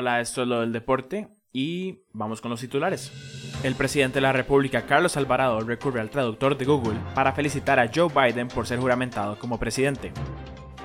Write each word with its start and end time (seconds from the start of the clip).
Hola, 0.00 0.22
esto 0.22 0.40
es 0.40 0.48
lo 0.48 0.62
del 0.62 0.72
deporte 0.72 1.28
y 1.52 2.04
vamos 2.14 2.40
con 2.40 2.50
los 2.50 2.62
titulares. 2.62 3.12
El 3.62 3.74
presidente 3.74 4.14
de 4.14 4.22
la 4.22 4.32
República, 4.32 4.86
Carlos 4.86 5.18
Alvarado, 5.18 5.60
recurre 5.60 6.00
al 6.00 6.08
traductor 6.08 6.56
de 6.56 6.64
Google 6.64 6.98
para 7.14 7.34
felicitar 7.34 7.78
a 7.78 7.90
Joe 7.94 8.08
Biden 8.08 8.48
por 8.48 8.66
ser 8.66 8.78
juramentado 8.78 9.38
como 9.38 9.58
presidente. 9.58 10.10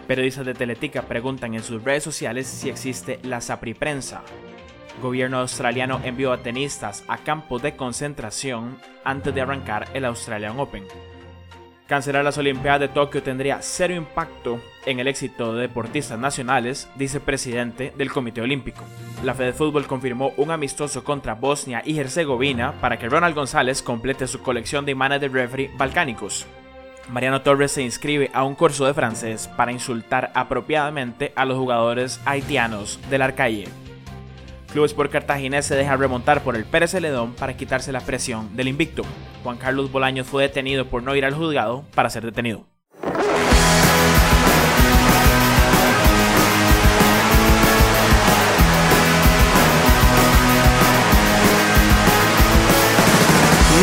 Periodistas 0.05 0.45
de 0.45 0.53
Teletica 0.53 1.03
preguntan 1.03 1.53
en 1.53 1.63
sus 1.63 1.81
redes 1.81 2.03
sociales 2.03 2.45
si 2.45 2.67
existe 2.67 3.21
la 3.23 3.39
Prensa. 3.79 4.21
Gobierno 5.01 5.39
australiano 5.39 6.01
envió 6.03 6.33
a 6.33 6.43
tenistas 6.43 7.05
a 7.07 7.19
campos 7.19 7.61
de 7.61 7.77
concentración 7.77 8.77
antes 9.05 9.33
de 9.33 9.39
arrancar 9.39 9.87
el 9.93 10.03
Australian 10.03 10.59
Open. 10.59 10.83
Cancelar 11.87 12.23
las 12.23 12.39
Olimpiadas 12.39 12.79
de 12.79 12.87
Tokio 12.87 13.21
tendría 13.21 13.61
cero 13.61 13.93
impacto 13.93 14.59
en 14.87 14.99
el 14.99 15.07
éxito 15.07 15.53
de 15.53 15.61
deportistas 15.61 16.17
nacionales, 16.17 16.89
dice 16.95 17.19
presidente 17.19 17.93
del 17.95 18.11
Comité 18.11 18.41
Olímpico. 18.41 18.83
La 19.23 19.35
Fede 19.35 19.53
Fútbol 19.53 19.85
confirmó 19.85 20.33
un 20.37 20.49
amistoso 20.49 21.03
contra 21.03 21.35
Bosnia 21.35 21.83
y 21.85 21.99
Herzegovina 21.99 22.73
para 22.81 22.97
que 22.97 23.07
Ronald 23.07 23.35
González 23.35 23.83
complete 23.83 24.25
su 24.25 24.41
colección 24.41 24.83
de 24.85 24.93
imanes 24.93 25.21
de 25.21 25.27
referee 25.27 25.69
balcánicos. 25.77 26.47
Mariano 27.11 27.43
Torres 27.43 27.73
se 27.73 27.83
inscribe 27.83 28.31
a 28.33 28.43
un 28.43 28.55
curso 28.55 28.87
de 28.87 28.95
francés 28.95 29.47
para 29.55 29.71
insultar 29.71 30.31
apropiadamente 30.33 31.33
a 31.35 31.45
los 31.45 31.55
jugadores 31.55 32.19
haitianos 32.25 32.99
del 33.11 33.21
Arcaye. 33.21 33.84
Club 34.75 34.85
Sport 34.87 35.09
Cartaginés 35.09 35.65
se 35.65 35.73
deja 35.73 35.95
remontar 35.95 36.43
por 36.43 36.57
el 36.57 36.65
Pérez 36.65 36.91
Celedón 36.91 37.33
para 37.33 37.55
quitarse 37.55 37.93
la 37.93 38.01
presión 38.01 38.57
del 38.57 38.67
invicto. 38.67 39.03
Juan 39.41 39.55
Carlos 39.55 39.89
Bolaños 39.89 40.27
fue 40.27 40.43
detenido 40.43 40.87
por 40.87 41.01
no 41.01 41.15
ir 41.15 41.23
al 41.23 41.33
juzgado 41.33 41.85
para 41.95 42.09
ser 42.09 42.25
detenido. 42.25 42.65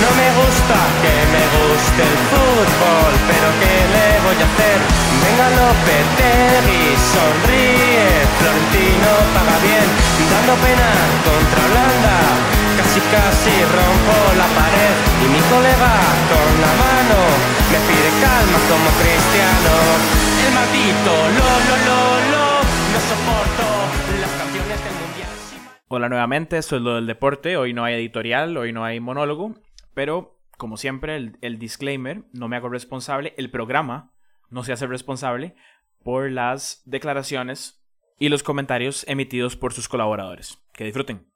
No 0.03 0.11
me 0.19 0.29
gusta 0.43 0.77
que 1.01 1.15
me 1.33 1.45
guste 1.57 2.03
el 2.03 2.19
fútbol, 2.29 3.13
pero 3.29 3.49
¿qué 3.61 3.75
le 3.95 4.02
voy 4.25 4.39
a 4.39 4.47
hacer? 4.47 4.79
Venga 5.23 5.47
Lopetegui, 5.59 6.83
sonríe, 6.97 8.07
Florentino 8.39 9.11
paga 9.35 9.57
bien, 9.67 9.87
dando 10.31 10.55
pena 10.63 10.89
contra 11.27 11.61
Holanda, 11.67 12.17
casi 12.79 13.01
casi 13.11 13.55
rompo 13.77 14.17
la 14.39 14.49
pared 14.57 14.95
y 15.23 15.27
mi 15.27 15.43
colega 15.51 15.95
con 16.31 16.51
la 16.65 16.73
mano 16.83 17.19
me 17.73 17.79
pide 17.89 18.11
calma 18.23 18.59
como 18.71 18.89
cristiano. 19.01 19.75
El 20.47 20.53
maldito 20.55 21.13
lo 21.39 21.49
lo 21.69 21.77
lo 21.89 22.01
lo 22.33 22.47
no 22.93 22.99
soporto 23.11 23.65
las 24.21 24.31
canciones 24.33 24.79
del 24.85 24.95
mundial. 24.95 25.31
Hola 25.89 26.09
nuevamente, 26.09 26.59
es 26.59 26.71
lo 26.73 26.95
del 26.95 27.07
deporte. 27.07 27.57
Hoy 27.57 27.73
no 27.73 27.85
hay 27.85 27.95
editorial, 27.95 28.57
hoy 28.57 28.73
no 28.73 28.85
hay 28.85 29.01
monólogo. 29.01 29.55
Pero, 29.95 30.39
como 30.57 30.77
siempre, 30.77 31.17
el, 31.17 31.59
disclaimer, 31.59 32.25
no 32.33 32.49
me 32.49 32.57
hago 32.57 32.69
responsable, 32.69 33.35
el 33.37 33.51
programa 33.51 34.12
no 34.53 34.63
se 34.63 34.73
hace 34.73 34.87
responsable 34.87 35.55
por 36.05 36.31
las 36.31 36.83
declaraciones 36.85 37.83
y 38.19 38.29
los 38.29 38.43
comentarios 38.43 39.05
emitidos 39.09 39.57
por 39.57 39.73
sus 39.73 39.89
colaboradores. 39.89 40.59
Que 40.73 40.85
disfruten. 40.85 41.33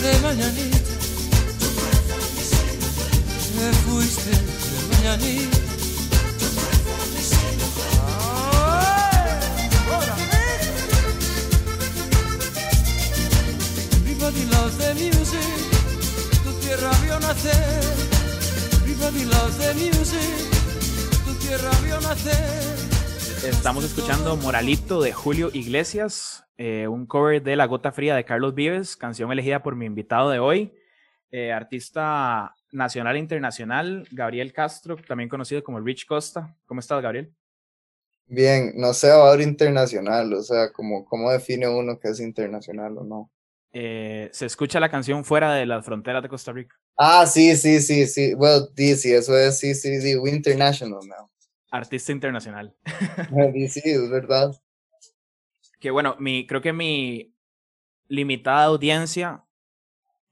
de 0.00 0.18
mañanita, 0.20 0.83
the 5.04 5.20
music, 14.94 15.38
tu 16.42 16.52
tierra 16.60 16.90
the 19.58 19.74
music, 19.74 20.20
tu 21.24 21.34
tierra. 21.34 21.70
Estamos 23.44 23.84
escuchando 23.84 24.36
Moralito 24.36 25.02
de 25.02 25.12
Julio 25.12 25.50
Iglesias, 25.52 26.46
eh, 26.56 26.88
un 26.88 27.04
cover 27.04 27.42
de 27.42 27.56
La 27.56 27.66
Gota 27.66 27.92
Fría 27.92 28.16
de 28.16 28.24
Carlos 28.24 28.54
Vives, 28.54 28.96
canción 28.96 29.30
elegida 29.30 29.62
por 29.62 29.76
mi 29.76 29.84
invitado 29.84 30.30
de 30.30 30.38
hoy, 30.38 30.72
eh, 31.30 31.52
artista 31.52 32.53
nacional 32.74 33.16
e 33.16 33.20
internacional, 33.20 34.06
Gabriel 34.10 34.52
Castro, 34.52 34.96
también 34.96 35.28
conocido 35.28 35.62
como 35.62 35.80
Rich 35.80 36.06
Costa. 36.06 36.54
¿Cómo 36.66 36.80
estás, 36.80 37.02
Gabriel? 37.02 37.32
Bien, 38.26 38.72
no 38.76 38.92
sé 38.92 39.10
ahora 39.10 39.42
internacional, 39.42 40.32
o 40.34 40.42
sea, 40.42 40.72
como, 40.72 41.04
¿cómo 41.04 41.30
define 41.30 41.68
uno 41.68 41.98
que 41.98 42.08
es 42.08 42.20
internacional 42.20 42.98
o 42.98 43.04
no? 43.04 43.30
Eh, 43.72 44.28
se 44.32 44.46
escucha 44.46 44.80
la 44.80 44.90
canción 44.90 45.24
fuera 45.24 45.54
de 45.54 45.66
las 45.66 45.84
fronteras 45.84 46.22
de 46.22 46.28
Costa 46.28 46.52
Rica. 46.52 46.76
Ah, 46.96 47.26
sí, 47.26 47.56
sí, 47.56 47.80
sí, 47.80 48.06
sí. 48.06 48.34
Well, 48.34 48.68
sí, 48.76 49.12
eso 49.12 49.36
es, 49.36 49.58
sí, 49.58 49.74
sí, 49.74 50.00
sí, 50.00 50.12
international 50.12 51.00
now. 51.06 51.28
Artista 51.70 52.12
internacional. 52.12 52.74
sí, 53.68 53.82
es 53.84 54.10
verdad 54.10 54.54
que 55.84 55.90
bueno, 55.90 56.16
mi, 56.18 56.46
creo 56.46 56.62
que 56.62 56.72
mi 56.72 57.34
limitada 58.08 58.64
audiencia 58.64 59.44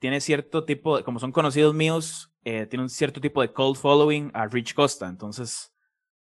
tiene 0.02 0.20
cierto 0.20 0.64
tipo, 0.64 0.96
de, 0.96 1.04
como 1.04 1.20
son 1.20 1.30
conocidos 1.30 1.74
míos, 1.74 2.32
eh, 2.44 2.66
tiene 2.66 2.82
un 2.82 2.90
cierto 2.90 3.20
tipo 3.20 3.40
de 3.40 3.52
cold 3.52 3.76
following 3.76 4.32
a 4.34 4.48
Rich 4.48 4.74
Costa, 4.74 5.06
entonces 5.06 5.72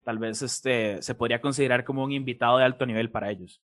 tal 0.04 0.20
vez 0.20 0.42
este 0.42 1.02
se 1.02 1.16
podría 1.16 1.40
considerar 1.40 1.86
como 1.86 2.04
un 2.04 2.12
invitado 2.12 2.58
de 2.58 2.66
alto 2.66 2.86
nivel 2.86 3.10
para 3.10 3.32
ellos. 3.32 3.62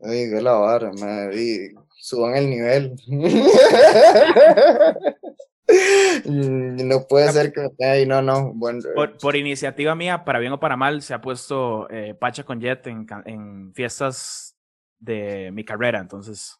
Ay, 0.00 0.30
qué 0.30 0.40
la 0.40 0.52
vara, 0.52 0.92
madre. 0.92 1.74
Suban 1.96 2.36
el 2.36 2.48
nivel. 2.48 2.94
no 6.24 7.08
puede 7.08 7.32
ser 7.32 7.52
que 7.52 7.68
ay, 7.84 8.06
no, 8.06 8.22
no. 8.22 8.52
Bueno, 8.54 8.82
por, 9.20 9.34
iniciativa 9.34 9.96
mía, 9.96 10.24
para 10.24 10.38
bien 10.38 10.52
o 10.52 10.60
para 10.60 10.76
mal, 10.76 11.02
se 11.02 11.12
ha 11.12 11.20
puesto 11.20 11.90
eh, 11.90 12.14
Pacha 12.14 12.44
con 12.44 12.60
Jet 12.60 12.86
en, 12.86 13.04
en, 13.24 13.74
fiestas 13.74 14.56
de 15.00 15.50
mi 15.50 15.64
carrera, 15.64 15.98
entonces. 15.98 16.57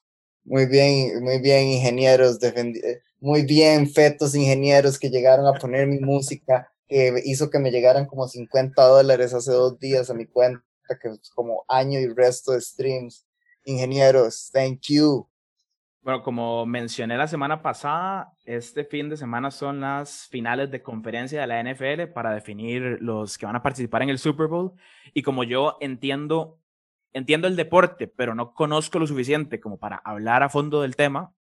Muy 0.49 0.65
bien, 0.65 1.23
muy 1.23 1.41
bien, 1.41 1.67
ingenieros, 1.69 2.43
eh, 2.43 3.03
muy 3.21 3.43
bien, 3.43 3.87
fetos 3.87 4.35
ingenieros 4.35 4.99
que 4.99 5.11
llegaron 5.11 5.47
a 5.47 5.53
poner 5.53 5.87
mi 5.87 5.99
música, 5.99 6.73
que 6.87 7.21
hizo 7.27 7.51
que 7.51 7.59
me 7.59 7.71
llegaran 7.71 8.07
como 8.07 8.27
50 8.27 8.83
dólares 8.83 9.35
hace 9.35 9.53
dos 9.53 9.79
días 9.79 10.09
a 10.09 10.15
mi 10.15 10.25
cuenta, 10.25 10.65
que 11.03 11.09
es 11.09 11.29
como 11.35 11.67
año 11.69 12.01
y 12.01 12.09
resto 12.09 12.53
de 12.53 12.63
streams. 12.63 13.27
Ingenieros, 13.65 14.51
thank 14.51 14.81
you. 14.89 15.29
Bueno, 16.01 16.23
como 16.23 16.65
mencioné 16.65 17.19
la 17.19 17.29
semana 17.29 17.61
pasada, 17.61 18.33
este 18.47 18.85
fin 18.85 19.11
de 19.11 19.19
semana 19.19 19.51
son 19.51 19.81
las 19.81 20.29
finales 20.29 20.71
de 20.71 20.83
conferencia 20.83 21.43
de 21.43 21.47
la 21.47 21.63
NFL 21.63 22.11
para 22.15 22.33
definir 22.33 22.97
los 23.03 23.37
que 23.37 23.45
van 23.45 23.57
a 23.57 23.63
participar 23.63 24.01
en 24.01 24.09
el 24.09 24.19
Super 24.19 24.47
Bowl. 24.47 24.73
Y 25.13 25.21
como 25.21 25.45
yo 25.45 25.77
entiendo, 25.83 26.59
entiendo 27.19 27.47
el 27.47 27.57
deporte, 27.57 28.07
pero 28.07 28.35
no 28.35 28.55
conozco 28.55 28.99
lo 28.99 29.07
suficiente 29.07 29.61
como 29.61 29.79
para 29.79 29.97
hablar 29.97 30.43
a 30.43 30.49
fondo 30.49 30.83
del 30.83 30.97
tema, 30.97 31.33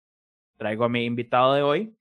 traigo 0.56 0.84
a 0.84 0.88
mi 0.88 1.04
invitado 1.04 1.54
de 1.54 1.62
hoy. 1.62 1.94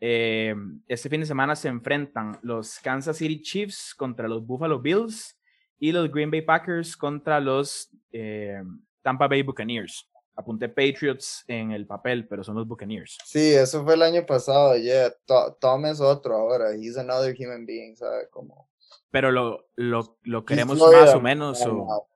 Eh, 0.00 0.54
este 0.88 1.08
fin 1.08 1.20
de 1.20 1.26
semana 1.26 1.56
se 1.56 1.68
enfrentan 1.68 2.38
los 2.42 2.78
Kansas 2.80 3.16
City 3.16 3.40
Chiefs 3.42 3.94
contra 3.94 4.28
los 4.28 4.46
Buffalo 4.46 4.80
Bills 4.80 5.38
y 5.78 5.92
los 5.92 6.10
Green 6.10 6.30
Bay 6.30 6.42
Packers 6.42 6.96
contra 6.96 7.40
los 7.40 7.90
eh, 8.12 8.62
Tampa 9.02 9.28
Bay 9.28 9.42
Buccaneers 9.42 10.10
apunté 10.40 10.68
Patriots 10.68 11.44
en 11.46 11.70
el 11.70 11.86
papel, 11.86 12.26
pero 12.26 12.42
son 12.42 12.56
los 12.56 12.66
Buccaneers. 12.66 13.18
Sí, 13.24 13.54
eso 13.54 13.84
fue 13.84 13.94
el 13.94 14.02
año 14.02 14.26
pasado. 14.26 14.76
Yeah. 14.76 15.14
Tom 15.60 15.86
es 15.86 16.00
otro 16.00 16.34
ahora. 16.34 16.74
He's 16.74 16.96
another 16.96 17.34
human 17.38 17.66
being, 17.66 17.94
¿sabes? 17.94 18.28
Como... 18.30 18.68
Pero 19.10 19.30
lo, 19.30 19.68
lo, 19.76 20.18
lo 20.22 20.44
queremos 20.44 20.78
más 20.78 21.14
o 21.14 21.20
menos, 21.20 21.64
o 21.66 22.08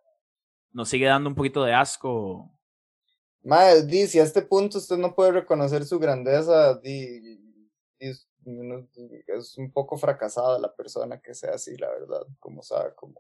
nos 0.75 0.89
sigue 0.89 1.07
dando 1.07 1.31
un 1.31 1.35
poquito 1.35 1.65
de 1.65 1.73
asco. 1.73 2.51
Madre, 3.43 3.83
di, 3.83 4.07
si 4.07 4.19
a 4.19 4.25
este 4.25 4.43
punto 4.43 4.79
usted 4.79 4.97
no 4.97 5.15
puede 5.15 5.33
reconocer 5.33 5.85
su 5.85 5.99
grandeza, 5.99 6.75
di, 6.81 7.41
es, 7.99 8.29
es 9.27 9.57
un 9.57 9.71
poco 9.73 9.97
fracasada 9.97 10.59
la 10.59 10.75
persona 10.75 11.21
que 11.21 11.35
sea 11.35 11.53
así, 11.55 11.77
la 11.77 11.89
verdad, 11.89 12.27
como 12.41 12.63
sabe, 12.63 12.95
como... 12.95 13.15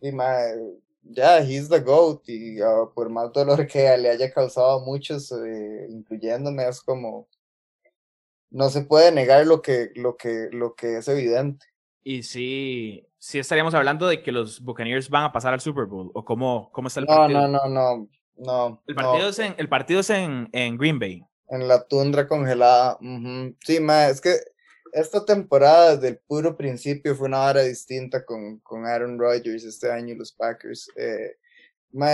Y 0.00 0.10
madre, 0.12 0.78
ya, 1.02 1.40
he's 1.42 1.68
the 1.68 1.80
GOAT 1.80 2.26
y 2.28 2.60
ah, 2.62 2.88
por 2.94 3.10
más 3.10 3.30
dolor 3.32 3.66
que 3.66 3.96
le 3.98 4.08
haya 4.08 4.32
causado 4.32 4.80
a 4.80 4.84
muchos, 4.84 5.30
eh, 5.32 5.86
incluyéndome, 5.90 6.66
es 6.66 6.80
como, 6.80 7.28
no 8.48 8.70
se 8.70 8.82
puede 8.82 9.12
negar 9.12 9.46
lo 9.46 9.60
que, 9.60 9.90
lo 9.96 10.16
que, 10.16 10.48
lo 10.52 10.74
que 10.74 10.96
es 10.96 11.08
evidente. 11.08 11.66
Y 12.02 12.22
sí, 12.22 13.06
sí 13.20 13.38
estaríamos 13.38 13.74
hablando 13.74 14.08
de 14.08 14.22
que 14.22 14.32
los 14.32 14.60
Buccaneers 14.60 15.10
van 15.10 15.24
a 15.24 15.32
pasar 15.32 15.52
al 15.52 15.60
Super 15.60 15.84
Bowl, 15.84 16.10
o 16.14 16.24
cómo, 16.24 16.70
cómo 16.72 16.88
está 16.88 17.00
el 17.00 17.06
No, 17.06 17.14
partido. 17.14 17.40
no, 17.46 17.48
no, 17.48 17.68
no, 17.68 18.08
no. 18.36 18.82
El 18.86 18.94
no. 18.96 19.02
partido 19.02 19.28
es, 19.28 19.38
en, 19.38 19.54
el 19.58 19.68
partido 19.68 20.00
es 20.00 20.10
en, 20.10 20.48
en 20.52 20.76
Green 20.78 20.98
Bay. 20.98 21.22
En 21.48 21.68
la 21.68 21.86
tundra 21.86 22.26
congelada. 22.26 22.98
Sí, 23.60 23.78
ma, 23.78 24.08
es 24.08 24.20
que 24.20 24.36
esta 24.92 25.24
temporada 25.24 25.96
desde 25.96 26.08
el 26.08 26.18
puro 26.26 26.56
principio 26.56 27.14
fue 27.14 27.28
una 27.28 27.42
hora 27.42 27.62
distinta 27.62 28.24
con, 28.24 28.58
con 28.60 28.86
Aaron 28.86 29.18
Rodgers 29.18 29.64
este 29.64 29.92
año 29.92 30.14
y 30.14 30.16
los 30.16 30.32
Packers. 30.32 30.90
Eh, 30.96 31.36
ma, 31.92 32.08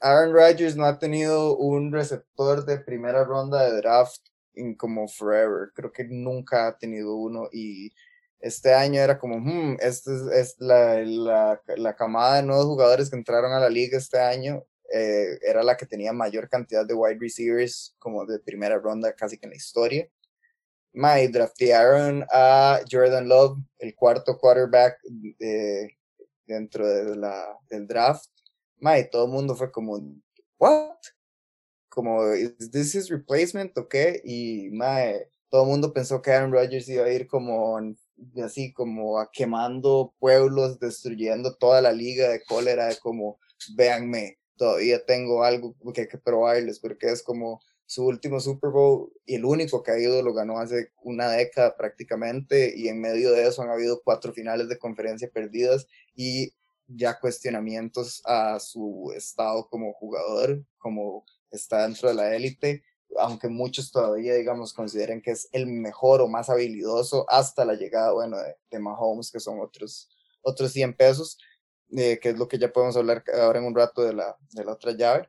Aaron 0.00 0.32
Rodgers 0.32 0.76
no 0.76 0.84
ha 0.84 0.98
tenido 0.98 1.56
un 1.56 1.92
receptor 1.92 2.64
de 2.64 2.78
primera 2.78 3.24
ronda 3.24 3.64
de 3.64 3.76
draft 3.78 4.20
en 4.54 4.76
como 4.76 5.08
forever. 5.08 5.70
Creo 5.74 5.90
que 5.90 6.04
nunca 6.04 6.68
ha 6.68 6.78
tenido 6.78 7.16
uno 7.16 7.48
y 7.52 7.90
este 8.44 8.74
año 8.74 9.00
era 9.00 9.18
como, 9.18 9.38
hmm, 9.38 9.78
esta 9.80 10.12
es, 10.12 10.20
es 10.32 10.56
la, 10.58 11.00
la, 11.00 11.62
la 11.78 11.96
camada 11.96 12.36
de 12.36 12.42
nuevos 12.42 12.66
jugadores 12.66 13.08
que 13.08 13.16
entraron 13.16 13.52
a 13.52 13.58
la 13.58 13.70
liga 13.70 13.96
este 13.96 14.20
año 14.20 14.62
eh, 14.92 15.38
era 15.40 15.62
la 15.62 15.78
que 15.78 15.86
tenía 15.86 16.12
mayor 16.12 16.50
cantidad 16.50 16.84
de 16.84 16.92
wide 16.92 17.16
receivers 17.18 17.96
como 17.98 18.26
de 18.26 18.38
primera 18.38 18.78
ronda 18.78 19.14
casi 19.14 19.38
que 19.38 19.46
en 19.46 19.50
la 19.50 19.56
historia. 19.56 20.06
My 20.92 21.26
draftearon 21.26 22.26
a 22.30 22.80
Jordan 22.90 23.28
Love, 23.28 23.58
el 23.78 23.94
cuarto 23.94 24.36
quarterback 24.36 24.98
eh, 25.40 25.88
dentro 26.46 26.86
de 26.86 27.16
la, 27.16 27.58
del 27.70 27.86
draft. 27.86 28.26
My, 28.76 29.08
todo 29.10 29.24
el 29.24 29.30
mundo 29.32 29.56
fue 29.56 29.72
como, 29.72 29.98
¿what? 30.58 30.98
Como, 31.88 32.30
¿is 32.34 32.70
this 32.70 32.94
his 32.94 33.08
replacement 33.08 33.76
o 33.78 33.88
qué? 33.88 34.20
Y 34.22 34.68
my, 34.70 35.24
todo 35.48 35.62
el 35.62 35.68
mundo 35.70 35.94
pensó 35.94 36.20
que 36.20 36.30
Aaron 36.30 36.52
Rodgers 36.52 36.88
iba 36.90 37.06
a 37.06 37.10
ir 37.10 37.26
como 37.26 37.78
en- 37.78 37.96
así 38.42 38.72
como 38.72 39.18
a 39.18 39.30
quemando 39.30 40.14
pueblos, 40.18 40.78
destruyendo 40.78 41.54
toda 41.56 41.80
la 41.80 41.92
liga 41.92 42.28
de 42.28 42.42
cólera, 42.42 42.86
de 42.86 42.98
como, 42.98 43.38
véanme, 43.76 44.38
todavía 44.56 45.04
tengo 45.04 45.44
algo 45.44 45.74
que 45.92 46.02
hay 46.02 46.08
que 46.08 46.18
probarles, 46.18 46.78
porque 46.80 47.08
es 47.08 47.22
como 47.22 47.60
su 47.86 48.06
último 48.06 48.40
Super 48.40 48.70
Bowl 48.70 49.12
y 49.26 49.36
el 49.36 49.44
único 49.44 49.82
que 49.82 49.90
ha 49.90 49.98
ido 49.98 50.22
lo 50.22 50.32
ganó 50.32 50.58
hace 50.58 50.92
una 51.02 51.30
década 51.30 51.76
prácticamente 51.76 52.72
y 52.76 52.88
en 52.88 53.00
medio 53.00 53.30
de 53.32 53.46
eso 53.46 53.62
han 53.62 53.70
habido 53.70 54.00
cuatro 54.02 54.32
finales 54.32 54.68
de 54.68 54.78
conferencia 54.78 55.30
perdidas 55.32 55.86
y 56.14 56.54
ya 56.86 57.18
cuestionamientos 57.18 58.22
a 58.24 58.58
su 58.60 59.12
estado 59.16 59.68
como 59.68 59.92
jugador, 59.94 60.64
como 60.78 61.24
está 61.50 61.82
dentro 61.82 62.08
de 62.08 62.14
la 62.14 62.34
élite, 62.34 62.82
aunque 63.18 63.48
muchos 63.48 63.90
todavía, 63.90 64.34
digamos, 64.34 64.72
consideren 64.72 65.22
que 65.22 65.32
es 65.32 65.48
el 65.52 65.66
mejor 65.66 66.20
o 66.20 66.28
más 66.28 66.50
habilidoso 66.50 67.26
hasta 67.28 67.64
la 67.64 67.74
llegada, 67.74 68.12
bueno, 68.12 68.36
de, 68.38 68.56
de 68.70 68.78
Mahomes, 68.78 69.30
que 69.30 69.40
son 69.40 69.60
otros, 69.60 70.08
otros 70.42 70.72
100 70.72 70.96
pesos, 70.96 71.38
eh, 71.96 72.18
que 72.20 72.30
es 72.30 72.38
lo 72.38 72.48
que 72.48 72.58
ya 72.58 72.72
podemos 72.72 72.96
hablar 72.96 73.24
ahora 73.40 73.60
en 73.60 73.66
un 73.66 73.74
rato 73.74 74.02
de 74.02 74.14
la, 74.14 74.36
de 74.50 74.64
la 74.64 74.72
otra 74.72 74.92
llave. 74.92 75.28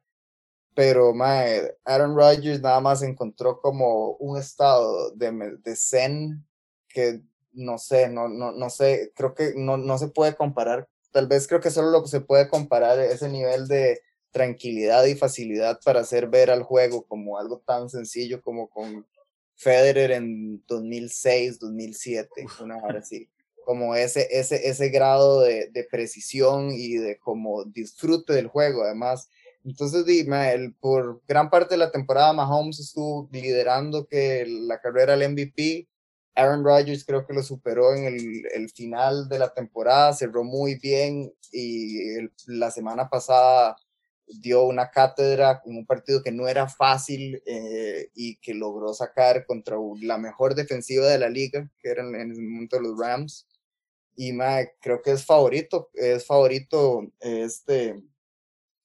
Pero, 0.73 1.13
mae, 1.13 1.77
Aaron 1.85 2.15
Rodgers 2.15 2.61
nada 2.61 2.79
más 2.81 3.01
encontró 3.01 3.61
como 3.61 4.11
un 4.17 4.37
estado 4.37 5.11
de, 5.11 5.57
de 5.63 5.75
zen 5.75 6.45
que 6.89 7.21
no 7.55 7.77
sé, 7.77 8.09
no, 8.09 8.27
no, 8.27 8.51
no 8.51 8.69
sé, 8.69 9.11
creo 9.15 9.33
que 9.33 9.53
no, 9.55 9.77
no 9.77 9.97
se 9.97 10.09
puede 10.09 10.35
comparar. 10.35 10.87
Tal 11.11 11.27
vez 11.27 11.47
creo 11.47 11.61
que 11.61 11.71
solo 11.71 11.89
lo 11.89 12.03
que 12.03 12.09
se 12.09 12.21
puede 12.21 12.49
comparar 12.49 12.99
es 12.99 13.15
ese 13.15 13.29
nivel 13.29 13.67
de 13.67 14.01
tranquilidad 14.35 15.05
y 15.05 15.15
facilidad 15.15 15.79
para 15.85 16.01
hacer 16.01 16.27
ver 16.27 16.51
al 16.51 16.61
juego 16.61 17.05
como 17.07 17.37
algo 17.37 17.63
tan 17.65 17.89
sencillo 17.89 18.41
como 18.41 18.69
con 18.69 19.07
Federer 19.55 20.11
en 20.11 20.61
2006, 20.67 21.57
2007, 21.57 22.45
una 22.61 22.75
hora 22.83 22.99
así. 22.99 23.29
Como 23.63 23.95
ese, 23.95 24.27
ese, 24.37 24.67
ese 24.67 24.89
grado 24.89 25.39
de, 25.39 25.69
de 25.71 25.85
precisión 25.85 26.69
y 26.73 26.97
de 26.97 27.17
como 27.17 27.63
disfrute 27.63 28.33
del 28.33 28.47
juego, 28.47 28.83
además. 28.83 29.29
Entonces, 29.63 30.05
di, 30.05 30.25
ma, 30.25 30.51
el- 30.51 30.73
por 30.75 31.21
gran 31.25 31.49
parte 31.49 31.75
de 31.75 31.79
la 31.79 31.91
temporada, 31.91 32.33
Mahomes 32.33 32.81
estuvo 32.81 33.29
liderando 33.31 34.05
que 34.05 34.45
la 34.45 34.81
carrera 34.81 35.13
al 35.13 35.23
MVP. 35.23 35.87
Aaron 36.35 36.65
Rodgers 36.65 37.05
creo 37.05 37.25
que 37.25 37.33
lo 37.33 37.41
superó 37.41 37.95
en 37.95 38.03
el, 38.03 38.43
el 38.53 38.69
final 38.69 39.29
de 39.29 39.39
la 39.39 39.53
temporada, 39.53 40.11
cerró 40.11 40.43
muy 40.43 40.75
bien 40.75 41.33
y 41.53 42.09
el- 42.17 42.33
la 42.47 42.69
semana 42.69 43.09
pasada 43.09 43.77
dio 44.27 44.63
una 44.63 44.89
cátedra 44.89 45.61
en 45.65 45.77
un 45.77 45.85
partido 45.85 46.21
que 46.23 46.31
no 46.31 46.47
era 46.47 46.67
fácil 46.67 47.41
eh, 47.45 48.09
y 48.13 48.37
que 48.37 48.53
logró 48.53 48.93
sacar 48.93 49.45
contra 49.45 49.77
la 50.01 50.17
mejor 50.17 50.55
defensiva 50.55 51.07
de 51.07 51.19
la 51.19 51.29
liga, 51.29 51.69
que 51.79 51.89
eran 51.89 52.15
en 52.15 52.31
ese 52.31 52.41
momento 52.41 52.79
los 52.79 52.97
Rams. 52.97 53.47
Y 54.15 54.31
ma, 54.33 54.59
creo 54.81 55.01
que 55.01 55.11
es 55.11 55.25
favorito, 55.25 55.89
es 55.93 56.25
favorito 56.25 57.11
este, 57.19 58.01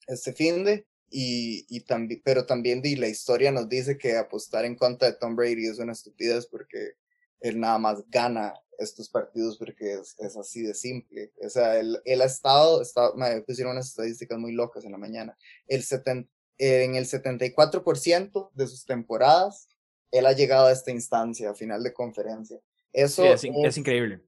este 0.07 0.33
fin 0.33 0.65
de 0.65 0.87
y, 1.11 1.67
y 1.69 1.81
también, 1.81 2.23
pero 2.25 2.47
también 2.47 2.83
di, 2.83 2.97
la 2.97 3.09
historia 3.09 3.51
nos 3.51 3.69
dice 3.69 3.99
que 3.99 4.17
apostar 4.17 4.65
en 4.65 4.77
contra 4.77 5.11
de 5.11 5.17
Tom 5.17 5.35
Brady 5.35 5.67
es 5.67 5.79
una 5.79 5.93
estupidez 5.93 6.47
porque 6.47 6.93
él 7.41 7.59
nada 7.61 7.79
más 7.79 8.03
gana 8.09 8.55
estos 8.79 9.09
partidos 9.11 9.59
porque 9.59 9.95
es, 9.95 10.15
es 10.19 10.37
así 10.37 10.63
de 10.63 10.75
simple. 10.75 11.33
O 11.45 11.51
sea, 11.51 11.79
él, 11.79 11.99
él 12.05 12.23
ha 12.23 12.25
estado, 12.27 12.81
está, 12.81 13.13
me 13.15 13.43
pusieron 13.43 13.73
unas 13.73 13.89
estadísticas 13.89 14.39
muy 14.39 14.53
locas 14.53 14.85
en 14.85 14.93
la 14.93 14.99
mañana. 14.99 15.37
El 15.67 15.83
seten- 15.83 16.29
en 16.59 16.95
el 16.95 17.07
74% 17.07 18.51
de 18.55 18.67
sus 18.67 18.85
temporadas, 18.85 19.69
él 20.11 20.27
ha 20.27 20.33
llegado 20.33 20.67
a 20.67 20.73
esta 20.73 20.91
instancia, 20.91 21.51
a 21.51 21.55
final 21.55 21.83
de 21.83 21.93
conferencia. 21.93 22.59
Eso 22.93 23.23
Sí, 23.23 23.29
es, 23.29 23.45
es 23.65 23.77
increíble. 23.79 24.23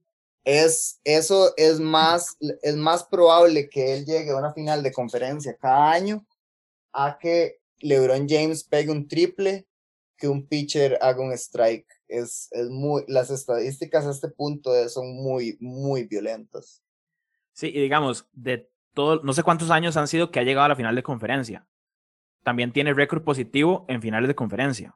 es, 0.45 0.99
eso 1.03 1.53
es 1.57 1.79
más, 1.79 2.37
es 2.61 2.75
más 2.75 3.03
probable 3.05 3.69
que 3.69 3.93
él 3.93 4.05
llegue 4.05 4.31
a 4.31 4.37
una 4.37 4.53
final 4.53 4.81
de 4.83 4.91
conferencia 4.91 5.55
cada 5.57 5.91
año 5.91 6.25
a 6.93 7.17
que 7.19 7.59
LeBron 7.79 8.27
James 8.29 8.63
pegue 8.63 8.91
un 8.91 9.07
triple, 9.07 9.67
que 10.17 10.27
un 10.27 10.47
pitcher 10.47 10.97
haga 11.01 11.21
un 11.21 11.33
strike. 11.33 11.87
Es, 12.07 12.49
es 12.51 12.69
muy, 12.69 13.03
las 13.07 13.29
estadísticas 13.29 14.05
a 14.05 14.11
este 14.11 14.29
punto 14.29 14.71
son 14.89 15.15
muy, 15.15 15.57
muy 15.59 16.03
violentas. 16.03 16.83
Sí, 17.53 17.67
y 17.67 17.81
digamos, 17.81 18.27
de 18.33 18.69
todo, 18.93 19.21
no 19.23 19.33
sé 19.33 19.43
cuántos 19.43 19.71
años 19.71 19.97
han 19.97 20.07
sido 20.07 20.31
que 20.31 20.39
ha 20.39 20.43
llegado 20.43 20.65
a 20.65 20.69
la 20.69 20.75
final 20.75 20.95
de 20.95 21.03
conferencia. 21.03 21.67
También 22.43 22.73
tiene 22.73 22.93
récord 22.93 23.23
positivo 23.23 23.85
en 23.87 24.01
finales 24.01 24.27
de 24.27 24.35
conferencia. 24.35 24.95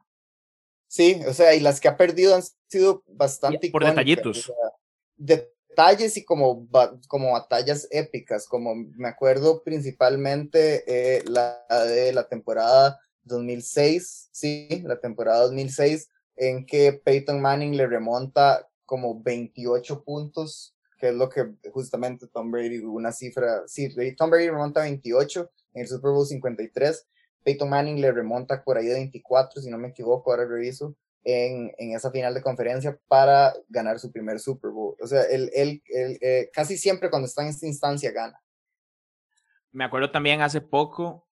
Sí, 0.86 1.20
o 1.26 1.32
sea, 1.32 1.54
y 1.54 1.60
las 1.60 1.80
que 1.80 1.88
ha 1.88 1.96
perdido 1.96 2.34
han 2.34 2.42
sido 2.68 3.02
bastante 3.06 3.70
por 3.70 3.82
icónicas, 3.82 3.94
detallitos. 3.94 4.38
o 4.38 4.42
sea, 4.42 5.36
detalles 5.68 6.16
y 6.16 6.24
como, 6.24 6.66
como 7.08 7.32
batallas 7.32 7.86
épicas, 7.90 8.46
como 8.48 8.74
me 8.74 9.08
acuerdo 9.08 9.62
principalmente 9.62 10.84
eh, 10.86 11.22
la 11.26 11.64
de 11.86 12.12
la 12.12 12.26
temporada 12.26 12.98
2006, 13.24 14.30
sí, 14.32 14.82
la 14.84 14.98
temporada 14.98 15.42
2006, 15.42 16.08
en 16.38 16.64
que 16.64 16.92
Peyton 16.92 17.40
Manning 17.40 17.76
le 17.76 17.86
remonta 17.86 18.68
como 18.86 19.20
28 19.22 20.04
puntos, 20.04 20.74
que 20.98 21.08
es 21.08 21.14
lo 21.14 21.28
que 21.28 21.54
justamente 21.72 22.26
Tom 22.28 22.50
Brady, 22.50 22.78
una 22.78 23.12
cifra, 23.12 23.62
sí, 23.66 23.94
Tom 24.16 24.30
Brady 24.30 24.48
remonta 24.48 24.80
28 24.80 25.50
en 25.74 25.82
el 25.82 25.88
Super 25.88 26.12
Bowl 26.12 26.26
53, 26.26 27.06
Peyton 27.44 27.68
Manning 27.68 28.00
le 28.00 28.12
remonta 28.12 28.62
por 28.62 28.78
ahí 28.78 28.86
de 28.86 28.94
24, 28.94 29.60
si 29.60 29.70
no 29.70 29.78
me 29.78 29.88
equivoco, 29.88 30.30
ahora 30.30 30.46
reviso, 30.46 30.96
en, 31.24 31.72
en 31.76 31.94
esa 31.94 32.10
final 32.10 32.32
de 32.34 32.42
conferencia 32.42 32.98
para 33.08 33.52
ganar 33.68 33.98
su 33.98 34.10
primer 34.12 34.38
Super 34.38 34.70
Bowl. 34.70 34.96
O 35.02 35.06
sea, 35.06 35.22
él, 35.24 35.50
él, 35.54 35.82
él, 35.86 36.18
eh, 36.20 36.50
casi 36.52 36.78
siempre 36.78 37.10
cuando 37.10 37.26
está 37.26 37.42
en 37.42 37.48
esta 37.48 37.66
instancia 37.66 38.12
gana. 38.12 38.40
Me 39.72 39.84
acuerdo 39.84 40.10
también 40.10 40.40
hace 40.40 40.60
poco, 40.60 41.28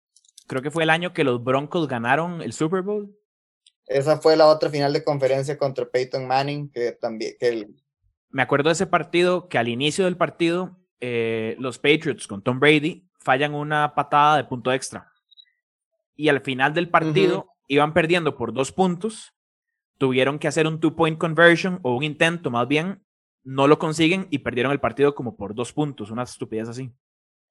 creo 0.46 0.62
que 0.62 0.70
fue 0.70 0.84
el 0.84 0.90
año 0.90 1.12
que 1.12 1.24
los 1.24 1.42
Broncos 1.42 1.88
ganaron 1.88 2.40
el 2.40 2.52
Super 2.52 2.82
Bowl. 2.82 3.14
Esa 3.92 4.18
fue 4.18 4.36
la 4.36 4.46
otra 4.46 4.70
final 4.70 4.92
de 4.92 5.04
conferencia 5.04 5.58
contra 5.58 5.88
Peyton 5.88 6.26
Manning, 6.26 6.70
que 6.70 6.92
también, 6.92 7.34
que 7.38 7.48
el, 7.48 7.76
Me 8.30 8.42
acuerdo 8.42 8.68
de 8.68 8.74
ese 8.74 8.86
partido 8.86 9.48
que 9.48 9.58
al 9.58 9.68
inicio 9.68 10.04
del 10.04 10.16
partido 10.16 10.78
eh, 11.00 11.56
los 11.58 11.78
Patriots 11.78 12.26
con 12.26 12.42
Tom 12.42 12.60
Brady 12.60 13.08
fallan 13.18 13.54
una 13.54 13.94
patada 13.94 14.36
de 14.36 14.44
punto 14.44 14.72
extra. 14.72 15.12
Y 16.16 16.28
al 16.28 16.40
final 16.40 16.74
del 16.74 16.88
partido 16.90 17.48
iban 17.68 17.94
perdiendo 17.94 18.36
por 18.36 18.52
dos 18.52 18.70
puntos. 18.70 19.32
Tuvieron 19.98 20.38
que 20.38 20.48
hacer 20.48 20.66
un 20.66 20.80
two-point 20.80 21.18
conversion 21.18 21.80
o 21.82 21.96
un 21.96 22.02
intento 22.02 22.50
más 22.50 22.68
bien. 22.68 23.02
No 23.44 23.66
lo 23.66 23.78
consiguen 23.78 24.28
y 24.30 24.38
perdieron 24.38 24.72
el 24.72 24.80
partido 24.80 25.14
como 25.14 25.36
por 25.36 25.54
dos 25.54 25.72
puntos. 25.72 26.10
Una 26.10 26.22
estupidez 26.22 26.68
así. 26.68 26.92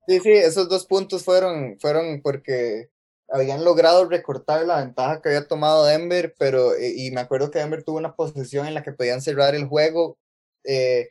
Sí, 0.07 0.19
sí, 0.19 0.31
esos 0.31 0.69
dos 0.69 0.85
puntos 0.85 1.23
fueron, 1.23 1.77
fueron 1.79 2.21
porque 2.21 2.89
habían 3.31 3.63
logrado 3.63 4.05
recortar 4.09 4.65
la 4.65 4.77
ventaja 4.83 5.21
que 5.21 5.29
había 5.29 5.47
tomado 5.47 5.85
Denver, 5.85 6.35
pero, 6.37 6.75
eh, 6.75 6.93
y 6.95 7.11
me 7.11 7.21
acuerdo 7.21 7.51
que 7.51 7.59
Denver 7.59 7.83
tuvo 7.83 7.97
una 7.97 8.15
posición 8.15 8.67
en 8.67 8.73
la 8.73 8.83
que 8.83 8.91
podían 8.93 9.21
cerrar 9.21 9.55
el 9.55 9.65
juego, 9.67 10.17
eh, 10.63 11.09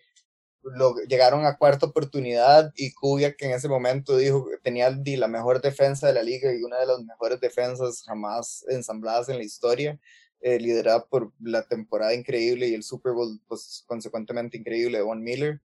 lo, 0.62 0.96
llegaron 1.08 1.46
a 1.46 1.56
cuarta 1.56 1.86
oportunidad 1.86 2.72
y 2.76 2.92
Kubiak 2.92 3.36
que 3.36 3.46
en 3.46 3.52
ese 3.52 3.68
momento 3.68 4.16
dijo 4.16 4.46
que 4.48 4.58
tenía 4.58 4.90
la 4.90 5.28
mejor 5.28 5.60
defensa 5.60 6.06
de 6.06 6.14
la 6.14 6.22
liga 6.22 6.52
y 6.52 6.62
una 6.62 6.78
de 6.78 6.86
las 6.86 7.00
mejores 7.00 7.40
defensas 7.40 8.02
jamás 8.04 8.64
ensambladas 8.68 9.28
en 9.28 9.38
la 9.38 9.44
historia, 9.44 9.98
eh, 10.40 10.58
liderada 10.58 11.06
por 11.06 11.32
la 11.40 11.62
temporada 11.62 12.14
increíble 12.14 12.68
y 12.68 12.74
el 12.74 12.82
Super 12.82 13.12
Bowl, 13.12 13.40
pues 13.48 13.84
consecuentemente 13.86 14.56
increíble 14.58 14.98
de 14.98 15.04
Von 15.04 15.22
Miller. 15.22 15.60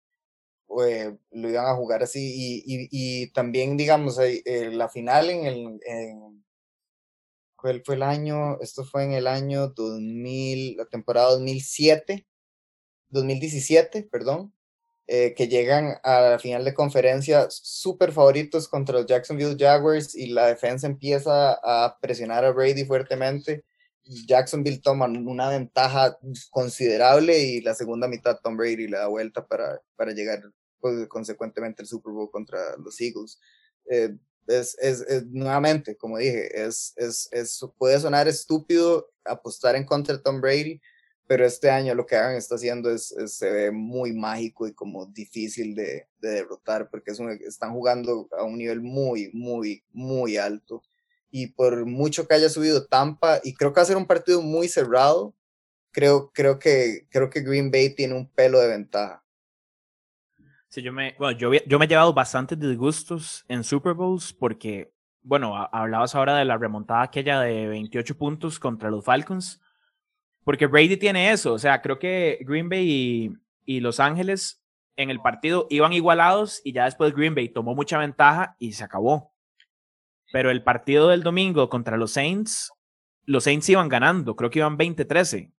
eh, 0.85 1.15
lo 1.31 1.49
iban 1.49 1.65
a 1.65 1.75
jugar 1.75 2.03
así 2.03 2.19
y, 2.35 2.63
y, 2.65 2.87
y 2.91 3.31
también 3.33 3.77
digamos 3.77 4.17
eh, 4.19 4.71
la 4.71 4.89
final 4.89 5.29
en 5.29 5.45
el 5.45 5.79
en, 5.85 6.30
¿cuál 7.61 7.83
fue 7.85 7.95
el 7.95 8.03
año? 8.03 8.59
Esto 8.59 8.83
fue 8.83 9.03
en 9.03 9.13
el 9.13 9.27
año 9.27 9.67
2000, 9.67 10.77
la 10.77 10.85
temporada 10.85 11.31
2007, 11.31 12.25
2017, 13.09 14.03
perdón, 14.11 14.53
eh, 15.07 15.33
que 15.35 15.47
llegan 15.47 15.97
a 16.03 16.21
la 16.21 16.39
final 16.39 16.65
de 16.65 16.73
conferencia 16.73 17.47
súper 17.49 18.11
favoritos 18.11 18.67
contra 18.67 18.97
los 18.97 19.05
Jacksonville 19.05 19.57
Jaguars 19.57 20.15
y 20.15 20.27
la 20.27 20.47
defensa 20.47 20.87
empieza 20.87 21.53
a 21.63 21.97
presionar 22.01 22.45
a 22.45 22.51
Brady 22.51 22.85
fuertemente. 22.85 23.63
Jacksonville 24.03 24.81
toma 24.81 25.05
una 25.05 25.49
ventaja 25.49 26.17
considerable 26.49 27.39
y 27.39 27.61
la 27.61 27.75
segunda 27.75 28.07
mitad 28.07 28.39
Tom 28.41 28.57
Brady 28.57 28.87
le 28.87 28.97
da 28.97 29.07
vuelta 29.07 29.45
para, 29.45 29.81
para 29.95 30.11
llegar 30.11 30.41
pues, 30.79 31.07
consecuentemente 31.07 31.83
al 31.83 31.87
Super 31.87 32.11
Bowl 32.13 32.31
contra 32.31 32.75
los 32.77 32.99
Eagles. 32.99 33.39
Eh, 33.89 34.15
es, 34.47 34.77
es, 34.79 35.25
nuevamente, 35.27 35.95
como 35.95 36.17
dije, 36.17 36.63
es, 36.63 36.93
es, 36.95 37.29
es, 37.31 37.59
puede 37.77 37.99
sonar 37.99 38.27
estúpido 38.27 39.09
apostar 39.25 39.75
en 39.75 39.85
contra 39.85 40.15
de 40.15 40.23
Tom 40.23 40.41
Brady, 40.41 40.81
pero 41.27 41.45
este 41.45 41.69
año 41.69 41.95
lo 41.95 42.05
que 42.05 42.15
hagan 42.15 42.35
está 42.35 42.55
haciendo 42.55 42.91
es, 42.91 43.15
se 43.27 43.49
ve 43.49 43.71
muy 43.71 44.11
mágico 44.11 44.67
y 44.67 44.73
como 44.73 45.05
difícil 45.05 45.75
de, 45.75 46.07
de 46.19 46.29
derrotar, 46.29 46.89
porque 46.89 47.11
es 47.11 47.19
están 47.47 47.71
jugando 47.71 48.27
a 48.37 48.43
un 48.43 48.57
nivel 48.57 48.81
muy, 48.81 49.29
muy, 49.33 49.83
muy 49.93 50.37
alto. 50.37 50.83
Y 51.29 51.47
por 51.47 51.85
mucho 51.85 52.27
que 52.27 52.33
haya 52.33 52.49
subido 52.49 52.85
Tampa, 52.87 53.39
y 53.43 53.53
creo 53.53 53.71
que 53.71 53.79
va 53.79 53.83
a 53.83 53.85
ser 53.85 53.95
un 53.95 54.07
partido 54.07 54.41
muy 54.41 54.67
cerrado, 54.67 55.33
creo, 55.91 56.31
creo, 56.33 56.59
que, 56.59 57.07
creo 57.09 57.29
que 57.29 57.41
Green 57.41 57.71
Bay 57.71 57.95
tiene 57.95 58.15
un 58.15 58.29
pelo 58.29 58.59
de 58.59 58.67
ventaja. 58.67 59.20
Sí, 60.71 60.81
yo 60.81 60.93
me, 60.93 61.15
bueno, 61.19 61.37
yo, 61.37 61.51
yo 61.67 61.79
me 61.79 61.83
he 61.83 61.87
llevado 61.89 62.13
bastantes 62.13 62.57
disgustos 62.57 63.43
en 63.49 63.65
Super 63.65 63.93
Bowls 63.93 64.31
porque, 64.31 64.93
bueno, 65.21 65.53
hablabas 65.69 66.15
ahora 66.15 66.37
de 66.37 66.45
la 66.45 66.57
remontada 66.57 67.01
aquella 67.01 67.41
de 67.41 67.67
28 67.67 68.17
puntos 68.17 68.57
contra 68.57 68.89
los 68.89 69.03
Falcons, 69.03 69.61
porque 70.45 70.67
Brady 70.67 70.95
tiene 70.95 71.31
eso, 71.31 71.51
o 71.51 71.59
sea, 71.59 71.81
creo 71.81 71.99
que 71.99 72.39
Green 72.47 72.69
Bay 72.69 73.37
y, 73.65 73.79
Los 73.81 73.99
Ángeles 73.99 74.63
en 74.95 75.09
el 75.09 75.19
partido 75.19 75.67
iban 75.69 75.91
igualados 75.91 76.61
y 76.63 76.71
ya 76.71 76.85
después 76.85 77.13
Green 77.13 77.35
Bay 77.35 77.49
tomó 77.49 77.75
mucha 77.75 77.97
ventaja 77.97 78.55
y 78.57 78.71
se 78.71 78.85
acabó. 78.85 79.33
Pero 80.31 80.51
el 80.51 80.63
partido 80.63 81.09
del 81.09 81.21
domingo 81.21 81.67
contra 81.67 81.97
los 81.97 82.13
Saints, 82.13 82.71
los 83.25 83.43
Saints 83.43 83.67
iban 83.67 83.89
ganando, 83.89 84.37
creo 84.37 84.49
que 84.49 84.59
iban 84.59 84.77
20-13. 84.77 85.51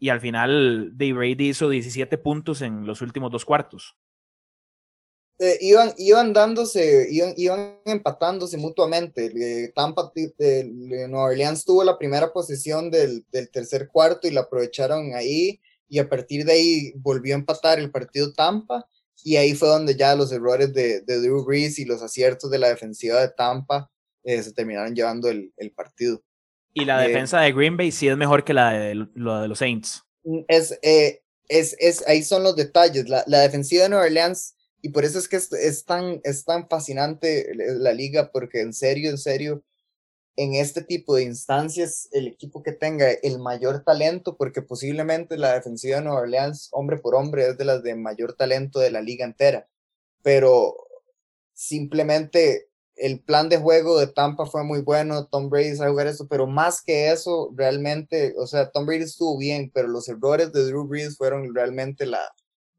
Y 0.00 0.08
al 0.08 0.20
final, 0.20 0.90
Dave 0.96 1.12
Brady 1.12 1.50
hizo 1.50 1.68
17 1.68 2.18
puntos 2.18 2.62
en 2.62 2.84
los 2.84 3.00
últimos 3.00 3.30
dos 3.30 3.44
cuartos. 3.44 3.96
Eh, 5.40 5.56
iban, 5.60 5.92
iban 5.98 6.32
dándose, 6.32 7.06
iban, 7.10 7.32
iban 7.36 7.78
empatándose 7.84 8.56
mutuamente. 8.56 9.26
Eh, 9.26 9.72
Tampa, 9.74 10.10
de 10.14 10.64
Nueva 11.08 11.26
Orleans 11.26 11.64
tuvo 11.64 11.84
la 11.84 11.96
primera 11.96 12.32
posesión 12.32 12.90
del, 12.90 13.24
del, 13.30 13.48
tercer 13.50 13.88
cuarto 13.88 14.26
y 14.26 14.32
la 14.32 14.42
aprovecharon 14.42 15.14
ahí. 15.14 15.60
Y 15.88 16.00
a 16.00 16.08
partir 16.08 16.44
de 16.44 16.52
ahí 16.52 16.92
volvió 16.96 17.34
a 17.34 17.38
empatar 17.38 17.78
el 17.78 17.90
partido 17.90 18.32
Tampa. 18.32 18.86
Y 19.22 19.36
ahí 19.36 19.54
fue 19.54 19.68
donde 19.68 19.94
ya 19.94 20.16
los 20.16 20.32
errores 20.32 20.72
de, 20.72 21.02
de 21.02 21.20
Drew 21.20 21.44
Brees 21.44 21.78
y 21.78 21.84
los 21.84 22.02
aciertos 22.02 22.50
de 22.50 22.58
la 22.58 22.68
defensiva 22.68 23.20
de 23.20 23.28
Tampa 23.28 23.90
eh, 24.24 24.42
se 24.42 24.52
terminaron 24.52 24.94
llevando 24.94 25.28
el, 25.28 25.52
el 25.56 25.70
partido. 25.70 26.22
Y 26.74 26.84
la 26.84 27.00
defensa 27.00 27.40
de 27.40 27.52
Green 27.52 27.76
Bay 27.76 27.90
sí 27.92 28.08
es 28.08 28.16
mejor 28.16 28.44
que 28.44 28.54
la 28.54 28.72
de, 28.72 28.88
de 28.88 29.48
los 29.48 29.58
Saints. 29.58 30.04
Es, 30.48 30.78
es, 30.82 31.76
es, 31.78 32.06
ahí 32.06 32.22
son 32.22 32.42
los 32.42 32.54
detalles. 32.54 33.08
La, 33.08 33.24
la 33.26 33.40
defensiva 33.40 33.84
de 33.84 33.88
Nueva 33.88 34.04
Orleans 34.04 34.54
y 34.80 34.90
por 34.90 35.04
eso 35.04 35.18
es 35.18 35.28
que 35.28 35.36
es, 35.36 35.84
tan, 35.84 36.20
es 36.24 36.44
tan 36.44 36.68
fascinante 36.68 37.50
la 37.54 37.92
liga, 37.92 38.30
porque 38.32 38.60
en 38.60 38.72
serio, 38.72 39.10
en 39.10 39.18
serio, 39.18 39.64
en 40.36 40.54
este 40.54 40.82
tipo 40.82 41.16
de 41.16 41.24
instancias, 41.24 42.08
el 42.12 42.28
equipo 42.28 42.62
que 42.62 42.72
tenga 42.72 43.10
el 43.10 43.40
mayor 43.40 43.82
talento, 43.84 44.36
porque 44.36 44.62
posiblemente 44.62 45.36
la 45.36 45.54
defensiva 45.54 45.96
de 45.96 46.04
Nueva 46.04 46.20
Orleans, 46.20 46.68
hombre 46.72 46.98
por 46.98 47.16
hombre, 47.16 47.48
es 47.48 47.58
de 47.58 47.64
las 47.64 47.82
de 47.82 47.96
mayor 47.96 48.34
talento 48.34 48.78
de 48.78 48.92
la 48.92 49.00
liga 49.00 49.24
entera. 49.24 49.68
Pero 50.22 50.76
simplemente 51.54 52.68
el 52.94 53.20
plan 53.20 53.48
de 53.48 53.58
juego 53.58 53.98
de 53.98 54.06
Tampa 54.06 54.46
fue 54.46 54.62
muy 54.64 54.80
bueno, 54.82 55.26
Tom 55.26 55.50
Brady 55.50 55.76
sabe 55.76 55.90
jugar 55.90 56.06
eso, 56.06 56.28
pero 56.28 56.46
más 56.46 56.82
que 56.82 57.10
eso, 57.10 57.52
realmente, 57.56 58.34
o 58.38 58.46
sea, 58.46 58.70
Tom 58.70 58.86
Brady 58.86 59.04
estuvo 59.04 59.38
bien, 59.38 59.70
pero 59.74 59.88
los 59.88 60.08
errores 60.08 60.52
de 60.52 60.64
Drew 60.64 60.86
Brees 60.86 61.16
fueron 61.16 61.52
realmente 61.54 62.06
la, 62.06 62.20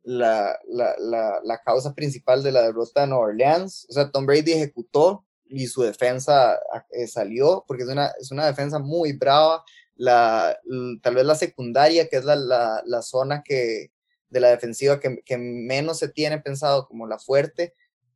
la, 0.09 0.59
la, 0.67 1.39
la, 1.43 1.61
causa 1.63 1.93
principal 1.93 2.41
de 2.41 2.51
la 2.51 2.63
derrota 2.63 3.01
de 3.01 3.07
Nueva 3.07 3.25
Orleans. 3.25 3.85
O 3.89 3.93
sea, 3.93 4.09
Tom 4.09 4.25
Brady 4.25 4.53
ejecutó 4.53 5.25
y 5.45 5.67
su 5.67 5.83
defensa 5.83 6.59
eh, 6.91 7.05
salió, 7.07 7.63
porque 7.67 7.83
es 7.83 7.89
una, 7.89 8.07
es 8.19 8.31
una 8.31 8.47
defensa 8.47 8.79
muy 8.79 9.13
brava. 9.13 9.63
La, 9.95 10.57
tal 11.03 11.15
vez 11.15 11.25
la 11.25 11.35
secundaria, 11.35 12.07
que 12.07 12.17
es 12.17 12.25
la 12.25 13.01
zona 13.03 13.43
que, 13.43 13.91
de 14.29 14.39
la 14.39 14.49
defensiva 14.49 14.99
que, 14.99 15.21
que, 15.23 15.37
menos 15.37 15.99
se 15.99 16.09
tiene 16.09 16.39
pensado 16.39 16.87
como 16.87 17.05
la 17.05 17.19
fuerte, 17.19 17.75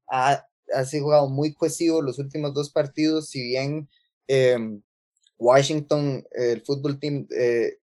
ha, 0.10 0.46
ha 0.74 0.86
sido 0.86 1.04
jugado 1.04 1.30
muy 1.30 1.54
cohesivo 1.54 2.02
los 2.02 2.18
últimos 2.18 2.54
dos 2.54 2.72
partidos, 2.72 3.30
si 3.30 3.44
bien 3.44 3.90
em, 4.28 4.82
Washington, 5.38 6.26
el 6.32 6.62
fútbol 6.62 7.00
team, 7.00 7.28
eh, 7.38 7.78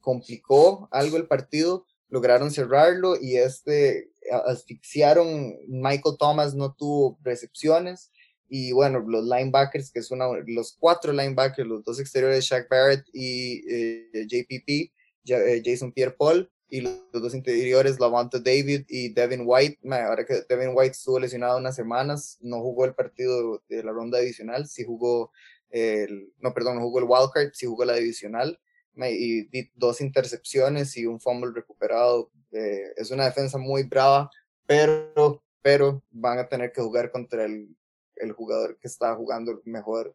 complicó 0.00 0.88
algo 0.90 1.16
el 1.16 1.26
partido, 1.26 1.86
lograron 2.08 2.50
cerrarlo 2.50 3.16
y 3.20 3.36
este 3.36 4.10
asfixiaron, 4.46 5.56
Michael 5.68 6.16
Thomas 6.18 6.54
no 6.54 6.74
tuvo 6.74 7.18
recepciones 7.22 8.10
y 8.48 8.72
bueno, 8.72 9.00
los 9.00 9.24
linebackers, 9.24 9.90
que 9.90 10.02
son 10.02 10.20
los 10.46 10.76
cuatro 10.78 11.12
linebackers, 11.12 11.68
los 11.68 11.84
dos 11.84 12.00
exteriores, 12.00 12.44
Shaq 12.44 12.68
Barrett 12.68 13.04
y 13.12 13.62
eh, 13.70 14.26
JPP, 14.26 14.90
eh, 15.26 15.62
Jason 15.64 15.92
Pierre-Paul, 15.92 16.50
y 16.70 16.82
los, 16.82 17.00
dos 17.12 17.34
interiores, 17.34 17.98
Lavonte 17.98 18.40
David 18.40 18.84
y 18.88 19.12
Devin 19.12 19.42
White. 19.44 19.78
ahora 19.90 20.24
que 20.24 20.42
Devin 20.48 20.72
White 20.74 20.92
estuvo 20.92 21.18
lesionado 21.18 21.58
unas 21.58 21.76
semanas, 21.76 22.38
no 22.40 22.60
jugó 22.60 22.84
el 22.84 22.94
partido 22.94 23.62
de 23.68 23.82
la 23.82 23.92
ronda 23.92 24.18
divisional, 24.18 24.66
sí 24.66 24.84
jugó 24.84 25.32
el, 25.70 26.32
no, 26.38 26.52
perdón, 26.54 26.76
no 26.76 26.82
jugó 26.82 26.98
el 26.98 27.06
wildcard, 27.06 27.52
sí 27.52 27.66
jugó 27.66 27.84
la 27.84 27.94
divisional 27.94 28.58
y 28.96 29.70
dos 29.74 30.00
intercepciones 30.00 30.96
y 30.96 31.06
un 31.06 31.20
fumble 31.20 31.52
recuperado. 31.54 32.30
Eh, 32.52 32.92
es 32.96 33.10
una 33.10 33.24
defensa 33.24 33.58
muy 33.58 33.84
brava, 33.84 34.30
pero, 34.66 35.42
pero 35.62 36.02
van 36.10 36.38
a 36.38 36.48
tener 36.48 36.72
que 36.72 36.82
jugar 36.82 37.10
contra 37.10 37.44
el, 37.44 37.68
el 38.16 38.32
jugador 38.32 38.78
que 38.78 38.88
está 38.88 39.14
jugando 39.14 39.60
mejor. 39.64 40.14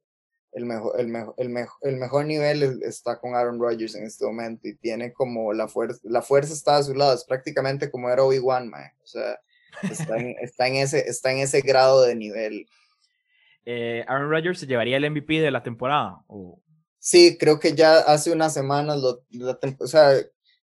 El 0.51 0.65
mejor, 0.65 0.99
el, 0.99 1.07
mejor, 1.07 1.33
el, 1.37 1.49
mejor, 1.49 1.79
el 1.81 1.97
mejor 1.97 2.25
nivel 2.25 2.81
está 2.83 3.19
con 3.19 3.33
Aaron 3.33 3.59
Rodgers 3.59 3.95
en 3.95 4.05
este 4.05 4.23
momento 4.23 4.67
y 4.67 4.75
tiene 4.75 5.11
como 5.11 5.51
la 5.51 5.67
fuerza, 5.67 5.99
la 6.03 6.21
fuerza 6.21 6.53
está 6.53 6.77
a 6.77 6.83
su 6.83 6.93
lado, 6.93 7.15
es 7.15 7.23
prácticamente 7.23 7.89
como 7.89 8.07
era 8.07 8.23
Obi-Wan, 8.23 8.71
o 8.71 9.07
sea, 9.07 9.39
está 9.81 10.17
en, 10.17 10.35
está, 10.41 10.67
en 10.67 10.75
ese, 10.75 10.99
está 11.09 11.31
en 11.31 11.39
ese 11.39 11.61
grado 11.61 12.03
de 12.03 12.15
nivel. 12.15 12.67
Eh, 13.65 14.03
Aaron 14.07 14.29
Rodgers 14.29 14.59
se 14.59 14.67
llevaría 14.67 14.97
el 14.97 15.09
MVP 15.09 15.39
de 15.39 15.51
la 15.51 15.63
temporada. 15.63 16.21
¿o? 16.27 16.61
Sí, 17.05 17.37
creo 17.37 17.59
que 17.59 17.75
ya 17.75 17.99
hace 17.99 18.31
unas 18.31 18.53
semanas, 18.53 18.97
lo, 19.01 19.25
o 19.79 19.87
sea, 19.87 20.13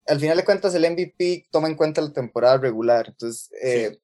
al 0.07 0.19
final 0.19 0.39
de 0.39 0.45
cuentas 0.47 0.75
el 0.75 0.91
MVP 0.91 1.47
toma 1.51 1.69
en 1.69 1.77
cuenta 1.77 2.01
la 2.01 2.11
temporada 2.15 2.57
regular. 2.57 3.09
Entonces, 3.09 3.51
eh, 3.63 3.99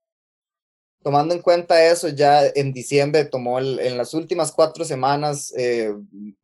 tomando 1.03 1.35
en 1.35 1.41
cuenta 1.41 1.83
eso, 1.87 2.09
ya 2.09 2.47
en 2.47 2.75
diciembre 2.75 3.25
tomó 3.25 3.59
en 3.61 3.97
las 3.97 4.13
últimas 4.13 4.53
cuatro 4.53 4.85
semanas, 4.85 5.55
eh, 5.57 5.95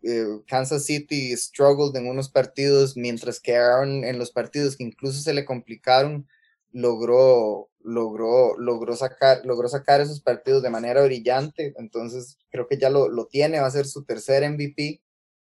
eh, 0.03 0.27
Kansas 0.47 0.87
City 0.87 1.37
struggled 1.37 1.95
en 1.97 2.09
unos 2.09 2.31
partidos, 2.31 2.97
mientras 2.97 3.39
que 3.39 3.55
Aaron 3.55 4.05
en 4.05 4.19
los 4.19 4.31
partidos 4.31 4.77
que 4.77 4.85
incluso 4.85 5.21
se 5.21 5.35
le 5.35 5.45
complicaron, 5.45 6.27
logró, 6.73 7.69
logró, 7.81 8.57
logró, 8.59 8.97
sacar, 8.97 9.45
logró 9.45 9.69
sacar 9.69 10.01
esos 10.01 10.23
partidos 10.23 10.63
de 10.63 10.71
manera 10.71 11.05
brillante. 11.05 11.75
Entonces, 11.77 12.39
creo 12.51 12.67
que 12.69 12.79
ya 12.79 12.89
lo, 12.89 13.09
lo 13.11 13.27
tiene, 13.27 13.61
va 13.61 13.67
a 13.67 13.71
ser 13.71 13.85
su 13.87 14.05
tercer 14.05 14.51
MVP. 14.51 15.04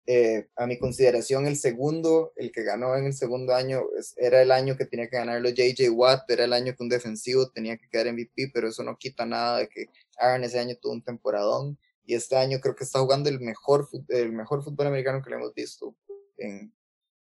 Eh, 0.06 0.49
a 0.56 0.66
mi 0.66 0.78
consideración, 0.78 1.46
el 1.46 1.56
segundo, 1.56 2.34
el 2.37 2.52
que 2.52 2.62
ganó 2.62 2.94
en 2.94 3.06
el 3.06 3.14
segundo 3.14 3.54
año, 3.54 3.84
era 4.16 4.42
el 4.42 4.52
año 4.52 4.76
que 4.76 4.84
tenía 4.84 5.08
que 5.08 5.16
ganarlo 5.16 5.49
JJ 5.49 5.88
Watt, 5.90 6.30
era 6.30 6.44
el 6.44 6.52
año 6.52 6.75
que 6.76 6.82
un 6.82 6.90
defensivo 6.90 7.49
tenía 7.50 7.78
que 7.78 7.88
quedar 7.88 8.12
MVP, 8.12 8.50
pero 8.52 8.68
eso 8.68 8.82
no 8.82 8.99
quita 8.99 9.25
nada 9.25 9.61
de 9.61 9.68
que 9.68 9.87
Aaron 10.18 10.44
ese 10.44 10.58
año 10.58 10.76
tuvo 10.76 10.92
un 10.92 11.02
temporadón 11.02 11.78
y 12.04 12.14
este 12.14 12.37
año 12.37 12.61
creo 12.61 12.75
que 12.75 12.84
está 12.84 12.99
jugando 13.00 13.30
el 13.30 13.40
mejor, 13.40 13.88
el 14.08 14.32
mejor 14.32 14.62
fútbol 14.62 14.88
americano 14.88 15.23
que 15.23 15.30
le 15.30 15.37
hemos 15.37 15.54
visto 15.54 15.96
en, 16.37 16.75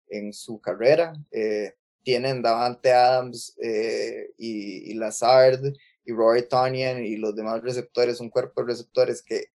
en 0.10 0.31
su 0.31 0.62
carrera. 0.62 1.13
Eh, 1.31 1.74
tienen 2.03 2.43
Davante 2.43 2.93
Adams 2.93 3.57
eh, 3.60 4.29
y, 4.38 4.93
Lazard 4.93 5.62
y 6.05 6.13
Roy 6.13 6.48
Tonyan 6.48 7.03
y 7.03 7.17
los 7.17 7.36
demás 7.36 7.63
receptores, 7.63 8.19
un 8.19 8.29
cuerpo 8.29 8.62
de 8.62 8.67
receptores 8.67 9.24
que 9.24 9.48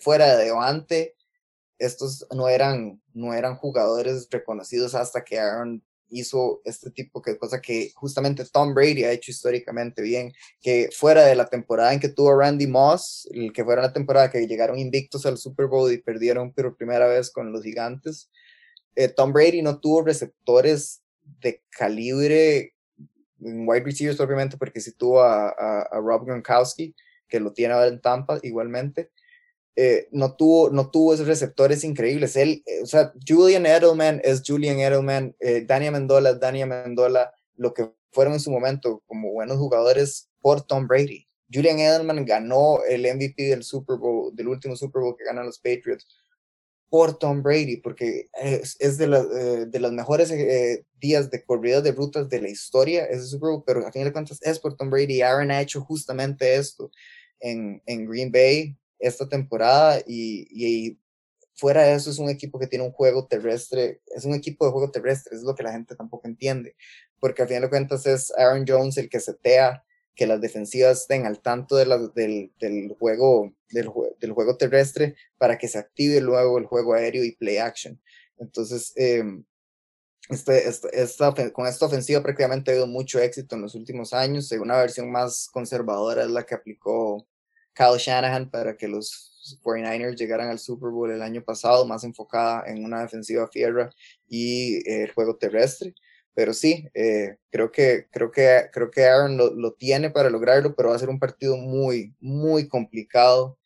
fuera 0.00 0.36
de 0.36 0.48
Davante 0.48 1.17
estos 1.78 2.26
no 2.34 2.48
eran, 2.48 3.00
no 3.12 3.34
eran 3.34 3.56
jugadores 3.56 4.28
reconocidos 4.30 4.94
hasta 4.94 5.24
que 5.24 5.38
Aaron 5.38 5.82
hizo 6.10 6.60
este 6.64 6.90
tipo 6.90 7.22
de 7.24 7.36
cosa 7.38 7.60
que 7.60 7.92
justamente 7.94 8.44
Tom 8.44 8.74
Brady 8.74 9.04
ha 9.04 9.12
hecho 9.12 9.30
históricamente 9.30 10.02
bien, 10.02 10.32
que 10.60 10.88
fuera 10.92 11.24
de 11.24 11.34
la 11.34 11.46
temporada 11.46 11.92
en 11.92 12.00
que 12.00 12.08
tuvo 12.08 12.38
Randy 12.38 12.66
Moss, 12.66 13.28
el 13.32 13.52
que 13.52 13.64
fuera 13.64 13.82
la 13.82 13.92
temporada 13.92 14.30
que 14.30 14.46
llegaron 14.46 14.78
invictos 14.78 15.26
al 15.26 15.38
Super 15.38 15.66
Bowl 15.66 15.92
y 15.92 15.98
perdieron 15.98 16.52
por 16.52 16.76
primera 16.76 17.06
vez 17.06 17.30
con 17.30 17.52
los 17.52 17.62
gigantes, 17.62 18.30
eh, 18.94 19.08
Tom 19.08 19.32
Brady 19.32 19.62
no 19.62 19.78
tuvo 19.78 20.02
receptores 20.02 21.02
de 21.40 21.62
calibre 21.70 22.74
en 23.40 23.68
wide 23.68 23.84
receivers 23.84 24.18
obviamente 24.18 24.56
porque 24.56 24.80
sí 24.80 24.92
tuvo 24.92 25.22
a, 25.22 25.50
a 25.50 26.00
Rob 26.00 26.24
Gronkowski, 26.24 26.94
que 27.28 27.38
lo 27.38 27.52
tiene 27.52 27.74
ahora 27.74 27.88
en 27.88 28.00
Tampa 28.00 28.40
igualmente, 28.42 29.10
eh, 29.76 30.08
no, 30.10 30.34
tuvo, 30.34 30.70
no 30.70 30.90
tuvo 30.90 31.14
esos 31.14 31.28
receptores 31.28 31.84
increíbles. 31.84 32.34
Él, 32.34 32.64
eh, 32.66 32.82
o 32.82 32.86
sea, 32.86 33.12
Julian 33.24 33.64
Edelman 33.64 34.20
es 34.24 34.42
Julian 34.44 34.80
Edelman, 34.80 35.36
eh, 35.38 35.64
Daniel 35.64 35.92
Mendola 35.92 36.30
es 36.30 36.40
Daniel 36.40 36.68
Mendola, 36.68 37.32
lo 37.54 37.72
que 37.72 37.92
fueron 38.10 38.34
en 38.34 38.40
su 38.40 38.50
momento 38.50 39.04
como 39.06 39.30
buenos 39.30 39.56
jugadores 39.56 40.28
por 40.40 40.62
Tom 40.62 40.88
Brady. 40.88 41.28
Julian 41.52 41.78
Edelman 41.78 42.24
ganó 42.24 42.82
el 42.88 43.02
MVP 43.02 43.44
del 43.44 43.62
Super 43.62 43.98
Bowl, 43.98 44.34
del 44.34 44.48
último 44.48 44.74
Super 44.74 45.00
Bowl 45.00 45.14
que 45.16 45.24
ganan 45.24 45.46
los 45.46 45.58
Patriots 45.58 46.06
por 46.90 47.16
Tom 47.16 47.42
Brady, 47.42 47.76
porque 47.76 48.28
es, 48.34 48.98
de, 48.98 49.66
de 49.66 49.80
los 49.80 49.92
mejores 49.92 50.32
días 50.98 51.30
de 51.30 51.44
corridas 51.44 51.84
de 51.84 51.92
rutas 51.92 52.28
de 52.28 52.40
la 52.40 52.48
historia, 52.48 53.04
ese 53.04 53.26
Super 53.26 53.50
Bowl, 53.50 53.62
pero 53.64 53.86
a 53.86 53.92
fin 53.92 54.04
de 54.04 54.12
cuentas 54.12 54.40
es 54.42 54.58
por 54.58 54.74
Tom 54.76 54.90
Brady. 54.90 55.22
Aaron 55.22 55.50
ha 55.50 55.60
hecho 55.60 55.82
justamente 55.82 56.56
esto 56.56 56.90
en, 57.38 57.80
en 57.86 58.06
Green 58.06 58.32
Bay, 58.32 58.76
esta 58.98 59.28
temporada 59.28 60.00
y, 60.06 60.98
fuera 61.54 61.82
de 61.82 61.94
eso 61.94 62.10
es 62.10 62.20
un 62.20 62.28
equipo 62.28 62.60
que 62.60 62.68
tiene 62.68 62.84
un 62.84 62.92
juego 62.92 63.26
terrestre, 63.26 64.00
es 64.14 64.24
un 64.24 64.34
equipo 64.34 64.64
de 64.64 64.70
juego 64.70 64.92
terrestre, 64.92 65.36
es 65.36 65.42
lo 65.42 65.56
que 65.56 65.64
la 65.64 65.72
gente 65.72 65.96
tampoco 65.96 66.28
entiende, 66.28 66.76
porque 67.18 67.42
al 67.42 67.48
final 67.48 67.62
de 67.62 67.68
cuentas 67.68 68.06
es 68.06 68.32
Aaron 68.38 68.64
Jones 68.66 68.96
el 68.96 69.08
que 69.08 69.18
setea 69.18 69.84
que 70.14 70.26
las 70.26 70.40
defensivas 70.40 71.02
estén 71.02 71.26
al 71.26 71.40
tanto 71.40 71.76
de 71.76 71.84
del, 72.14 72.52
del, 72.58 72.96
juego, 72.98 73.54
del, 73.70 73.88
juego 74.32 74.56
terrestre 74.56 75.14
para 75.36 75.58
que 75.58 75.68
se 75.68 75.78
active 75.78 76.20
luego 76.20 76.58
el 76.58 76.66
juego 76.66 76.94
aéreo 76.94 77.24
y 77.24 77.36
play 77.36 77.58
action. 77.58 78.00
Entonces, 78.36 78.92
em, 78.96 79.44
este, 80.28 80.68
este, 80.68 80.88
esta, 80.92 81.32
con 81.52 81.66
esta 81.66 81.86
ofensiva 81.86 82.22
prácticamente 82.22 82.70
ha 82.70 82.74
habido 82.74 82.88
mucho 82.88 83.20
éxito 83.20 83.54
en 83.54 83.62
los 83.62 83.74
últimos 83.76 84.12
años. 84.12 84.50
Una 84.52 84.76
versión 84.76 85.10
más 85.10 85.48
conservadora 85.52 86.24
es 86.24 86.30
la 86.30 86.44
que 86.44 86.56
aplicó 86.56 87.26
Kyle 87.78 87.96
Shanahan 87.96 88.50
para 88.50 88.76
que 88.76 88.88
los 88.88 89.60
49ers 89.62 90.16
llegaran 90.16 90.48
al 90.48 90.58
Super 90.58 90.90
Bowl 90.90 91.12
el 91.12 91.22
año 91.22 91.44
pasado, 91.44 91.86
más 91.86 92.02
enfocada 92.02 92.64
en 92.66 92.84
una 92.84 93.02
defensiva 93.02 93.46
fierra 93.46 93.90
y 94.28 94.78
eh, 94.78 95.04
el 95.04 95.12
juego 95.12 95.36
terrestre. 95.36 95.94
Pero 96.34 96.52
sí, 96.54 96.88
eh, 96.94 97.36
creo, 97.50 97.70
que, 97.70 98.06
creo, 98.10 98.32
que, 98.32 98.68
creo 98.72 98.90
que 98.90 99.04
Aaron 99.04 99.36
lo, 99.36 99.54
lo, 99.54 99.72
tiene 99.74 100.10
para 100.10 100.28
lograrlo, 100.28 100.74
pero 100.74 100.90
va 100.90 100.96
a 100.96 100.98
ser 100.98 101.08
un 101.08 101.20
partido 101.20 101.56
muy, 101.56 102.14
muy 102.20 102.66
complicado. 102.68 103.58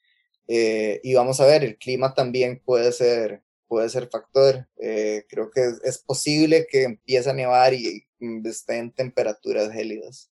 Eh, 0.46 1.00
y 1.02 1.14
vamos 1.14 1.40
a 1.40 1.46
ver, 1.46 1.64
el 1.64 1.78
clima 1.78 2.14
también 2.14 2.60
puede 2.64 2.92
ser, 2.92 3.42
puede 3.66 3.88
ser 3.88 4.08
factor. 4.08 4.68
creo 4.76 5.50
que 5.50 5.62
es, 5.62 5.80
es, 5.84 5.98
posible 5.98 6.66
que 6.70 6.84
empiece 6.84 7.30
a 7.30 7.34
nevar 7.34 7.74
y, 7.74 8.06
y 8.20 8.48
esté 8.48 8.78
en 8.78 8.92
temperaturas 8.92 9.72
gélidas. 9.72 10.31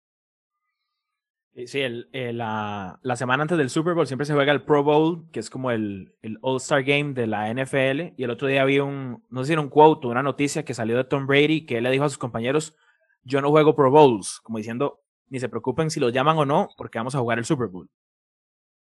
Sí, 1.66 1.80
el, 1.80 2.08
eh, 2.12 2.32
la, 2.32 2.98
la, 3.02 3.16
semana 3.16 3.42
antes 3.42 3.56
del 3.56 3.70
Super 3.70 3.94
Bowl 3.94 4.08
siempre 4.08 4.26
se 4.26 4.34
juega 4.34 4.50
el 4.50 4.64
Pro 4.64 4.82
Bowl, 4.82 5.30
que 5.30 5.38
es 5.38 5.50
como 5.50 5.70
el, 5.70 6.12
el 6.20 6.38
All-Star 6.42 6.82
Game 6.82 7.12
de 7.12 7.28
la 7.28 7.52
NFL. 7.52 8.14
Y 8.16 8.24
el 8.24 8.30
otro 8.30 8.48
día 8.48 8.62
había 8.62 8.82
un, 8.82 9.24
no 9.30 9.42
sé 9.42 9.48
si 9.48 9.52
era 9.52 9.62
un 9.62 9.68
quote, 9.68 10.08
una 10.08 10.22
noticia 10.22 10.64
que 10.64 10.74
salió 10.74 10.96
de 10.96 11.04
Tom 11.04 11.28
Brady, 11.28 11.64
que 11.64 11.78
él 11.78 11.84
le 11.84 11.92
dijo 11.92 12.04
a 12.04 12.08
sus 12.08 12.18
compañeros, 12.18 12.74
yo 13.22 13.40
no 13.40 13.50
juego 13.50 13.76
Pro 13.76 13.90
Bowls, 13.90 14.40
como 14.42 14.58
diciendo, 14.58 15.04
ni 15.28 15.38
se 15.38 15.48
preocupen 15.48 15.90
si 15.90 16.00
los 16.00 16.12
llaman 16.12 16.36
o 16.38 16.44
no, 16.44 16.70
porque 16.76 16.98
vamos 16.98 17.14
a 17.14 17.20
jugar 17.20 17.38
el 17.38 17.44
Super 17.44 17.68
Bowl. 17.68 17.88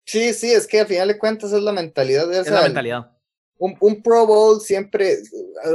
Sí, 0.06 0.32
sí, 0.32 0.50
es 0.50 0.66
que 0.66 0.80
al 0.80 0.86
final 0.86 1.08
de 1.08 1.18
cuentas 1.18 1.52
es 1.52 1.62
la 1.62 1.72
mentalidad 1.72 2.26
de 2.26 2.40
esa. 2.40 2.42
Es 2.42 2.50
la 2.50 2.62
mentalidad 2.62 3.11
un, 3.62 4.02
Pro 4.02 4.26
Bowl 4.26 4.60
siempre, 4.60 5.18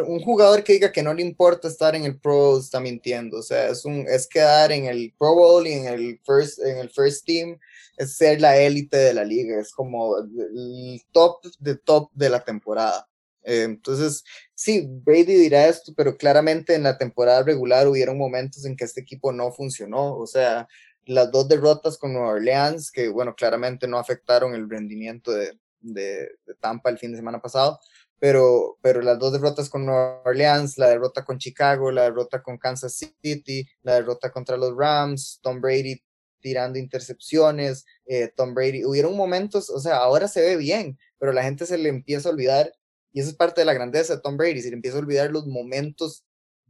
un 0.07 0.19
jugador 0.19 0.63
que 0.63 0.73
diga 0.73 0.91
que 0.91 1.01
no 1.01 1.13
le 1.13 1.21
importa 1.21 1.69
estar 1.69 1.95
en 1.95 2.03
el 2.03 2.19
Pro 2.19 2.35
Bowl 2.35 2.59
está 2.59 2.81
mintiendo, 2.81 3.37
o 3.37 3.41
sea, 3.41 3.69
es, 3.69 3.85
un, 3.85 4.05
es 4.09 4.27
quedar 4.27 4.73
en 4.73 4.85
el 4.85 5.13
Pro 5.17 5.35
Bowl 5.35 5.65
y 5.65 5.71
en 5.71 5.87
el 5.87 6.19
first, 6.25 6.59
en 6.59 6.79
el 6.79 6.89
first 6.89 7.25
team, 7.25 7.57
es 7.95 8.17
ser 8.17 8.41
la 8.41 8.57
élite 8.57 8.97
de 8.97 9.13
la 9.13 9.23
liga, 9.23 9.59
es 9.59 9.71
como 9.71 10.17
el 10.17 11.01
top 11.13 11.45
de 11.59 11.75
top 11.75 12.11
de 12.13 12.29
la 12.29 12.43
temporada. 12.43 13.07
Eh, 13.43 13.63
entonces, 13.63 14.23
sí, 14.53 14.85
Brady 14.85 15.35
dirá 15.35 15.67
esto, 15.67 15.93
pero 15.95 16.17
claramente 16.17 16.75
en 16.75 16.83
la 16.83 16.97
temporada 16.97 17.43
regular 17.43 17.87
hubieron 17.87 18.17
momentos 18.17 18.65
en 18.65 18.75
que 18.75 18.83
este 18.83 18.99
equipo 18.99 19.31
no 19.31 19.53
funcionó, 19.53 20.17
o 20.17 20.27
sea, 20.27 20.67
las 21.05 21.31
dos 21.31 21.47
derrotas 21.47 21.97
con 21.97 22.11
Nueva 22.11 22.33
Orleans, 22.33 22.91
que 22.91 23.07
bueno, 23.07 23.33
claramente 23.33 23.87
no 23.87 23.97
afectaron 23.97 24.53
el 24.53 24.69
rendimiento 24.69 25.31
de, 25.31 25.57
de, 25.81 26.29
Tampa 26.59 26.89
el 26.89 26.97
fin 26.97 27.11
de 27.11 27.17
semana 27.17 27.41
pasado, 27.41 27.79
pero, 28.19 28.77
pero 28.81 29.01
las 29.01 29.19
dos 29.19 29.33
derrotas 29.33 29.69
con 29.69 29.85
Nueva 29.85 30.21
Orleans, 30.25 30.77
la 30.77 30.89
derrota 30.89 31.23
con 31.23 31.37
Chicago, 31.37 31.91
la 31.91 32.03
derrota 32.03 32.41
con 32.41 32.57
Kansas 32.57 32.93
City, 32.95 33.67
la 33.83 33.95
derrota 33.95 34.31
contra 34.31 34.57
los 34.57 34.75
Rams, 34.75 35.39
Tom 35.41 35.61
Brady 35.61 36.01
tirando 36.39 36.79
intercepciones, 36.79 37.85
eh, 38.05 38.31
Tom 38.35 38.53
Brady, 38.53 38.85
hubieron 38.85 39.15
momentos, 39.15 39.69
o 39.69 39.79
sea, 39.79 39.97
ahora 39.97 40.27
se 40.27 40.41
ve 40.41 40.55
bien, 40.55 40.97
pero 41.19 41.33
la 41.33 41.43
gente 41.43 41.65
se 41.65 41.77
le 41.77 41.89
empieza 41.89 42.29
a 42.29 42.31
olvidar, 42.31 42.71
y 43.11 43.19
eso 43.19 43.29
es 43.29 43.35
parte 43.35 43.61
de 43.61 43.65
la 43.65 43.73
grandeza 43.73 44.15
de 44.15 44.21
Tom 44.21 44.37
Brady, 44.37 44.61
se 44.61 44.69
le 44.69 44.75
empieza 44.75 44.97
a 44.97 45.01
olvidar 45.01 45.31
los 45.31 45.47
momentos 45.47 46.23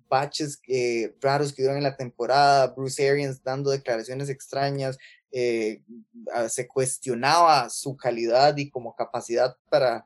baches 0.10 0.62
eh, 0.68 1.16
raros 1.22 1.54
que 1.54 1.62
hubieron 1.62 1.78
en 1.78 1.84
la 1.84 1.98
temporada, 1.98 2.68
Bruce 2.68 3.10
Arians 3.10 3.44
dando 3.44 3.72
declaraciones 3.72 4.30
extrañas, 4.30 4.98
eh, 5.32 5.84
se 6.50 6.68
cuestionaba 6.68 7.70
su 7.70 7.96
calidad 7.98 8.56
y 8.58 8.70
como 8.70 8.96
capacidad 8.96 9.58
para, 9.70 10.06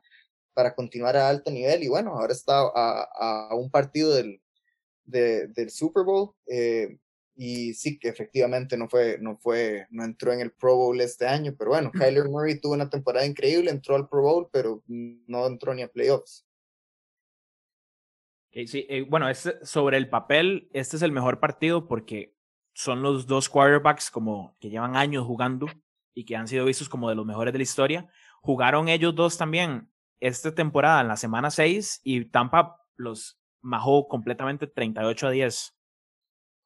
para 0.54 0.74
continuar 0.74 1.16
a 1.16 1.28
alto 1.28 1.50
nivel 1.50 1.82
y 1.82 1.88
bueno, 1.88 2.12
ahora 2.12 2.32
está 2.32 2.60
a, 2.60 3.48
a 3.50 3.54
un 3.54 3.70
partido 3.70 4.14
del, 4.14 4.40
del 5.04 5.70
Super 5.70 6.04
Bowl 6.04 6.34
eh, 6.46 6.98
y 7.34 7.74
sí 7.74 7.98
que 7.98 8.08
efectivamente 8.08 8.76
no 8.76 8.88
fue, 8.88 9.18
no 9.20 9.36
fue, 9.38 9.86
no 9.90 10.04
entró 10.04 10.32
en 10.32 10.40
el 10.40 10.52
Pro 10.52 10.76
Bowl 10.76 11.00
este 11.00 11.26
año, 11.26 11.54
pero 11.58 11.70
bueno, 11.70 11.90
Kyler 11.90 12.28
Murray 12.28 12.60
tuvo 12.60 12.74
una 12.74 12.90
temporada 12.90 13.26
increíble, 13.26 13.70
entró 13.70 13.96
al 13.96 14.08
Pro 14.08 14.22
Bowl, 14.22 14.48
pero 14.52 14.82
no 14.86 15.46
entró 15.46 15.74
ni 15.74 15.82
a 15.82 15.88
playoffs. 15.88 16.46
Sí, 18.52 18.86
eh, 18.88 19.06
bueno, 19.08 19.30
este, 19.30 19.64
sobre 19.64 19.96
el 19.96 20.10
papel, 20.10 20.68
este 20.74 20.96
es 20.96 21.02
el 21.02 21.10
mejor 21.10 21.40
partido 21.40 21.88
porque 21.88 22.34
son 22.72 23.02
los 23.02 23.26
dos 23.26 23.48
quarterbacks 23.48 24.10
como 24.10 24.56
que 24.60 24.70
llevan 24.70 24.96
años 24.96 25.26
jugando 25.26 25.66
y 26.14 26.24
que 26.24 26.36
han 26.36 26.48
sido 26.48 26.64
vistos 26.64 26.88
como 26.88 27.08
de 27.08 27.14
los 27.14 27.26
mejores 27.26 27.52
de 27.52 27.58
la 27.58 27.62
historia. 27.62 28.08
Jugaron 28.40 28.88
ellos 28.88 29.14
dos 29.14 29.38
también 29.38 29.90
esta 30.20 30.54
temporada 30.54 31.00
en 31.00 31.08
la 31.08 31.16
semana 31.16 31.50
6 31.50 32.00
y 32.04 32.24
Tampa 32.26 32.80
los 32.96 33.38
majó 33.60 34.08
completamente 34.08 34.66
38 34.66 35.26
a 35.26 35.30
10. 35.30 35.74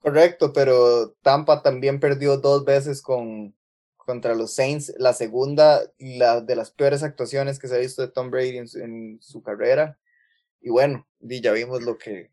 Correcto, 0.01 0.53
pero 0.53 1.13
Tampa 1.23 1.63
también 1.63 1.99
perdió 1.99 2.37
dos 2.37 2.65
veces 2.65 3.03
con, 3.03 3.57
contra 3.97 4.35
los 4.35 4.55
Saints. 4.55 4.95
La 4.99 5.13
segunda, 5.13 5.81
la 5.99 6.41
de 6.41 6.55
las 6.55 6.71
peores 6.71 7.03
actuaciones 7.03 7.59
que 7.59 7.69
se 7.69 7.77
ha 7.77 7.79
visto 7.79 8.03
de 8.03 8.09
Tom 8.09 8.31
Brady 8.31 8.59
en 8.59 8.67
en 8.83 9.19
su 9.21 9.43
carrera. 9.43 9.99
Y 10.61 10.71
bueno, 10.71 11.07
ya 11.21 11.53
vimos 11.53 11.83
lo 11.83 11.99
que, 11.99 12.31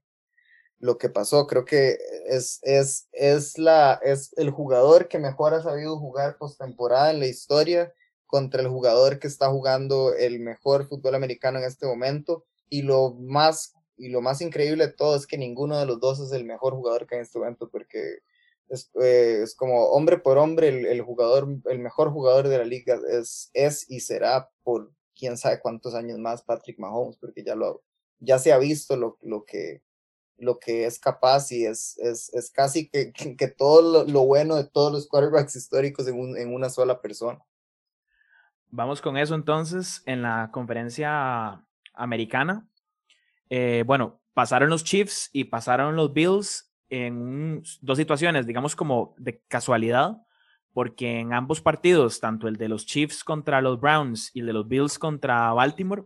lo 0.83 0.97
que 0.97 1.07
pasó. 1.07 1.47
Creo 1.47 1.63
que 1.63 1.97
es, 2.27 2.59
es, 2.61 3.07
es, 3.13 3.57
la, 3.57 4.01
es 4.03 4.33
el 4.35 4.49
jugador 4.51 5.07
que 5.07 5.17
mejor 5.17 5.53
ha 5.53 5.63
sabido 5.63 5.97
jugar 5.97 6.37
postemporada 6.37 7.11
en 7.11 7.21
la 7.21 7.27
historia 7.27 7.93
contra 8.25 8.61
el 8.61 8.67
jugador 8.67 9.17
que 9.17 9.27
está 9.27 9.49
jugando 9.49 10.13
el 10.13 10.41
mejor 10.41 10.89
fútbol 10.89 11.15
americano 11.15 11.57
en 11.57 11.63
este 11.63 11.85
momento. 11.85 12.43
Y 12.67 12.81
lo 12.81 13.13
más, 13.13 13.73
y 13.95 14.09
lo 14.09 14.19
más 14.19 14.41
increíble 14.41 14.87
de 14.87 14.93
todo 14.93 15.15
es 15.15 15.25
que 15.25 15.37
ninguno 15.37 15.79
de 15.79 15.85
los 15.85 16.01
dos 16.01 16.19
es 16.19 16.33
el 16.33 16.43
mejor 16.43 16.73
jugador 16.73 17.07
que 17.07 17.15
hay 17.15 17.19
en 17.19 17.25
este 17.25 17.39
momento, 17.39 17.69
porque 17.69 18.17
es, 18.67 18.91
eh, 19.01 19.39
es 19.41 19.55
como 19.55 19.85
hombre 19.85 20.17
por 20.17 20.37
hombre, 20.37 20.67
el, 20.67 20.85
el, 20.85 21.01
jugador, 21.01 21.47
el 21.69 21.79
mejor 21.79 22.11
jugador 22.11 22.49
de 22.49 22.57
la 22.57 22.65
liga 22.65 22.99
es, 23.09 23.49
es 23.53 23.89
y 23.89 24.01
será 24.01 24.49
por 24.63 24.91
quién 25.15 25.37
sabe 25.37 25.61
cuántos 25.61 25.95
años 25.95 26.19
más 26.19 26.43
Patrick 26.43 26.77
Mahomes, 26.77 27.15
porque 27.15 27.41
ya 27.41 27.55
lo 27.55 27.83
ya 28.19 28.39
se 28.39 28.51
ha 28.51 28.57
visto 28.57 28.95
lo, 28.95 29.17
lo 29.21 29.45
que 29.45 29.81
lo 30.37 30.59
que 30.59 30.85
es 30.85 30.99
capaz 30.99 31.51
y 31.51 31.65
es, 31.65 31.97
es, 31.99 32.33
es 32.33 32.51
casi 32.51 32.89
que, 32.89 33.11
que 33.11 33.47
todo 33.47 34.05
lo, 34.05 34.25
bueno 34.25 34.55
de 34.55 34.65
todos 34.65 34.91
los 34.91 35.07
quarterbacks 35.07 35.55
históricos 35.55 36.07
en, 36.07 36.19
un, 36.19 36.37
en 36.37 36.53
una 36.53 36.69
sola 36.69 37.01
persona. 37.01 37.39
Vamos 38.69 39.01
con 39.01 39.17
eso 39.17 39.35
entonces 39.35 40.01
en 40.05 40.23
la 40.23 40.49
conferencia 40.51 41.63
americana. 41.93 42.67
Eh, 43.49 43.83
bueno, 43.85 44.21
pasaron 44.33 44.69
los 44.69 44.83
Chiefs 44.83 45.29
y 45.31 45.45
pasaron 45.45 45.95
los 45.95 46.13
Bills 46.13 46.71
en 46.89 47.63
dos 47.81 47.97
situaciones, 47.97 48.47
digamos 48.47 48.75
como 48.75 49.15
de 49.17 49.41
casualidad, 49.47 50.17
porque 50.73 51.19
en 51.19 51.33
ambos 51.33 51.61
partidos, 51.61 52.19
tanto 52.19 52.47
el 52.47 52.57
de 52.57 52.67
los 52.67 52.85
Chiefs 52.85 53.23
contra 53.23 53.61
los 53.61 53.79
Browns 53.79 54.31
y 54.33 54.39
el 54.39 54.47
de 54.47 54.53
los 54.53 54.67
Bills 54.67 54.97
contra 54.97 55.53
Baltimore, 55.53 56.03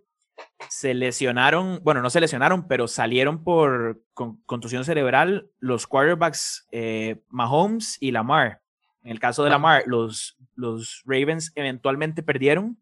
se 0.69 0.93
lesionaron, 0.93 1.79
bueno, 1.83 2.01
no 2.01 2.09
se 2.09 2.19
lesionaron, 2.19 2.67
pero 2.67 2.87
salieron 2.87 3.43
por 3.43 4.01
contusión 4.45 4.83
cerebral 4.83 5.49
los 5.59 5.87
quarterbacks 5.87 6.67
eh, 6.71 7.21
Mahomes 7.29 7.97
y 7.99 8.11
Lamar. 8.11 8.61
En 9.03 9.11
el 9.11 9.19
caso 9.19 9.43
de 9.43 9.49
Lamar, 9.49 9.83
los, 9.85 10.37
los 10.55 11.03
Ravens 11.05 11.51
eventualmente 11.55 12.23
perdieron, 12.23 12.81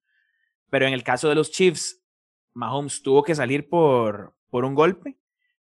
pero 0.69 0.87
en 0.87 0.93
el 0.93 1.03
caso 1.03 1.29
de 1.29 1.35
los 1.35 1.51
Chiefs, 1.51 2.01
Mahomes 2.53 3.03
tuvo 3.03 3.23
que 3.23 3.35
salir 3.35 3.69
por, 3.69 4.33
por 4.49 4.65
un 4.65 4.73
golpe, 4.73 5.17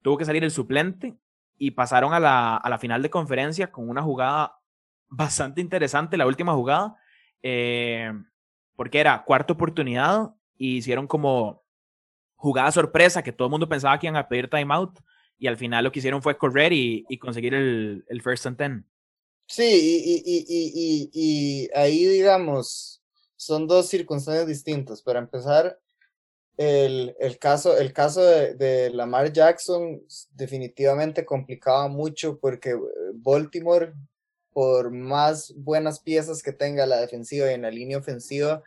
tuvo 0.01 0.17
que 0.17 0.25
salir 0.25 0.43
el 0.43 0.51
suplente 0.51 1.17
y 1.57 1.71
pasaron 1.71 2.13
a 2.13 2.19
la, 2.19 2.55
a 2.55 2.69
la 2.69 2.79
final 2.79 3.01
de 3.01 3.09
conferencia 3.09 3.71
con 3.71 3.89
una 3.89 4.01
jugada 4.01 4.59
bastante 5.09 5.61
interesante, 5.61 6.17
la 6.17 6.25
última 6.25 6.53
jugada, 6.53 6.95
eh, 7.43 8.11
porque 8.75 8.99
era 8.99 9.23
cuarta 9.23 9.53
oportunidad 9.53 10.33
y 10.57 10.77
hicieron 10.77 11.07
como 11.07 11.66
jugada 12.37 12.71
sorpresa 12.71 13.23
que 13.23 13.33
todo 13.33 13.47
el 13.47 13.51
mundo 13.51 13.67
pensaba 13.67 13.99
que 13.99 14.07
iban 14.07 14.15
a 14.15 14.29
pedir 14.29 14.49
timeout 14.49 14.99
y 15.37 15.47
al 15.47 15.57
final 15.57 15.83
lo 15.83 15.91
que 15.91 15.99
hicieron 15.99 16.21
fue 16.21 16.37
correr 16.37 16.71
y, 16.71 17.05
conseguir 17.19 17.53
el, 17.53 18.21
first 18.23 18.45
and 18.45 18.57
ten. 18.57 18.85
Sí, 19.47 20.23
y, 21.13 21.69
ahí 21.75 22.05
digamos, 22.05 23.01
son 23.35 23.67
dos 23.67 23.87
circunstancias 23.87 24.47
distintas. 24.47 25.01
Para 25.01 25.19
empezar, 25.19 25.79
el, 26.57 27.15
el 27.19 27.37
caso, 27.37 27.77
el 27.77 27.93
caso 27.93 28.23
de, 28.23 28.55
de, 28.55 28.89
Lamar 28.89 29.31
Jackson 29.31 30.01
definitivamente 30.31 31.23
complicaba 31.23 31.87
mucho 31.87 32.39
porque 32.39 32.71
eh, 32.71 32.77
Baltimore, 33.13 33.93
por 34.51 34.91
más 34.91 35.53
buenas 35.55 35.99
piezas 35.99 36.41
que 36.41 36.51
tenga 36.51 36.87
la 36.87 36.99
defensiva 36.99 37.49
y 37.51 37.53
en 37.53 37.61
la 37.61 37.69
línea 37.69 37.99
ofensiva, 37.99 38.63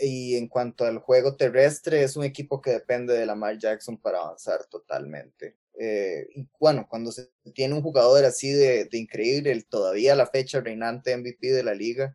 y 0.00 0.36
en 0.36 0.48
cuanto 0.48 0.84
al 0.84 0.98
juego 0.98 1.36
terrestre, 1.36 2.02
es 2.02 2.16
un 2.16 2.24
equipo 2.24 2.60
que 2.60 2.70
depende 2.70 3.14
de 3.14 3.26
Lamar 3.26 3.58
Jackson 3.58 3.98
para 3.98 4.18
avanzar 4.18 4.66
totalmente. 4.66 5.56
Eh, 5.78 6.28
y 6.34 6.48
bueno, 6.58 6.86
cuando 6.88 7.12
se 7.12 7.30
tiene 7.54 7.74
un 7.74 7.82
jugador 7.82 8.24
así 8.24 8.52
de, 8.52 8.84
de 8.86 8.98
increíble, 8.98 9.50
el, 9.52 9.66
todavía 9.66 10.14
la 10.14 10.26
fecha 10.26 10.60
reinante 10.60 11.16
MVP 11.16 11.52
de 11.52 11.62
la 11.62 11.74
liga, 11.74 12.14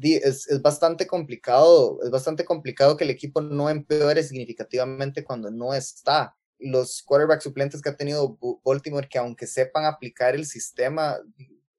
es, 0.00 0.48
es, 0.48 0.62
bastante 0.62 1.06
complicado, 1.06 2.00
es 2.02 2.10
bastante 2.10 2.44
complicado 2.44 2.96
que 2.96 3.04
el 3.04 3.10
equipo 3.10 3.40
no 3.40 3.70
empeore 3.70 4.22
significativamente 4.22 5.24
cuando 5.24 5.50
no 5.50 5.74
está. 5.74 6.36
Los 6.58 7.02
quarterbacks 7.02 7.44
suplentes 7.44 7.82
que 7.82 7.88
ha 7.88 7.96
tenido 7.96 8.38
Baltimore, 8.64 9.08
que 9.08 9.18
aunque 9.18 9.46
sepan 9.46 9.84
aplicar 9.84 10.34
el 10.34 10.46
sistema, 10.46 11.18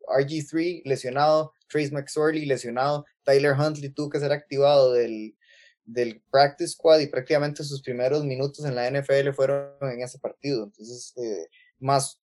RG3 0.07 0.83
lesionado, 0.85 1.53
Trace 1.67 1.91
McSorley 1.91 2.45
lesionado, 2.45 3.05
Tyler 3.23 3.53
Huntley 3.57 3.89
tuvo 3.89 4.09
que 4.09 4.19
ser 4.19 4.31
activado 4.31 4.93
del, 4.93 5.35
del 5.85 6.21
practice 6.31 6.73
squad 6.73 6.99
y 6.99 7.07
prácticamente 7.07 7.63
sus 7.63 7.81
primeros 7.81 8.23
minutos 8.23 8.65
en 8.65 8.75
la 8.75 8.89
NFL 8.89 9.31
fueron 9.33 9.71
en 9.81 10.01
ese 10.01 10.19
partido. 10.19 10.65
Entonces, 10.65 11.13
eh, 11.17 11.47
más 11.79 12.19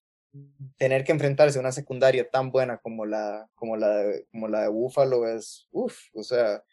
tener 0.77 1.03
que 1.03 1.11
enfrentarse 1.11 1.57
a 1.57 1.61
una 1.61 1.71
secundaria 1.71 2.29
tan 2.29 2.51
buena 2.51 2.77
como 2.77 3.05
la, 3.05 3.49
como 3.55 3.75
la, 3.75 3.97
de, 3.97 4.25
como 4.31 4.47
la 4.47 4.61
de 4.61 4.69
Buffalo 4.69 5.27
es, 5.27 5.67
uff, 5.71 5.97
o 6.13 6.23
sea, 6.23 6.63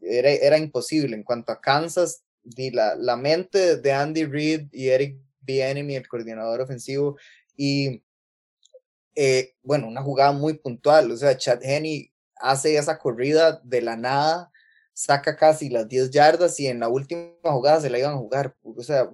era, 0.00 0.30
era 0.30 0.58
imposible. 0.58 1.14
En 1.14 1.22
cuanto 1.22 1.52
a 1.52 1.60
Kansas, 1.60 2.24
la, 2.72 2.94
la 2.96 3.16
mente 3.16 3.76
de 3.76 3.92
Andy 3.92 4.24
Reid 4.24 4.68
y 4.72 4.88
Eric 4.88 5.18
Bieniemy, 5.40 5.96
el 5.96 6.08
coordinador 6.08 6.60
ofensivo, 6.60 7.16
y 7.56 8.02
eh, 9.14 9.54
bueno, 9.62 9.86
una 9.86 10.02
jugada 10.02 10.32
muy 10.32 10.54
puntual, 10.54 11.10
o 11.10 11.16
sea, 11.16 11.36
Chad 11.36 11.62
Henney 11.62 12.12
hace 12.44 12.76
esa 12.76 12.98
corrida 12.98 13.60
de 13.64 13.80
la 13.80 13.96
nada, 13.96 14.52
saca 14.92 15.36
casi 15.36 15.70
las 15.70 15.88
10 15.88 16.10
yardas 16.10 16.60
y 16.60 16.66
en 16.66 16.80
la 16.80 16.88
última 16.88 17.32
jugada 17.42 17.80
se 17.80 17.90
la 17.90 17.98
iban 17.98 18.14
a 18.14 18.18
jugar, 18.18 18.54
o 18.62 18.82
sea, 18.82 19.10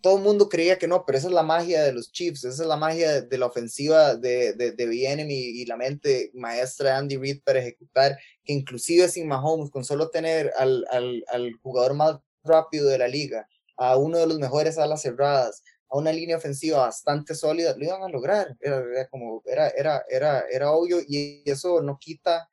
todo 0.00 0.18
el 0.18 0.22
mundo 0.22 0.48
creía 0.48 0.78
que 0.78 0.86
no, 0.86 1.04
pero 1.04 1.18
esa 1.18 1.28
es 1.28 1.32
la 1.32 1.42
magia 1.42 1.82
de 1.82 1.92
los 1.92 2.12
Chiefs, 2.12 2.44
esa 2.44 2.62
es 2.62 2.68
la 2.68 2.76
magia 2.76 3.22
de, 3.22 3.38
la 3.38 3.46
ofensiva 3.46 4.14
de, 4.14 4.52
de, 4.54 4.72
de 4.72 5.26
y, 5.28 5.62
y, 5.62 5.66
la 5.66 5.76
mente 5.76 6.30
maestra 6.34 6.90
de 6.90 6.96
Andy 6.96 7.16
Reid 7.16 7.42
para 7.44 7.60
ejecutar, 7.60 8.18
que 8.44 8.52
inclusive 8.52 9.08
sin 9.08 9.26
Mahomes, 9.26 9.70
con 9.70 9.84
solo 9.84 10.10
tener 10.10 10.52
al, 10.58 10.86
al, 10.90 11.24
al 11.28 11.52
jugador 11.62 11.94
más 11.94 12.18
rápido 12.42 12.88
de 12.88 12.98
la 12.98 13.08
liga, 13.08 13.48
a 13.76 13.96
uno 13.96 14.18
de 14.18 14.26
los 14.26 14.38
mejores 14.38 14.78
alas 14.78 15.02
cerradas, 15.02 15.62
a 15.94 15.98
una 15.98 16.12
línea 16.12 16.36
ofensiva 16.36 16.78
bastante 16.78 17.36
sólida, 17.36 17.76
lo 17.76 17.84
iban 17.84 18.02
a 18.02 18.08
lograr. 18.08 18.56
Era, 18.60 18.78
era 18.78 19.08
como, 19.08 19.42
era, 19.46 19.68
era, 19.68 20.02
era, 20.10 20.44
era 20.50 20.72
obvio 20.72 20.98
y 21.06 21.42
eso 21.46 21.80
no 21.82 21.98
quita 22.00 22.48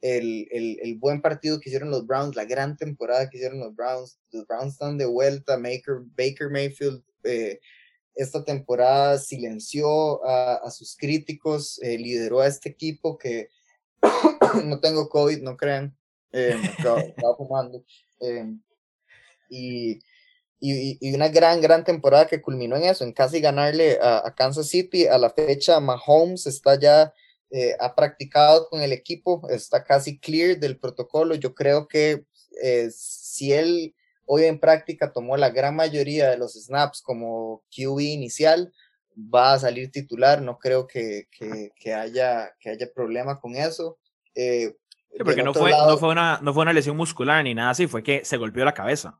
el, 0.00 0.48
el, 0.50 0.78
el, 0.82 0.96
buen 0.96 1.20
partido 1.20 1.60
que 1.60 1.68
hicieron 1.68 1.90
los 1.90 2.06
Browns, 2.06 2.36
la 2.36 2.46
gran 2.46 2.76
temporada 2.76 3.28
que 3.28 3.36
hicieron 3.36 3.60
los 3.60 3.74
Browns. 3.74 4.18
Los 4.30 4.46
Browns 4.46 4.72
están 4.72 4.96
de 4.96 5.04
vuelta. 5.04 5.56
Baker, 5.58 5.96
Baker 6.16 6.48
Mayfield 6.48 7.02
eh, 7.24 7.60
esta 8.14 8.42
temporada 8.42 9.18
silenció 9.18 10.24
a, 10.26 10.54
a 10.54 10.70
sus 10.70 10.96
críticos, 10.96 11.78
eh, 11.82 11.98
lideró 11.98 12.40
a 12.40 12.46
este 12.46 12.70
equipo 12.70 13.18
que 13.18 13.50
no 14.64 14.80
tengo 14.80 15.10
COVID, 15.10 15.42
no 15.42 15.54
crean, 15.58 15.94
eh, 16.32 16.56
estaba, 16.78 17.00
estaba 17.00 17.36
fumando. 17.36 17.84
Eh, 18.22 18.54
y 19.50 19.98
y, 20.58 20.98
y, 21.00 21.14
una 21.14 21.28
gran, 21.28 21.60
gran 21.60 21.84
temporada 21.84 22.26
que 22.26 22.40
culminó 22.40 22.76
en 22.76 22.84
eso, 22.84 23.04
en 23.04 23.12
casi 23.12 23.40
ganarle 23.40 23.98
a, 24.00 24.26
a 24.26 24.34
Kansas 24.34 24.68
City. 24.68 25.06
A 25.06 25.18
la 25.18 25.30
fecha, 25.30 25.80
Mahomes 25.80 26.46
está 26.46 26.78
ya, 26.78 27.12
eh, 27.50 27.76
ha 27.78 27.94
practicado 27.94 28.68
con 28.68 28.80
el 28.80 28.92
equipo, 28.92 29.46
está 29.50 29.84
casi 29.84 30.18
clear 30.18 30.58
del 30.58 30.78
protocolo. 30.78 31.34
Yo 31.34 31.54
creo 31.54 31.88
que 31.88 32.24
eh, 32.62 32.88
si 32.90 33.52
él 33.52 33.94
hoy 34.24 34.44
en 34.44 34.58
práctica 34.58 35.12
tomó 35.12 35.36
la 35.36 35.50
gran 35.50 35.76
mayoría 35.76 36.30
de 36.30 36.38
los 36.38 36.54
snaps 36.54 37.02
como 37.02 37.62
QB 37.70 38.00
inicial, 38.00 38.72
va 39.16 39.52
a 39.52 39.58
salir 39.58 39.90
titular. 39.90 40.40
No 40.40 40.58
creo 40.58 40.86
que, 40.86 41.28
que, 41.30 41.70
que 41.78 41.94
haya, 41.94 42.54
que 42.58 42.70
haya 42.70 42.86
problema 42.94 43.38
con 43.40 43.56
eso. 43.56 43.98
Eh, 44.34 44.74
porque 45.24 45.42
no 45.42 45.54
fue, 45.54 45.70
lado, 45.70 45.92
no, 45.92 45.98
fue 45.98 46.10
una, 46.10 46.40
no 46.42 46.52
fue 46.52 46.62
una 46.62 46.72
lesión 46.72 46.96
muscular 46.96 47.42
ni 47.44 47.54
nada 47.54 47.70
así, 47.70 47.86
fue 47.86 48.02
que 48.02 48.24
se 48.24 48.36
golpeó 48.36 48.64
la 48.64 48.74
cabeza. 48.74 49.18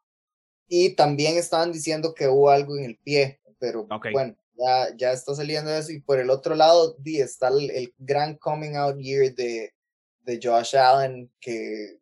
Y 0.68 0.94
también 0.94 1.36
estaban 1.36 1.72
diciendo 1.72 2.14
que 2.14 2.28
hubo 2.28 2.50
algo 2.50 2.76
en 2.76 2.84
el 2.84 2.98
pie, 2.98 3.40
pero 3.58 3.86
okay. 3.90 4.12
bueno, 4.12 4.36
ya, 4.56 4.96
ya 4.96 5.12
está 5.12 5.34
saliendo 5.34 5.72
eso. 5.72 5.92
Y 5.92 6.00
por 6.00 6.18
el 6.18 6.30
otro 6.30 6.54
lado, 6.54 6.96
está 7.04 7.48
el, 7.48 7.70
el, 7.70 7.94
gran 7.98 8.36
coming 8.36 8.74
out 8.74 8.98
year 8.98 9.34
de, 9.34 9.72
de 10.20 10.40
Josh 10.42 10.76
Allen, 10.76 11.30
que 11.40 11.98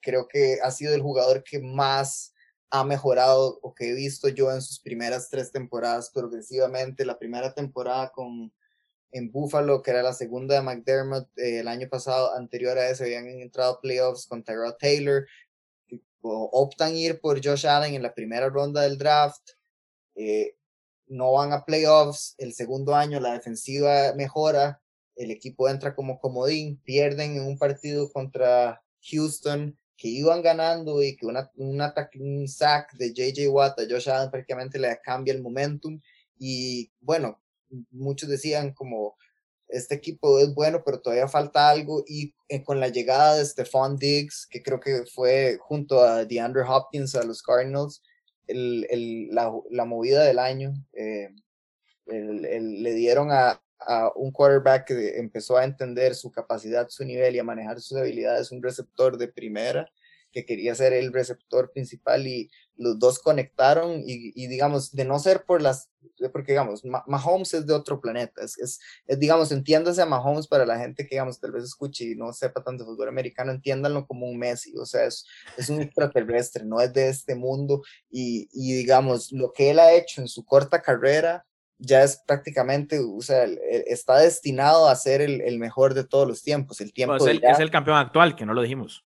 creo 0.00 0.28
que 0.28 0.58
ha 0.62 0.70
sido 0.70 0.94
el 0.94 1.02
jugador 1.02 1.42
que 1.42 1.60
más 1.60 2.32
ha 2.70 2.84
mejorado 2.84 3.58
o 3.62 3.74
que 3.74 3.90
he 3.90 3.94
visto 3.94 4.28
yo 4.28 4.52
en 4.52 4.60
sus 4.60 4.80
primeras 4.80 5.28
tres 5.30 5.50
temporadas 5.50 6.10
progresivamente. 6.10 7.04
La 7.04 7.18
primera 7.18 7.54
temporada 7.54 8.10
con 8.10 8.52
en 9.14 9.30
Buffalo, 9.30 9.80
que 9.80 9.92
era 9.92 10.02
la 10.02 10.12
segunda 10.12 10.56
de 10.56 10.62
McDermott, 10.62 11.28
eh, 11.38 11.60
el 11.60 11.68
año 11.68 11.88
pasado, 11.88 12.34
anterior 12.34 12.76
a 12.76 12.88
ese, 12.88 13.04
habían 13.04 13.28
entrado 13.28 13.78
playoffs 13.80 14.26
con 14.26 14.42
Tyrell 14.42 14.74
Taylor, 14.76 15.24
optan 16.30 16.96
ir 16.96 17.20
por 17.20 17.44
Josh 17.44 17.66
Allen 17.66 17.94
en 17.94 18.02
la 18.02 18.14
primera 18.14 18.48
ronda 18.48 18.82
del 18.82 18.98
draft, 18.98 19.50
eh, 20.14 20.56
no 21.06 21.32
van 21.32 21.52
a 21.52 21.64
playoffs, 21.64 22.34
el 22.38 22.54
segundo 22.54 22.94
año 22.94 23.20
la 23.20 23.34
defensiva 23.34 24.14
mejora, 24.14 24.80
el 25.16 25.30
equipo 25.30 25.68
entra 25.68 25.94
como 25.94 26.18
comodín, 26.18 26.80
pierden 26.82 27.36
en 27.36 27.46
un 27.46 27.58
partido 27.58 28.10
contra 28.10 28.82
Houston 29.10 29.78
que 29.96 30.08
iban 30.08 30.42
ganando 30.42 31.02
y 31.02 31.16
que 31.16 31.26
un 31.26 31.36
un 31.56 32.48
sack 32.48 32.94
de 32.94 33.12
JJ 33.12 33.48
Watt 33.48 33.78
a 33.78 33.84
Josh 33.88 34.10
Allen 34.10 34.30
prácticamente 34.30 34.78
le 34.78 34.98
cambia 35.02 35.32
el 35.32 35.42
momentum. 35.42 36.00
Y 36.36 36.90
bueno, 37.00 37.40
muchos 37.90 38.28
decían 38.28 38.72
como 38.72 39.16
este 39.74 39.94
equipo 39.94 40.38
es 40.38 40.54
bueno, 40.54 40.82
pero 40.84 41.00
todavía 41.00 41.28
falta 41.28 41.68
algo. 41.68 42.04
Y 42.06 42.34
eh, 42.48 42.62
con 42.62 42.80
la 42.80 42.88
llegada 42.88 43.36
de 43.36 43.44
Stephon 43.44 43.96
Diggs, 43.96 44.46
que 44.48 44.62
creo 44.62 44.80
que 44.80 45.04
fue 45.12 45.58
junto 45.60 46.00
a 46.00 46.24
DeAndre 46.24 46.62
Hopkins 46.62 47.14
a 47.14 47.24
los 47.24 47.42
Cardinals, 47.42 48.02
la, 48.46 49.84
movida 49.84 50.22
del 50.24 50.38
año, 50.38 50.74
eh, 50.92 51.30
le 52.06 52.92
dieron 52.92 53.30
a, 53.32 53.60
a, 53.80 54.12
un 54.14 54.30
quarterback 54.30 54.86
que 54.86 55.18
empezó 55.18 55.56
a 55.56 55.64
entender 55.64 56.14
su 56.14 56.30
capacidad, 56.30 56.88
su 56.88 57.04
nivel 57.04 57.34
y 57.34 57.38
a 57.38 57.44
manejar 57.44 57.80
sus 57.80 57.98
habilidades, 57.98 58.52
un 58.52 58.62
receptor 58.62 59.16
de 59.16 59.28
primera 59.28 59.90
que 60.34 60.44
quería 60.44 60.74
ser 60.74 60.92
el 60.92 61.12
receptor 61.12 61.70
principal 61.72 62.26
y 62.26 62.50
los 62.76 62.98
dos 62.98 63.20
conectaron 63.20 64.00
y, 64.00 64.32
y 64.34 64.48
digamos, 64.48 64.92
de 64.92 65.04
no 65.04 65.20
ser 65.20 65.44
por 65.44 65.62
las, 65.62 65.88
porque 66.32 66.52
digamos, 66.52 66.82
Mahomes 67.06 67.54
es 67.54 67.66
de 67.66 67.72
otro 67.72 68.00
planeta, 68.00 68.42
es, 68.42 68.58
es, 68.58 68.80
es, 69.06 69.18
digamos, 69.18 69.52
entiéndase 69.52 70.02
a 70.02 70.06
Mahomes 70.06 70.48
para 70.48 70.66
la 70.66 70.76
gente 70.76 71.04
que, 71.04 71.14
digamos, 71.14 71.38
tal 71.38 71.52
vez 71.52 71.62
escuche 71.62 72.04
y 72.04 72.16
no 72.16 72.32
sepa 72.32 72.64
tanto 72.64 72.82
de 72.82 72.90
fútbol 72.90 73.08
americano, 73.08 73.52
entiéndanlo 73.52 74.06
como 74.06 74.26
un 74.26 74.36
Messi, 74.36 74.76
o 74.76 74.84
sea, 74.84 75.04
es, 75.04 75.24
es 75.56 75.68
un 75.70 75.80
extraterrestre, 75.80 76.64
no 76.64 76.80
es 76.80 76.92
de 76.92 77.08
este 77.08 77.36
mundo 77.36 77.82
y, 78.10 78.48
y 78.52 78.74
digamos, 78.74 79.30
lo 79.30 79.52
que 79.52 79.70
él 79.70 79.78
ha 79.78 79.92
hecho 79.92 80.20
en 80.20 80.28
su 80.28 80.44
corta 80.44 80.82
carrera 80.82 81.46
ya 81.78 82.02
es 82.02 82.22
prácticamente, 82.26 82.98
o 82.98 83.20
sea, 83.20 83.44
está 83.44 84.18
destinado 84.18 84.88
a 84.88 84.96
ser 84.96 85.20
el, 85.20 85.40
el 85.40 85.58
mejor 85.58 85.94
de 85.94 86.04
todos 86.04 86.26
los 86.26 86.42
tiempos. 86.42 86.80
El 86.80 86.92
tiempo 86.92 87.16
pues 87.18 87.30
es, 87.30 87.36
el, 87.36 87.42
ya... 87.42 87.50
es 87.50 87.60
el 87.60 87.70
campeón 87.70 87.98
actual, 87.98 88.36
que 88.36 88.46
no 88.46 88.54
lo 88.54 88.62
dijimos. 88.62 89.04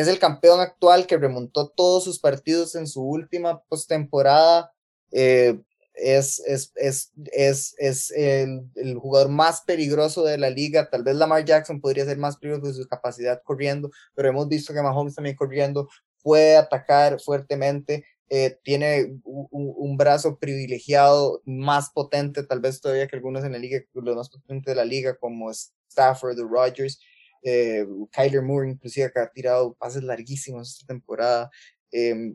Es 0.00 0.08
el 0.08 0.18
campeón 0.18 0.60
actual 0.60 1.06
que 1.06 1.16
remontó 1.16 1.68
todos 1.68 2.04
sus 2.04 2.20
partidos 2.20 2.74
en 2.74 2.86
su 2.86 3.02
última 3.02 3.62
postemporada. 3.64 4.72
Eh, 5.10 5.58
es, 5.94 6.40
es, 6.46 6.72
es, 6.76 7.12
es, 7.32 7.74
es 7.78 8.10
el, 8.12 8.96
jugador 8.98 9.28
más 9.28 9.62
peligroso 9.62 10.22
de 10.22 10.38
la 10.38 10.50
liga. 10.50 10.88
Tal 10.88 11.02
vez 11.02 11.16
Lamar 11.16 11.44
Jackson 11.44 11.80
podría 11.80 12.04
ser 12.04 12.18
más 12.18 12.36
peligroso 12.36 12.62
por 12.62 12.74
su 12.74 12.88
capacidad 12.88 13.42
corriendo, 13.42 13.90
pero 14.14 14.28
hemos 14.28 14.48
visto 14.48 14.72
que 14.72 14.82
Mahomes 14.82 15.16
también 15.16 15.34
corriendo 15.34 15.88
puede 16.22 16.56
atacar 16.56 17.20
fuertemente. 17.20 18.04
Eh, 18.30 18.56
tiene 18.62 19.18
un, 19.24 19.48
un, 19.50 19.96
brazo 19.96 20.38
privilegiado 20.38 21.40
más 21.46 21.90
potente, 21.90 22.44
tal 22.44 22.60
vez 22.60 22.80
todavía 22.80 23.08
que 23.08 23.16
algunos 23.16 23.42
en 23.42 23.52
la 23.52 23.58
liga, 23.58 23.80
los 23.94 24.16
más 24.16 24.28
potentes 24.28 24.66
de 24.66 24.74
la 24.74 24.84
liga, 24.84 25.16
como 25.16 25.50
Stafford 25.50 26.38
o 26.38 26.46
Rodgers. 26.46 27.00
Eh, 27.42 27.86
Kyler 28.12 28.42
Moore, 28.42 28.70
inclusive, 28.70 29.10
que 29.12 29.20
ha 29.20 29.30
tirado 29.30 29.74
pases 29.74 30.02
larguísimos 30.02 30.72
esta 30.72 30.86
temporada. 30.86 31.50
Eh, 31.92 32.34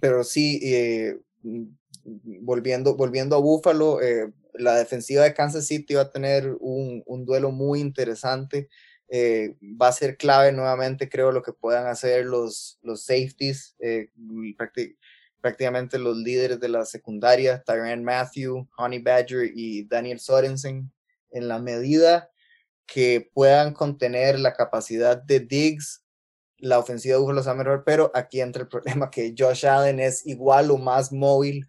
pero 0.00 0.24
sí, 0.24 0.60
eh, 0.62 1.18
volviendo, 2.12 2.96
volviendo 2.96 3.36
a 3.36 3.40
Buffalo, 3.40 4.00
eh, 4.02 4.32
la 4.54 4.76
defensiva 4.76 5.24
de 5.24 5.34
Kansas 5.34 5.66
City 5.66 5.94
va 5.94 6.02
a 6.02 6.10
tener 6.10 6.56
un, 6.60 7.02
duelo 7.24 7.50
muy 7.50 7.80
interesante. 7.80 8.68
Eh, 9.08 9.56
va 9.62 9.88
a 9.88 9.92
ser 9.92 10.16
clave 10.16 10.52
nuevamente, 10.52 11.08
creo, 11.08 11.30
lo 11.30 11.42
que 11.42 11.52
puedan 11.52 11.86
hacer 11.86 12.26
los, 12.26 12.78
los 12.82 13.04
safeties, 13.04 13.76
eh, 13.78 14.10
prácticamente 15.40 15.98
los 15.98 16.16
líderes 16.16 16.58
de 16.58 16.68
la 16.68 16.84
secundaria, 16.84 17.62
Tyrann 17.62 18.02
Matthew, 18.02 18.68
Honey 18.76 18.98
Badger 18.98 19.50
y 19.54 19.84
Daniel 19.84 20.18
Sorensen, 20.18 20.90
en 21.30 21.48
la 21.48 21.58
medida 21.60 22.30
que 22.86 23.30
puedan 23.34 23.72
contener 23.72 24.38
la 24.38 24.54
capacidad 24.54 25.20
de 25.20 25.40
Diggs, 25.40 26.02
la 26.58 26.78
ofensiva 26.78 27.16
de 27.16 27.20
Buffalo 27.20 27.54
mejor, 27.54 27.82
pero 27.84 28.10
aquí 28.14 28.40
entra 28.40 28.62
el 28.62 28.68
problema 28.68 29.10
que 29.10 29.34
Josh 29.36 29.66
Allen 29.66 30.00
es 30.00 30.26
igual 30.26 30.70
o 30.70 30.78
más 30.78 31.12
móvil 31.12 31.66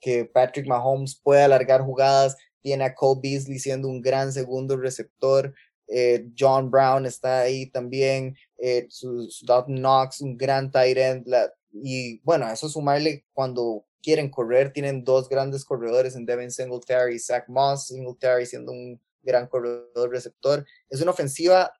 que 0.00 0.24
Patrick 0.24 0.66
Mahomes 0.66 1.18
puede 1.22 1.42
alargar 1.42 1.82
jugadas, 1.82 2.36
tiene 2.60 2.84
a 2.84 2.94
Cole 2.94 3.20
Beasley 3.22 3.58
siendo 3.58 3.88
un 3.88 4.00
gran 4.02 4.32
segundo 4.32 4.76
receptor, 4.76 5.54
eh, 5.86 6.26
John 6.38 6.70
Brown 6.70 7.06
está 7.06 7.40
ahí 7.40 7.66
también, 7.70 8.36
eh, 8.58 8.86
su, 8.88 9.28
Knox, 9.66 10.20
un 10.20 10.36
gran 10.36 10.70
tight 10.70 10.96
end, 10.96 11.26
y 11.72 12.20
bueno, 12.20 12.50
eso 12.50 12.68
sumarle 12.68 13.24
cuando 13.32 13.84
quieren 14.02 14.30
correr, 14.30 14.72
tienen 14.72 15.04
dos 15.04 15.28
grandes 15.28 15.64
corredores 15.64 16.14
en 16.14 16.26
Devin 16.26 16.50
Singletary 16.50 17.16
y 17.16 17.18
Zach 17.18 17.48
Moss, 17.48 17.86
Singletary 17.88 18.46
siendo 18.46 18.72
un 18.72 19.00
gran 19.24 19.48
corredor 19.48 20.10
receptor. 20.10 20.66
Es 20.88 21.00
una 21.00 21.10
ofensiva 21.10 21.72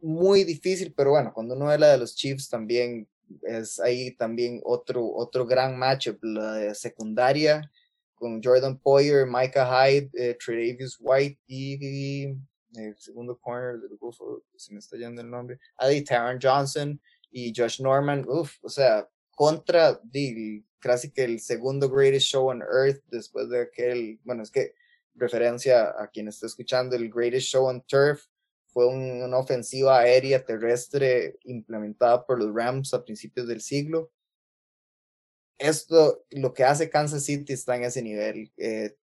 muy 0.00 0.44
difícil, 0.44 0.92
pero 0.96 1.10
bueno, 1.10 1.32
cuando 1.32 1.54
uno 1.54 1.66
ve 1.66 1.78
la 1.78 1.88
de 1.88 1.98
los 1.98 2.14
Chiefs 2.14 2.48
también 2.48 3.08
es 3.42 3.78
ahí 3.78 4.12
también 4.12 4.60
otro, 4.64 5.06
otro 5.06 5.46
gran 5.46 5.78
matchup, 5.78 6.18
la 6.22 6.74
secundaria 6.74 7.70
con 8.14 8.42
Jordan 8.42 8.78
Poyer, 8.78 9.26
Micah 9.26 9.66
Hyde, 9.66 10.10
eh, 10.14 10.36
Tredavious 10.44 10.98
White 11.00 11.38
y, 11.46 12.26
el 12.74 12.96
segundo 12.98 13.36
corner 13.38 13.80
del 13.80 13.96
Buffalo, 13.98 14.44
se 14.54 14.72
me 14.72 14.78
está 14.78 14.96
yendo 14.96 15.22
el 15.22 15.30
nombre, 15.30 15.58
Adi 15.76 16.04
Taron 16.04 16.38
Johnson 16.40 17.00
y 17.30 17.52
Josh 17.56 17.80
Norman, 17.80 18.24
uff, 18.28 18.58
o 18.62 18.68
sea, 18.68 19.08
contra 19.30 20.00
casi 20.78 21.10
que 21.10 21.24
el 21.24 21.40
segundo 21.40 21.88
greatest 21.88 22.26
show 22.26 22.48
on 22.48 22.62
earth 22.62 23.02
después 23.06 23.48
de 23.48 23.62
aquel, 23.62 24.20
bueno, 24.22 24.42
es 24.42 24.50
que 24.50 24.74
referencia 25.14 25.94
a 25.98 26.08
quien 26.08 26.28
está 26.28 26.46
escuchando, 26.46 26.96
el 26.96 27.10
greatest 27.10 27.48
show 27.48 27.66
on 27.66 27.82
turf, 27.82 28.26
fue 28.72 28.86
una 28.86 29.36
ofensiva 29.36 29.98
aérea 29.98 30.44
terrestre 30.44 31.38
implementada 31.44 32.24
por 32.24 32.38
los 32.38 32.54
Rams 32.54 32.94
a 32.94 33.04
principios 33.04 33.48
del 33.48 33.60
siglo. 33.60 34.12
Esto, 35.58 36.24
lo 36.30 36.54
que 36.54 36.64
hace 36.64 36.88
Kansas 36.88 37.24
City 37.24 37.52
está 37.52 37.76
en 37.76 37.84
ese 37.84 38.00
nivel. 38.02 38.52
Eh, 38.56 38.96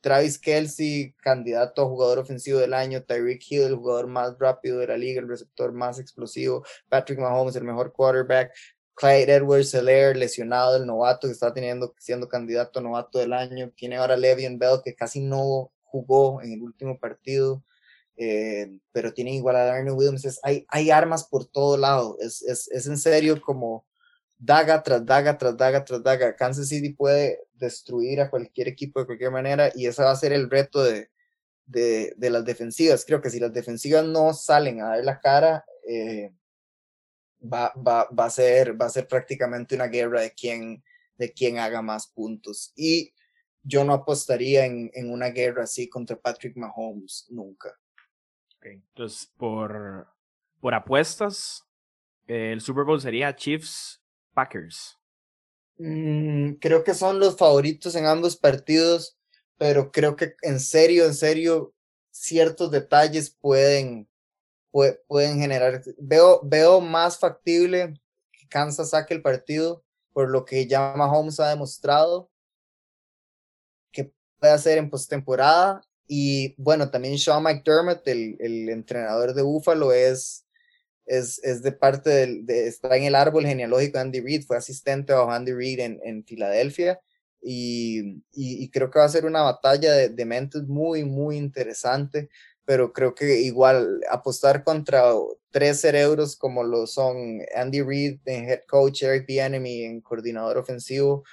Travis 0.00 0.38
Kelsey, 0.38 1.14
candidato 1.22 1.82
a 1.82 1.86
jugador 1.86 2.18
ofensivo 2.18 2.58
del 2.58 2.74
año, 2.74 3.02
Tyreek 3.02 3.42
Hill, 3.48 3.62
el 3.62 3.76
jugador 3.76 4.06
más 4.06 4.38
rápido 4.38 4.78
de 4.78 4.86
la 4.88 4.96
liga, 4.96 5.20
el 5.20 5.28
receptor 5.28 5.72
más 5.72 5.98
explosivo, 5.98 6.64
Patrick 6.88 7.18
Mahomes, 7.18 7.56
el 7.56 7.64
mejor 7.64 7.92
quarterback, 7.92 8.52
Clyde 8.94 9.34
Edwards 9.34 9.74
Hilaire, 9.74 10.14
lesionado, 10.14 10.76
el 10.76 10.86
novato 10.86 11.26
que 11.26 11.32
está 11.32 11.52
teniendo, 11.52 11.94
siendo 11.98 12.28
candidato 12.28 12.78
a 12.78 12.82
novato 12.82 13.18
del 13.18 13.32
año, 13.32 13.70
tiene 13.74 13.96
ahora 13.96 14.16
Le'Veon 14.16 14.58
Bell 14.58 14.80
que 14.84 14.94
casi 14.94 15.20
no 15.20 15.72
jugó 15.82 16.42
en 16.42 16.52
el 16.52 16.62
último 16.62 16.98
partido, 16.98 17.62
eh, 18.16 18.78
pero 18.92 19.12
tienen 19.12 19.34
igual 19.34 19.56
a 19.56 19.64
Darnell 19.64 19.94
Williams. 19.94 20.40
hay, 20.42 20.66
hay 20.68 20.90
armas 20.90 21.24
por 21.24 21.46
todo 21.46 21.76
lado. 21.76 22.16
Es, 22.20 22.42
es, 22.42 22.68
es, 22.70 22.86
en 22.86 22.98
serio 22.98 23.40
como 23.40 23.86
daga 24.38 24.82
tras 24.82 25.04
daga 25.06 25.38
tras 25.38 25.56
daga 25.56 25.84
tras 25.84 26.02
daga. 26.02 26.36
Kansas 26.36 26.68
City 26.68 26.92
puede 26.92 27.40
destruir 27.54 28.20
a 28.20 28.30
cualquier 28.30 28.68
equipo 28.68 29.00
de 29.00 29.06
cualquier 29.06 29.30
manera 29.30 29.70
y 29.74 29.86
ese 29.86 30.02
va 30.02 30.10
a 30.10 30.16
ser 30.16 30.32
el 30.32 30.50
reto 30.50 30.82
de, 30.82 31.10
de, 31.66 32.12
de 32.16 32.30
las 32.30 32.44
defensivas. 32.44 33.04
Creo 33.04 33.20
que 33.22 33.30
si 33.30 33.40
las 33.40 33.52
defensivas 33.52 34.04
no 34.04 34.34
salen 34.34 34.80
a 34.80 34.88
dar 34.88 35.04
la 35.04 35.20
cara, 35.20 35.64
eh, 35.88 36.32
va, 37.42 37.72
va, 37.76 38.08
va, 38.08 38.24
a 38.26 38.30
ser, 38.30 38.80
va 38.80 38.86
a 38.86 38.90
ser 38.90 39.06
prácticamente 39.06 39.74
una 39.74 39.86
guerra 39.86 40.20
de 40.20 40.32
quién, 40.32 40.82
de 41.16 41.32
quién 41.32 41.58
haga 41.58 41.82
más 41.82 42.06
puntos. 42.06 42.72
Y 42.76 43.12
yo 43.62 43.84
no 43.84 43.92
apostaría 43.92 44.66
en, 44.66 44.90
en 44.94 45.10
una 45.10 45.28
guerra 45.28 45.64
así 45.64 45.88
contra 45.88 46.16
Patrick 46.16 46.56
Mahomes 46.56 47.26
nunca. 47.30 47.78
Entonces, 48.60 49.32
por, 49.36 50.06
por 50.60 50.74
apuestas, 50.74 51.66
el 52.26 52.60
Super 52.60 52.84
Bowl 52.84 53.00
sería 53.00 53.34
Chiefs 53.34 54.00
Packers. 54.32 54.98
Mm, 55.78 56.54
creo 56.54 56.84
que 56.84 56.94
son 56.94 57.18
los 57.18 57.36
favoritos 57.36 57.94
en 57.96 58.06
ambos 58.06 58.36
partidos, 58.36 59.18
pero 59.56 59.90
creo 59.90 60.16
que 60.16 60.34
en 60.42 60.60
serio, 60.60 61.06
en 61.06 61.14
serio, 61.14 61.74
ciertos 62.10 62.70
detalles 62.70 63.30
pueden, 63.30 64.08
pueden 64.72 65.38
generar. 65.38 65.82
Veo, 65.98 66.40
veo 66.42 66.80
más 66.80 67.18
factible 67.18 67.94
que 68.32 68.48
Kansas 68.48 68.90
saque 68.90 69.14
el 69.14 69.22
partido 69.22 69.84
por 70.12 70.30
lo 70.30 70.44
que 70.44 70.66
ya 70.66 70.94
Mahomes 70.96 71.40
ha 71.40 71.48
demostrado 71.48 72.30
que 73.92 74.12
puede 74.38 74.52
hacer 74.52 74.78
en 74.78 74.90
postemporada 74.90 75.82
y 76.06 76.54
bueno, 76.58 76.90
también 76.90 77.18
Sean 77.18 77.42
McDermott, 77.42 78.06
el, 78.06 78.36
el 78.40 78.68
entrenador 78.68 79.34
de 79.34 79.42
Buffalo, 79.42 79.92
es, 79.92 80.46
es, 81.06 81.42
es 81.42 81.62
de 81.62 81.72
parte 81.72 82.10
del, 82.10 82.44
de, 82.44 82.66
está 82.66 82.96
en 82.96 83.04
el 83.04 83.14
árbol 83.14 83.46
genealógico 83.46 83.98
de 83.98 84.02
Andy 84.02 84.20
Reid, 84.20 84.44
fue 84.44 84.56
asistente 84.56 85.12
bajo 85.12 85.30
Andy 85.30 85.52
Reid 85.52 85.80
en, 85.80 86.00
en 86.04 86.24
Filadelfia. 86.24 87.00
Y, 87.44 88.22
y, 88.30 88.70
creo 88.70 88.88
que 88.90 89.00
va 89.00 89.06
a 89.06 89.08
ser 89.08 89.24
una 89.24 89.42
batalla 89.42 89.94
de, 89.94 90.10
de, 90.10 90.24
mentes 90.24 90.62
muy, 90.64 91.02
muy 91.02 91.36
interesante, 91.36 92.28
pero 92.64 92.92
creo 92.92 93.14
que 93.14 93.40
igual 93.40 94.00
apostar 94.10 94.64
contra 94.64 95.04
tres 95.50 95.80
cerebros 95.80 96.36
como 96.36 96.64
lo 96.64 96.86
son 96.86 97.40
Andy 97.54 97.82
Reid 97.82 98.20
en 98.26 98.48
head 98.48 98.62
coach, 98.68 99.02
Eric 99.02 99.26
Bieniemy 99.26 99.82
en 99.82 100.00
coordinador 100.00 100.58
ofensivo, 100.58 101.24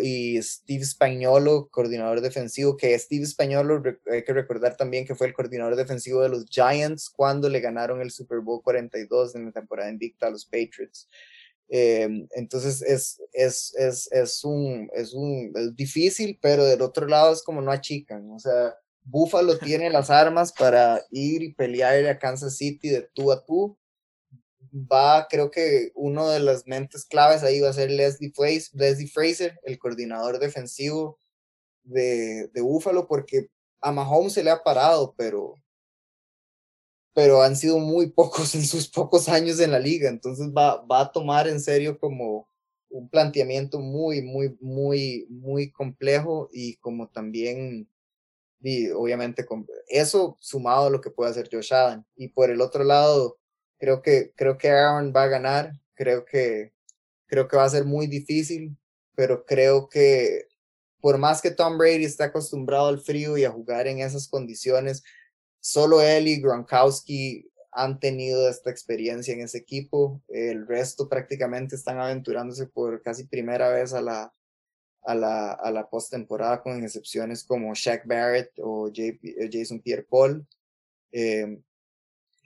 y 0.00 0.40
Steve 0.40 0.84
Spagnolo, 0.84 1.68
coordinador 1.68 2.20
defensivo, 2.20 2.76
que 2.76 2.96
Steve 2.98 3.26
Spagnolo 3.26 3.82
hay 4.10 4.22
que 4.22 4.32
recordar 4.32 4.76
también 4.76 5.04
que 5.04 5.14
fue 5.14 5.26
el 5.26 5.34
coordinador 5.34 5.74
defensivo 5.76 6.22
de 6.22 6.28
los 6.28 6.46
Giants 6.46 7.10
cuando 7.10 7.48
le 7.48 7.60
ganaron 7.60 8.00
el 8.00 8.10
Super 8.10 8.40
Bowl 8.40 8.62
42 8.62 9.34
en 9.34 9.46
la 9.46 9.52
temporada 9.52 9.90
invicta 9.90 10.28
a 10.28 10.30
los 10.30 10.44
Patriots. 10.44 11.08
Eh, 11.68 12.26
entonces 12.32 12.82
es, 12.82 13.20
es, 13.32 13.74
es, 13.76 14.08
es, 14.12 14.44
un, 14.44 14.88
es 14.94 15.14
un 15.14 15.52
es 15.54 15.74
difícil, 15.74 16.38
pero 16.40 16.64
del 16.64 16.82
otro 16.82 17.06
lado 17.06 17.32
es 17.32 17.42
como 17.42 17.60
no 17.60 17.72
achican. 17.72 18.30
O 18.30 18.38
sea, 18.38 18.76
Buffalo 19.04 19.58
tiene 19.58 19.90
las 19.90 20.10
armas 20.10 20.52
para 20.52 21.02
ir 21.10 21.42
y 21.42 21.54
pelear 21.54 22.06
a 22.06 22.18
Kansas 22.18 22.56
City 22.56 22.88
de 22.88 23.02
tú 23.14 23.32
a 23.32 23.44
tú. 23.44 23.76
Va, 24.72 25.26
creo 25.28 25.50
que 25.50 25.90
uno 25.94 26.30
de 26.30 26.40
las 26.40 26.66
mentes 26.66 27.04
claves 27.04 27.42
ahí 27.42 27.60
va 27.60 27.70
a 27.70 27.74
ser 27.74 27.90
Leslie, 27.90 28.32
Fraser, 29.08 29.58
el 29.64 29.78
coordinador 29.78 30.38
defensivo 30.38 31.18
de, 31.82 32.48
de 32.48 32.60
Buffalo, 32.60 33.06
porque 33.06 33.48
a 33.80 33.92
Mahomes 33.92 34.32
se 34.32 34.44
le 34.44 34.50
ha 34.50 34.62
parado, 34.62 35.14
pero, 35.16 35.56
pero 37.12 37.42
han 37.42 37.56
sido 37.56 37.78
muy 37.78 38.10
pocos 38.10 38.54
en 38.54 38.64
sus 38.64 38.88
pocos 38.88 39.28
años 39.28 39.60
en 39.60 39.72
la 39.72 39.78
liga, 39.78 40.08
entonces 40.08 40.48
va, 40.56 40.82
va 40.86 41.00
a 41.02 41.12
tomar 41.12 41.48
en 41.48 41.60
serio 41.60 41.98
como 41.98 42.48
un 42.92 43.08
planteamiento 43.08 43.80
muy, 43.80 44.22
muy, 44.22 44.56
muy, 44.60 45.26
muy 45.28 45.70
complejo 45.70 46.48
y 46.52 46.76
como 46.76 47.08
también, 47.08 47.88
y 48.62 48.90
obviamente, 48.90 49.44
eso 49.88 50.36
sumado 50.40 50.86
a 50.86 50.90
lo 50.90 51.00
que 51.00 51.10
puede 51.10 51.30
hacer 51.30 51.48
Josh 51.52 51.74
Allen. 51.74 52.04
Y 52.16 52.28
por 52.28 52.50
el 52.50 52.60
otro 52.60 52.84
lado, 52.84 53.38
Creo 53.82 54.00
que, 54.00 54.32
creo 54.36 54.58
que 54.58 54.70
Aaron 54.70 55.12
va 55.12 55.24
a 55.24 55.26
ganar, 55.26 55.72
creo 55.94 56.24
que, 56.24 56.72
creo 57.26 57.48
que 57.48 57.56
va 57.56 57.64
a 57.64 57.68
ser 57.68 57.84
muy 57.84 58.06
difícil, 58.06 58.76
pero 59.16 59.44
creo 59.44 59.88
que 59.88 60.46
por 61.00 61.18
más 61.18 61.42
que 61.42 61.50
Tom 61.50 61.78
Brady 61.78 62.04
está 62.04 62.26
acostumbrado 62.26 62.86
al 62.86 63.00
frío 63.00 63.36
y 63.36 63.42
a 63.42 63.50
jugar 63.50 63.88
en 63.88 63.98
esas 63.98 64.28
condiciones, 64.28 65.02
solo 65.58 66.00
él 66.00 66.28
y 66.28 66.40
Gronkowski 66.40 67.50
han 67.72 67.98
tenido 67.98 68.48
esta 68.48 68.70
experiencia 68.70 69.34
en 69.34 69.40
ese 69.40 69.58
equipo. 69.58 70.22
El 70.28 70.64
resto 70.68 71.08
prácticamente 71.08 71.74
están 71.74 71.98
aventurándose 71.98 72.68
por 72.68 73.02
casi 73.02 73.24
primera 73.24 73.68
vez 73.70 73.92
a 73.94 74.00
la, 74.00 74.32
a 75.04 75.14
la, 75.14 75.52
a 75.52 75.70
la 75.70 75.88
postemporada, 75.88 76.62
con 76.62 76.82
excepciones 76.82 77.44
como 77.44 77.74
Shaq 77.74 78.06
Barrett 78.06 78.52
o 78.58 78.90
Jason 79.50 79.80
Pierre 79.80 80.06
Paul. 80.08 80.46
Eh, 81.12 81.58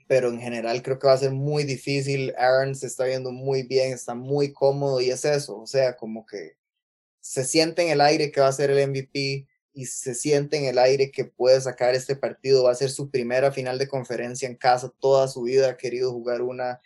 pero 0.09 0.29
en 0.29 0.41
general 0.41 0.83
creo 0.83 0.99
que 0.99 1.07
va 1.07 1.15
a 1.15 1.19
ser 1.19 1.33
muy 1.33 1.65
difícil. 1.65 2.33
Aaron 2.37 2.75
se 2.75 2.87
está 2.87 3.05
viendo 3.05 3.33
muy 3.33 3.63
bien, 3.65 3.93
está 3.93 4.15
muy 4.15 4.53
cómodo 4.53 5.01
y 5.01 5.11
es 5.11 5.25
eso, 5.25 5.59
o 5.59 5.67
sea, 5.67 5.97
como 5.97 6.25
que 6.27 6.57
se 7.21 7.45
siente 7.45 7.83
en 7.83 7.89
el 7.89 8.01
aire 8.01 8.31
que 8.31 8.41
va 8.41 8.49
a 8.49 8.53
ser 8.53 8.71
el 8.71 8.89
MVP 8.89 9.49
y 9.73 9.87
se 9.87 10.15
siente 10.15 10.57
en 10.57 10.65
el 10.65 10.79
aire 10.79 11.11
que 11.11 11.25
puede 11.25 11.61
sacar 11.61 11.95
este 11.95 12.17
partido. 12.17 12.65
Va 12.65 12.71
a 12.71 12.77
ser 12.77 12.91
su 12.91 13.11
primera 13.11 13.53
final 13.53 13.79
de 13.79 13.89
conferencia 13.89 14.49
en 14.49 14.55
casa. 14.55 14.93
Toda 15.01 15.29
su 15.29 15.43
vida 15.43 15.71
ha 15.71 15.77
querido 15.77 16.13
jugar 16.13 16.41
una 16.41 16.81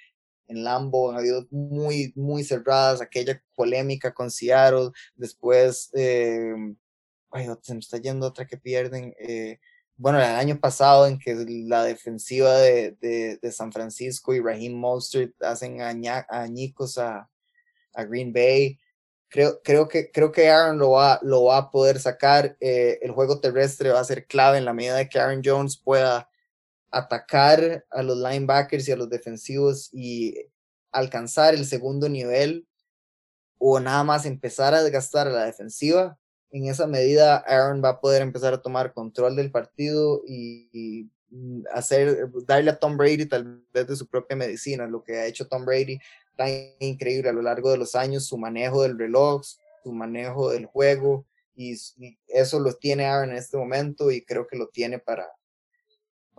en 0.50 0.64
Lambo. 0.64 1.12
Ha 1.12 1.18
habido 1.18 1.46
muy, 1.50 2.12
muy 2.16 2.44
cerradas. 2.44 3.00
Aquella 3.00 3.42
polémica 3.54 4.12
con 4.12 4.30
Seattle. 4.30 4.90
Después, 5.14 5.90
eh, 5.94 6.54
ay, 7.30 7.48
se 7.62 7.74
me 7.74 7.80
está 7.80 7.98
yendo 7.98 8.26
otra 8.26 8.46
que 8.46 8.56
pierden. 8.56 9.14
Eh, 9.18 9.58
bueno, 9.96 10.18
el 10.18 10.24
año 10.24 10.58
pasado 10.58 11.06
en 11.06 11.18
que 11.18 11.34
la 11.46 11.84
defensiva 11.84 12.56
de, 12.58 12.96
de, 13.00 13.38
de 13.40 13.52
San 13.52 13.72
Francisco 13.72 14.34
y 14.34 14.40
Raheem 14.40 14.74
Mostert 14.74 15.34
hacen 15.42 15.80
añicos 15.82 16.98
a, 16.98 17.28
a 17.94 18.04
Green 18.04 18.32
Bay 18.32 18.78
creo, 19.30 19.62
creo, 19.62 19.88
que, 19.88 20.10
creo 20.10 20.32
que 20.32 20.50
Aaron 20.50 20.78
lo 20.78 20.90
va, 20.90 21.18
lo 21.22 21.44
va 21.44 21.56
a 21.58 21.70
poder 21.70 21.98
sacar. 22.00 22.56
Eh, 22.60 22.98
el 23.00 23.12
juego 23.12 23.40
terrestre 23.40 23.90
va 23.90 24.00
a 24.00 24.04
ser 24.04 24.26
clave 24.26 24.58
en 24.58 24.66
la 24.66 24.74
medida 24.74 24.96
de 24.96 25.08
que 25.08 25.18
Aaron 25.18 25.40
Jones 25.42 25.78
pueda 25.78 26.28
atacar 26.90 27.84
a 27.90 28.02
los 28.02 28.18
linebackers 28.18 28.88
y 28.88 28.92
a 28.92 28.96
los 28.96 29.08
defensivos 29.08 29.88
y 29.92 30.34
alcanzar 30.90 31.54
el 31.54 31.66
segundo 31.66 32.08
nivel 32.08 32.66
o 33.58 33.78
nada 33.78 34.02
más 34.04 34.26
empezar 34.26 34.74
a 34.74 34.82
desgastar 34.82 35.28
a 35.28 35.32
la 35.32 35.44
defensiva. 35.44 36.18
En 36.50 36.66
esa 36.66 36.86
medida, 36.86 37.36
Aaron 37.36 37.82
va 37.84 37.90
a 37.90 38.00
poder 38.00 38.22
empezar 38.22 38.54
a 38.54 38.62
tomar 38.62 38.92
control 38.92 39.36
del 39.36 39.50
partido 39.50 40.22
y, 40.26 40.68
y 40.72 41.10
hacer, 41.72 42.28
darle 42.46 42.70
a 42.70 42.78
Tom 42.78 42.96
Brady 42.96 43.26
tal 43.26 43.62
vez 43.72 43.86
de 43.86 43.96
su 43.96 44.06
propia 44.08 44.36
medicina, 44.36 44.86
lo 44.86 45.04
que 45.04 45.16
ha 45.16 45.26
hecho 45.26 45.46
Tom 45.46 45.64
Brady 45.64 45.98
tan 46.36 46.48
increíble 46.80 47.28
a 47.28 47.32
lo 47.32 47.42
largo 47.42 47.70
de 47.70 47.78
los 47.78 47.94
años, 47.94 48.26
su 48.26 48.38
manejo 48.38 48.82
del 48.82 48.98
reloj, 48.98 49.42
su 49.84 49.92
manejo 49.92 50.50
del 50.50 50.66
juego, 50.66 51.26
y, 51.54 51.76
eso 52.26 52.58
lo 52.58 52.72
tiene 52.74 53.04
Aaron 53.04 53.30
en 53.30 53.36
este 53.36 53.56
momento 53.58 54.10
y 54.10 54.24
creo 54.24 54.46
que 54.46 54.56
lo 54.56 54.68
tiene 54.68 54.98
para, 54.98 55.28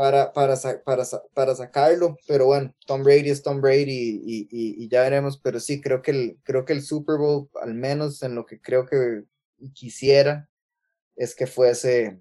para, 0.02 0.34
para, 0.34 0.56
para, 0.84 1.04
para 1.32 1.54
sacarlo, 1.54 2.18
pero 2.28 2.48
bueno, 2.48 2.74
Tom 2.88 3.04
Brady 3.04 3.30
es 3.30 3.44
Tom 3.44 3.62
Brady 3.62 4.20
y, 4.26 4.90
ya 4.90 5.04
veremos, 5.04 5.38
pero 5.38 5.60
sí, 5.60 5.80
creo 5.80 6.02
que, 6.02 6.10
el, 6.10 6.40
creo 6.42 6.66
que 6.66 6.74
el 6.74 6.82
Super 6.82 7.18
Bowl, 7.18 7.52
al 7.62 7.76
menos 7.76 8.24
en 8.24 8.34
lo 8.34 8.44
que 8.48 8.60
creo 8.60 8.88
que 8.88 9.26
quisiera, 9.76 10.50
es 11.16 11.36
que 11.36 11.46
fuese, 11.46 12.20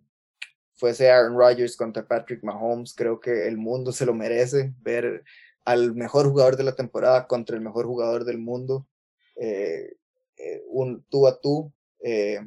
fuese 0.74 1.10
Aaron 1.10 1.38
Rodgers 1.38 1.74
contra 1.74 2.06
Patrick 2.06 2.44
Mahomes, 2.44 2.92
creo 2.94 3.18
que 3.18 3.48
el 3.48 3.56
mundo 3.56 3.92
se 3.92 4.04
lo 4.04 4.12
merece 4.12 4.74
ver 4.82 5.24
al 5.64 5.94
mejor 5.94 6.28
jugador 6.28 6.58
de 6.58 6.64
la 6.64 6.76
temporada 6.76 7.26
contra 7.26 7.56
el 7.56 7.62
mejor 7.62 7.86
jugador 7.86 8.26
del 8.26 8.36
mundo, 8.36 8.86
eh, 9.36 9.96
eh, 10.36 10.62
un 10.68 11.02
tú 11.08 11.26
a 11.26 11.40
tú. 11.40 11.72
Eh, 12.04 12.40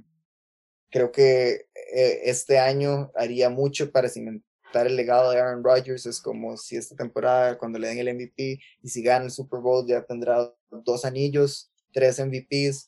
creo 0.92 1.12
que 1.12 1.66
este 1.74 2.60
año 2.60 3.12
haría 3.16 3.50
mucho 3.50 3.92
para 3.92 4.10
cimentar 4.10 4.53
el 4.82 4.96
legado 4.96 5.32
de 5.32 5.40
Aaron 5.40 5.64
Rodgers. 5.64 6.06
Es 6.06 6.22
como 6.22 6.58
si 6.58 6.76
esta 6.76 6.96
temporada, 6.96 7.58
cuando 7.58 7.80
le 7.80 7.88
den 7.88 8.00
el 8.00 8.14
MVP 8.14 8.60
y 8.82 8.90
si 8.90 9.04
gana 9.04 9.26
el 9.26 9.32
Super 9.32 9.60
Bowl, 9.60 9.86
ya 9.88 10.04
tendrá 10.04 10.52
dos 10.70 11.06
anillos, 11.06 11.72
tres 11.92 12.20
MVPs, 12.20 12.88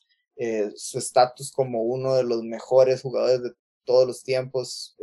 su 0.74 0.98
estatus 0.98 1.52
como 1.52 1.82
uno 1.82 2.14
de 2.14 2.24
los 2.24 2.42
mejores 2.42 3.02
jugadores 3.02 3.42
de 3.42 3.52
todos 3.84 4.06
los 4.06 4.22
tiempos, 4.22 4.96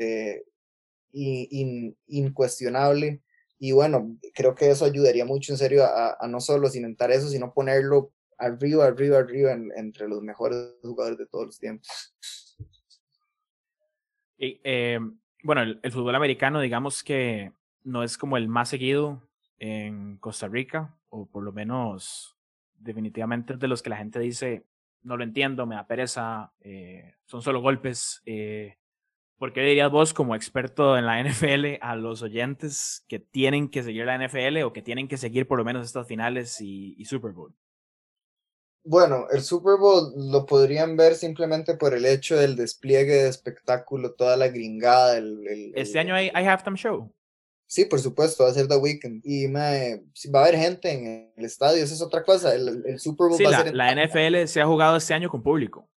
incuestionable. 1.12 3.22
Y 3.60 3.72
bueno, 3.72 4.18
creo 4.34 4.56
que 4.56 4.70
eso 4.70 4.86
ayudaría 4.86 5.26
mucho 5.26 5.54
en 5.54 5.58
serio 5.58 5.86
a, 5.86 6.18
no 6.28 6.42
solo 6.42 6.70
cimentar 6.70 7.12
eso, 7.12 7.30
sino 7.30 7.54
ponerlo 7.54 8.12
arriba, 8.38 8.86
arriba, 8.86 9.20
arriba 9.20 9.54
entre 9.76 10.08
los 10.08 10.22
mejores 10.22 10.58
jugadores 10.82 11.18
de 11.18 11.28
todos 11.28 11.46
los 11.46 11.60
tiempos. 11.60 11.88
Y, 14.38 14.60
eh, 14.64 15.00
bueno, 15.44 15.62
el, 15.62 15.92
fútbol 15.92 16.16
americano, 16.16 16.60
digamos 16.60 17.04
que 17.04 17.52
no 17.84 18.04
es 18.04 18.18
como 18.18 18.38
el 18.38 18.48
más 18.48 18.70
seguido 18.70 19.22
en 19.60 20.18
Costa 20.18 20.48
Rica, 20.48 20.96
o 21.10 21.26
por 21.26 21.44
lo 21.44 21.52
menos 21.52 22.36
definitivamente 22.76 23.56
de 23.58 23.68
los 23.68 23.82
que 23.82 23.90
la 23.90 23.98
gente 23.98 24.20
dice, 24.20 24.66
no 25.04 25.18
lo 25.18 25.24
entiendo, 25.24 25.66
me 25.66 25.76
da 25.76 25.86
pereza, 25.86 26.54
eh, 26.62 27.16
son 27.26 27.42
solo 27.42 27.62
golpes. 27.62 28.22
Eh, 28.26 28.78
¿Por 29.38 29.52
qué 29.52 29.62
dirías 29.62 29.92
vos, 29.92 30.14
como 30.14 30.36
experto 30.36 30.98
en 30.98 31.06
la 31.06 31.22
NFL, 31.24 31.78
a 31.82 31.96
los 31.96 32.22
oyentes 32.22 33.06
que 33.08 33.20
tienen 33.20 33.70
que 33.70 33.84
seguir 33.84 34.06
la 34.06 34.18
NFL 34.18 34.64
o 34.64 34.74
que 34.74 34.82
tienen 34.82 35.08
que 35.08 35.18
seguir 35.18 35.48
por 35.48 35.58
lo 35.58 35.66
menos 35.66 35.86
estas 35.86 36.08
finales 36.08 36.62
y, 36.62 37.04
Super 37.06 37.32
Bowl? 37.32 37.54
Bueno, 38.86 39.28
el 39.32 39.42
Super 39.42 39.78
Bowl 39.78 40.14
lo 40.16 40.46
podrían 40.46 40.98
ver 40.98 41.16
simplemente 41.16 41.76
por 41.76 41.94
el 41.94 42.06
hecho 42.06 42.36
del 42.36 42.58
despliegue 42.58 43.24
de 43.24 43.30
espectáculo, 43.30 44.14
toda 44.14 44.36
la 44.36 44.50
gringada. 44.50 45.18
El, 45.18 45.72
este 45.76 46.00
año 46.00 46.14
hay, 46.14 46.30
hay, 46.34 46.46
halftime 46.46 46.78
show. 46.78 47.10
Sí, 47.66 47.86
por 47.86 48.02
supuesto, 48.02 48.44
va 48.44 48.50
a 48.50 48.54
ser 48.54 48.68
The 48.68 48.76
Weeknd. 48.76 49.22
Y 49.24 49.48
va 49.48 49.70
a 49.70 50.42
haber 50.42 50.58
gente 50.58 50.92
en 50.92 51.32
el 51.36 51.46
estadio, 51.46 51.82
esa 51.82 51.94
es 51.94 52.02
otra 52.02 52.24
cosa. 52.24 52.54
El, 52.54 53.00
Super 53.00 53.30
Bowl 53.30 53.40
va 53.46 53.58
a 53.58 53.64
ser. 53.64 53.74
La 53.74 53.96
NFL 53.96 54.48
se 54.48 54.60
ha 54.60 54.66
jugado 54.66 54.98
este 54.98 55.14
año 55.14 55.30
con 55.30 55.42
público. 55.42 55.90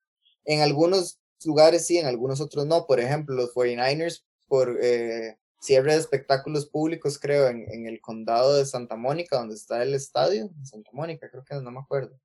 En 0.45 0.63
algunos 0.63 1.19
lugares 1.45 1.87
sí, 1.87 1.99
en 1.99 2.07
algunos 2.07 2.41
otros 2.41 2.67
no. 2.67 2.87
Por 2.87 3.01
ejemplo, 3.01 3.35
los 3.35 3.53
49ers 3.53 4.23
por 4.47 4.79
eh, 4.81 5.37
cierre 5.61 5.93
de 5.93 5.99
espectáculos 5.99 6.67
públicos, 6.67 7.19
creo, 7.19 7.49
en, 7.49 7.67
en, 7.69 7.87
el 7.89 8.01
condado 8.01 8.57
de 8.57 8.65
Santa 8.65 8.95
Mónica, 8.95 9.39
donde 9.39 9.57
está 9.57 9.83
el 9.83 9.93
estadio. 9.93 10.51
Santa 10.63 10.91
Mónica, 10.93 11.29
creo 11.29 11.45
que 11.45 11.57
no 11.57 11.73
me 11.73 11.81
acuerdo. 11.81 12.17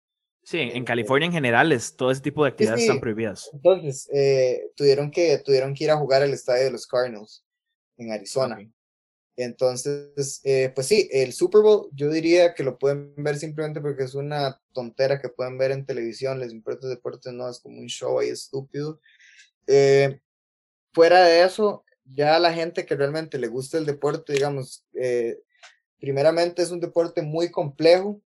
Sí, 0.44 0.58
en, 0.60 0.84
California 0.86 1.28
en 1.28 1.34
general 1.34 1.72
es, 1.72 1.96
todo 1.96 2.12
ese 2.12 2.22
tipo 2.22 2.44
de 2.44 2.50
actividades 2.50 2.82
están 2.82 3.00
prohibidas. 3.00 3.50
Entonces, 3.54 4.10
eh, 4.12 4.72
tuvieron, 4.76 5.12
que, 5.12 5.38
tuvieron 5.40 5.74
que 5.74 5.84
ir 5.84 5.92
a 5.92 5.98
jugar 5.98 6.24
al 6.24 6.34
estadio 6.34 6.66
de 6.66 6.72
los 6.72 6.88
Cardinals 6.88 7.46
en 7.98 8.12
Arizona. 8.12 8.58
Entonces, 9.38 10.42
eh, 10.44 10.72
pues 10.74 10.88
sí, 10.88 11.08
el 11.12 11.34
Super 11.34 11.62
Bowl 11.62 11.90
yo 11.94 12.10
diría 12.10 12.54
que 12.54 12.64
lo 12.64 12.78
pueden 12.78 13.14
ver 13.18 13.38
simplemente 13.38 13.82
porque 13.82 14.04
es 14.04 14.14
una 14.14 14.60
tontera 14.74 15.22
que 15.22 15.30
pueden 15.30 15.58
ver 15.58 15.72
en 15.72 15.86
televisión, 15.86 16.40
les 16.40 16.52
importa 16.52 16.88
el 16.88 16.96
deporte, 16.96 17.32
no 17.32 17.50
es 17.50 17.60
como 17.60 17.80
un 17.80 17.88
show 17.88 18.20
ahí 18.20 18.30
estúpido. 18.30 19.00
Eh, 19.68 20.20
fuera 20.94 21.24
de 21.24 21.44
eso, 21.44 21.86
ya 22.06 22.40
la 22.40 22.54
gente 22.54 22.86
que 22.86 22.96
realmente 22.96 23.38
le 23.38 23.48
gusta 23.48 23.78
el 23.78 23.86
deporte, 23.86 24.34
digamos, 24.34 24.86
eh, 24.94 25.40
primeramente 26.00 26.62
es 26.62 26.72
un 26.72 26.80
deporte 26.80 27.22
muy 27.22 27.50
complejo 27.50 28.22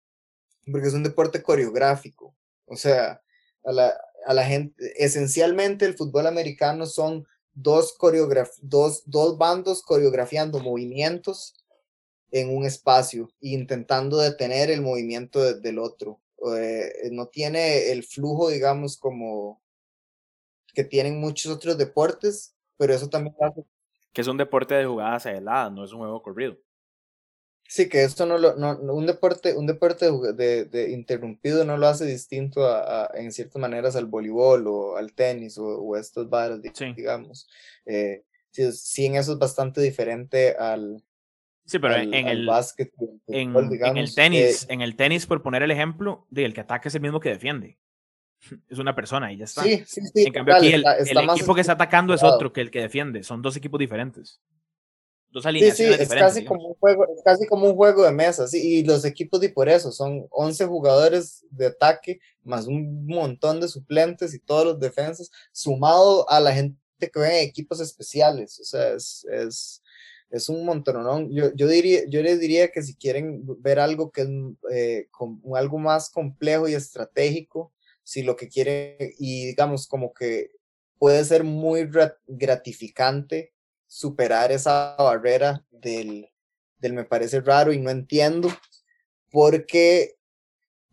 porque 0.71 0.89
es 0.89 0.95
un 0.95 1.03
deporte 1.03 1.43
coreográfico. 1.43 2.35
O 2.67 2.77
sea, 2.77 3.23
a 3.65 3.73
la, 3.73 3.95
a 4.27 4.35
la 4.35 4.45
gente, 4.45 4.75
esencialmente 5.03 5.85
el 5.85 5.95
fútbol 5.95 6.27
americano 6.27 6.87
son 6.87 7.27
dos, 7.55 7.97
dos, 8.61 9.03
dos 9.07 9.39
bandos 9.39 9.83
coreografiando 9.83 10.61
movimientos 10.61 11.55
en 12.31 12.57
un 12.57 12.65
espacio, 12.65 13.31
intentando 13.41 14.17
detener 14.17 14.71
el 14.71 14.81
movimiento 14.81 15.55
del 15.55 15.79
otro. 15.79 16.21
Eh, 16.57 17.11
no 17.13 17.27
tiene 17.27 17.93
el 17.93 18.05
flujo, 18.05 18.49
digamos, 18.49 18.97
como 18.97 19.63
que 20.75 20.85
tienen 20.85 21.21
muchos 21.21 21.53
otros 21.53 21.77
deportes, 21.77 22.57
pero 22.79 22.95
eso 22.95 23.09
también 23.11 23.37
hace... 23.41 23.65
Que 24.13 24.23
es 24.23 24.27
un 24.27 24.39
deporte 24.39 24.75
de 24.75 24.87
jugadas 24.87 25.27
aisladas, 25.27 25.73
no 25.73 25.85
es 25.85 25.93
un 25.93 25.99
juego 25.99 26.23
corrido. 26.23 26.57
Sí, 27.73 27.89
que 27.89 28.05
esto 28.05 28.27
no 28.27 28.37
lo, 28.37 28.55
no, 28.57 28.77
un 28.93 29.07
deporte, 29.07 29.57
un 29.57 29.67
deporte 29.67 30.05
de, 30.35 30.67
de, 30.67 30.91
interrumpido 30.91 31.65
no 31.65 31.79
lo 31.79 31.87
hace 31.87 32.05
distinto 32.05 32.67
a, 32.67 33.11
en 33.15 33.33
ciertas 33.33 33.59
maneras 33.59 33.97
al 33.97 34.05
voleibol 34.05 34.67
o 34.67 34.97
al 34.99 35.15
tenis 35.15 35.57
o, 35.57 35.65
o 35.81 35.97
estos 35.97 36.29
bares, 36.29 36.61
digamos. 36.95 37.49
Eh, 37.87 38.25
sí, 38.51 39.07
en 39.07 39.15
eso 39.15 39.33
es 39.33 39.39
bastante 39.39 39.81
diferente 39.81 40.55
al, 40.55 41.03
Sí, 41.65 41.79
pero 41.79 41.95
en, 41.95 42.13
el 42.13 42.45
básquet, 42.45 42.93
en, 43.29 43.57
en, 43.57 43.97
el 43.97 44.15
tenis, 44.15 44.67
en 44.69 44.83
el 44.83 44.95
tenis, 44.95 45.25
por 45.25 45.41
poner 45.41 45.63
el 45.63 45.71
ejemplo, 45.71 46.27
de 46.29 46.45
el 46.45 46.53
que 46.53 46.61
ataca 46.61 46.91
es 46.91 46.95
el 46.95 47.01
mismo 47.01 47.21
que 47.21 47.31
defiende. 47.31 47.79
Es 48.69 48.79
una 48.79 48.95
persona 48.95 49.33
y 49.33 49.39
ya 49.39 49.45
está. 49.47 49.63
Sí, 49.63 49.83
sí, 49.87 50.03
sí. 50.13 50.25
En 50.27 50.33
cambio, 50.35 50.57
aquí 50.57 50.75
el, 50.75 50.85
el 50.85 51.31
equipo 51.31 51.55
que 51.55 51.63
está 51.63 51.73
atacando 51.73 52.13
es 52.13 52.23
otro 52.23 52.53
que 52.53 52.61
el 52.61 52.71
que 52.71 52.83
defiende. 52.83 53.23
Son 53.23 53.41
dos 53.41 53.57
equipos 53.57 53.81
diferentes. 53.81 54.43
Dos 55.33 55.47
alineaciones 55.47 55.97
sí, 55.97 56.05
sí, 56.07 56.13
es 56.13 56.21
casi, 56.21 56.45
como 56.45 56.69
un 56.69 56.75
juego, 56.75 57.07
es 57.17 57.23
casi 57.25 57.47
como 57.47 57.67
un 57.67 57.75
juego 57.75 58.05
de 58.05 58.13
mesa, 58.13 58.47
sí, 58.47 58.79
y 58.79 58.85
los 58.85 59.05
equipos 59.05 59.43
y 59.43 59.49
por 59.49 59.69
eso 59.69 59.91
son 59.91 60.27
11 60.31 60.67
jugadores 60.67 61.45
de 61.51 61.67
ataque 61.67 62.21
más 62.43 62.67
un 62.67 63.07
montón 63.07 63.61
de 63.61 63.69
suplentes 63.69 64.35
y 64.35 64.39
todos 64.39 64.65
los 64.67 64.81
defensas, 64.81 65.31
sumado 65.53 66.29
a 66.29 66.39
la 66.39 66.53
gente 66.53 66.77
que 66.99 67.19
ve 67.19 67.41
en 67.41 67.49
equipos 67.49 67.81
especiales, 67.81 68.61
o 68.61 68.65
sea, 68.65 68.93
es, 68.93 69.27
es, 69.31 69.83
es 70.31 70.49
un 70.49 70.65
montón. 70.65 71.31
Yo, 71.31 71.53
yo, 71.55 71.69
diría, 71.69 72.03
yo 72.09 72.23
les 72.23 72.41
diría 72.41 72.69
que 72.69 72.83
si 72.83 72.95
quieren 72.95 73.43
ver 73.61 73.79
algo 73.79 74.11
que 74.11 74.23
es 74.23 74.29
eh, 74.71 75.09
algo 75.55 75.79
más 75.79 76.11
complejo 76.11 76.69
y 76.69 76.75
estratégico, 76.75 77.73
si 78.03 78.23
lo 78.23 78.37
que 78.37 78.49
quieren, 78.49 78.97
y 79.19 79.47
digamos 79.47 79.87
como 79.87 80.13
que 80.13 80.51
puede 80.99 81.25
ser 81.25 81.45
muy 81.45 81.89
gratificante 82.27 83.53
superar 83.93 84.51
esa 84.51 84.97
barrera 84.97 85.67
del, 85.71 86.27
del 86.79 86.95
me 86.95 87.05
parece 87.05 87.43
raro 87.43 87.75
y 87.75 87.79
no 87.79 87.91
entiendo, 87.91 88.49
porque 89.31 90.17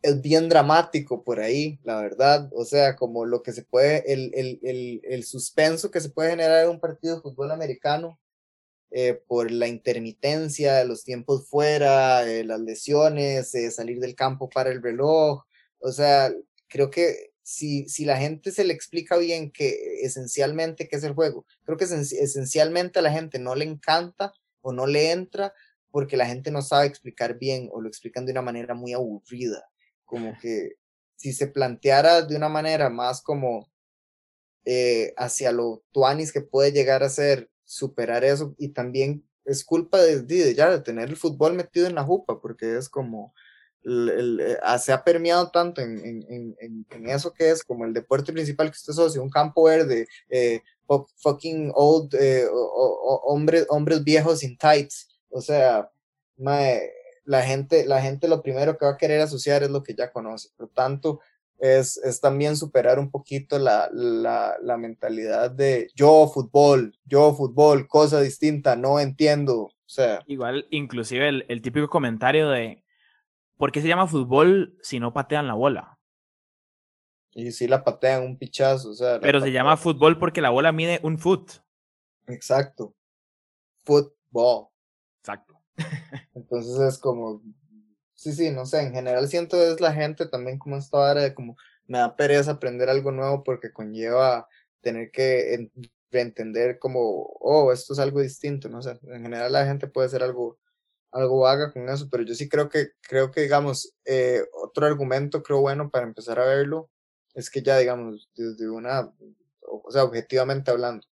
es 0.02 0.22
bien 0.22 0.50
dramático 0.50 1.24
por 1.24 1.40
ahí, 1.40 1.80
la 1.84 2.02
verdad. 2.02 2.50
O 2.52 2.66
sea, 2.66 2.98
como 2.98 3.26
lo 3.26 3.42
que 3.42 3.54
se 3.54 3.64
puede, 3.64 4.12
el, 4.12 4.32
el, 4.36 4.60
el, 4.64 5.02
el 5.06 5.24
suspenso 5.24 5.92
que 5.92 6.02
se 6.02 6.10
puede 6.10 6.32
generar 6.32 6.66
en 6.66 6.72
un 6.72 6.80
partido 6.82 7.16
de 7.16 7.22
fútbol 7.22 7.52
americano 7.52 8.20
eh, 8.92 9.14
por 9.28 9.50
la 9.50 9.70
intermitencia 9.70 10.84
los 10.84 11.06
tiempos 11.06 11.48
fuera, 11.48 12.30
eh, 12.30 12.44
las 12.44 12.60
lesiones, 12.60 13.56
eh, 13.56 13.72
salir 13.72 14.02
del 14.02 14.16
campo 14.16 14.50
para 14.50 14.72
el 14.72 14.84
reloj. 14.84 15.46
O 15.80 15.92
sea, 15.94 16.34
creo 16.68 16.90
que 16.90 17.29
si, 17.50 17.90
si 17.90 18.06
la 18.06 18.18
gente 18.18 18.52
se 18.52 18.64
le 18.64 18.76
explica 18.76 19.18
bien 19.18 19.50
que 19.50 20.04
esencialmente 20.04 20.88
qué 20.88 20.98
es 20.98 21.04
el 21.04 21.14
juego, 21.14 21.48
creo 21.64 21.80
que 21.80 21.86
esencialmente 21.86 23.00
a 23.00 23.02
la 23.02 23.12
gente 23.12 23.40
no 23.40 23.56
le 23.56 23.66
encanta 23.66 24.34
o 24.62 24.72
no 24.72 24.86
le 24.86 25.12
entra 25.12 25.52
porque 25.90 26.16
la 26.16 26.28
gente 26.28 26.52
no 26.52 26.62
sabe 26.62 26.86
explicar 26.86 27.40
bien 27.40 27.68
o 27.72 27.82
lo 27.82 27.88
explican 27.88 28.28
de 28.28 28.34
una 28.34 28.44
manera 28.44 28.76
muy 28.76 28.94
aburrida. 28.94 29.68
Como 30.06 30.38
que 30.40 30.74
si 31.16 31.34
se 31.34 31.48
planteara 31.48 32.22
de 32.22 32.36
una 32.36 32.50
manera 32.50 32.92
más 32.92 33.24
como 33.24 33.68
hacia 35.18 35.52
lo 35.52 35.84
tuanis 35.92 36.32
que 36.32 36.42
puede 36.42 36.72
llegar 36.72 37.02
a 37.02 37.10
ser 37.10 37.50
superar 37.64 38.24
eso 38.24 38.54
y 38.60 38.70
también 38.70 39.28
es 39.46 39.66
culpa 39.66 40.00
de, 40.00 40.22
de, 40.22 40.54
ya 40.54 40.70
de 40.70 40.82
tener 40.82 41.10
el 41.10 41.18
fútbol 41.18 41.56
metido 41.56 41.88
en 41.88 41.96
la 41.96 42.04
jupa, 42.04 42.40
porque 42.40 42.78
es 42.78 42.90
como, 42.90 43.34
el, 43.84 44.40
eh, 44.42 44.58
ah, 44.64 44.78
se 44.78 44.92
ha 44.92 45.04
permeado 45.04 45.50
tanto 45.52 45.82
en, 45.82 46.00
en, 46.06 46.56
en, 46.60 46.86
en, 46.90 47.10
eso 47.10 47.34
que 47.34 47.50
es 47.50 47.64
como 47.64 47.86
el 47.86 47.94
deporte 47.94 48.34
principal 48.34 48.68
que 48.68 48.78
usted 48.78 48.92
asocia, 48.92 49.22
un 49.22 49.30
campo 49.30 49.64
verde, 49.64 50.08
eh, 50.30 50.62
fucking 51.18 51.72
old, 51.74 52.14
eh, 52.16 52.46
hombres, 52.52 53.66
hombres 53.70 54.04
viejos 54.04 54.44
in 54.44 54.58
tights, 54.58 55.08
o 55.30 55.42
sea, 55.42 55.90
la 56.38 57.44
gente, 57.44 57.86
la 57.86 58.02
gente 58.02 58.28
lo 58.28 58.42
primero 58.42 58.78
que 58.78 58.86
va 58.86 58.92
a 58.92 58.98
querer 58.98 59.22
asociar 59.22 59.64
es 59.64 59.70
lo 59.70 59.84
que 59.84 59.94
ya 59.94 60.12
conoce, 60.12 60.50
por 60.58 60.70
tanto, 60.70 61.20
es, 61.60 61.98
es 61.98 62.22
también 62.22 62.56
superar 62.56 63.00
un 63.00 63.12
poquito 63.12 63.60
la, 63.60 63.90
la, 63.92 64.56
la, 64.62 64.78
mentalidad 64.78 65.52
de 65.52 65.90
yo 65.94 66.30
fútbol, 66.34 66.98
yo 67.06 67.34
fútbol, 67.34 67.88
cosa 67.88 68.22
distinta, 68.22 68.78
no 68.78 69.00
entiendo. 69.00 69.64
O 69.64 69.74
sea. 69.86 70.24
Igual, 70.26 70.68
inclusive 70.70 71.28
el, 71.28 71.46
el 71.50 71.62
típico 71.62 71.90
comentario 71.90 72.50
de 72.50 72.82
¿por 73.60 73.72
qué 73.72 73.82
se 73.82 73.88
llama 73.88 74.08
fútbol 74.08 74.76
si 74.82 75.00
no 75.00 75.14
patean 75.14 75.46
la 75.46 75.54
bola? 75.54 76.00
Y 77.32 77.52
si 77.52 77.68
la 77.68 77.84
patean 77.84 78.24
un 78.24 78.38
pichazo, 78.40 78.90
o 78.90 78.94
sea. 78.94 79.20
Pero 79.20 79.40
se 79.40 79.52
llama 79.52 79.78
fútbol 79.78 80.18
porque 80.18 80.42
la 80.42 80.50
bola 80.50 80.72
mide 80.72 81.00
un 81.04 81.20
foot. 81.20 81.52
Exacto. 82.26 82.96
Fútbol. 83.84 84.70
Exacto. 85.20 85.62
Entonces 86.34 86.80
es 86.80 86.98
como, 86.98 87.44
Sí, 88.20 88.34
sí, 88.34 88.52
no 88.52 88.66
sé, 88.66 88.82
en 88.82 88.94
general 88.94 89.30
siento 89.30 89.56
es 89.56 89.80
la 89.80 89.94
gente 89.94 90.26
también 90.28 90.60
como 90.60 90.76
esta 90.76 90.98
hora 90.98 91.22
de 91.22 91.34
como 91.34 91.56
me 91.88 92.00
da 92.00 92.18
pereza 92.18 92.52
aprender 92.52 92.90
algo 92.90 93.14
nuevo 93.14 93.46
porque 93.46 93.72
conlleva 93.72 94.46
tener 94.82 95.10
que 95.10 95.70
entender 96.12 96.80
como, 96.80 97.00
oh, 97.40 97.72
esto 97.72 97.94
es 97.94 98.00
algo 98.00 98.20
distinto, 98.20 98.68
no 98.68 98.82
sé, 98.82 99.00
en 99.04 99.24
general 99.24 99.54
la 99.54 99.66
gente 99.66 99.88
puede 99.88 100.10
ser 100.10 100.22
algo, 100.22 100.60
algo 101.12 101.42
vaga 101.42 101.72
con 101.72 101.90
eso, 101.90 102.08
pero 102.10 102.24
yo 102.24 102.34
sí 102.36 102.48
creo 102.48 102.70
que, 102.70 102.90
creo 103.02 103.32
que 103.32 103.42
digamos, 103.42 103.94
eh, 104.06 104.42
otro 104.54 104.86
argumento 104.86 105.42
creo 105.44 105.62
bueno 105.62 105.90
para 105.90 106.06
empezar 106.06 106.40
a 106.40 106.46
verlo 106.46 106.90
es 107.34 107.50
que 107.50 107.62
ya 107.62 107.78
digamos, 107.78 108.30
desde 108.36 108.70
una, 108.70 109.12
o 109.62 109.92
sea, 109.92 110.04
objetivamente 110.04 110.72
hablando. 110.72 111.08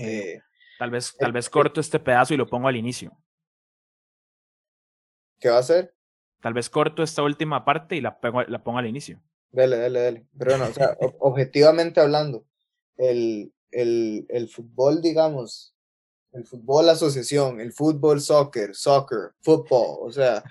Eh, 0.00 0.40
tal 0.78 0.90
vez, 0.90 1.14
tal 1.18 1.32
vez 1.32 1.48
corto 1.48 1.80
este 1.80 2.00
pedazo 2.00 2.34
y 2.34 2.36
lo 2.36 2.46
pongo 2.46 2.68
al 2.68 2.76
inicio. 2.76 3.16
¿Qué 5.38 5.48
va 5.48 5.56
a 5.56 5.60
hacer? 5.60 5.94
Tal 6.40 6.54
vez 6.54 6.68
corto 6.70 7.02
esta 7.02 7.22
última 7.22 7.64
parte 7.64 7.96
y 7.96 8.00
la, 8.00 8.18
la 8.48 8.62
pongo 8.62 8.78
al 8.78 8.86
inicio. 8.86 9.22
Dale, 9.50 9.76
dale, 9.76 10.00
dale. 10.00 10.26
Pero 10.38 10.52
bueno, 10.52 10.66
o 10.70 10.72
sea, 10.72 10.96
objetivamente 11.18 12.00
hablando, 12.00 12.46
el, 12.96 13.52
el, 13.70 14.26
el 14.28 14.48
fútbol, 14.48 15.02
digamos, 15.02 15.74
el 16.32 16.46
fútbol 16.46 16.88
asociación, 16.88 17.60
el 17.60 17.72
fútbol 17.72 18.20
soccer, 18.20 18.74
soccer, 18.74 19.32
fútbol, 19.40 19.98
o 20.02 20.12
sea, 20.12 20.42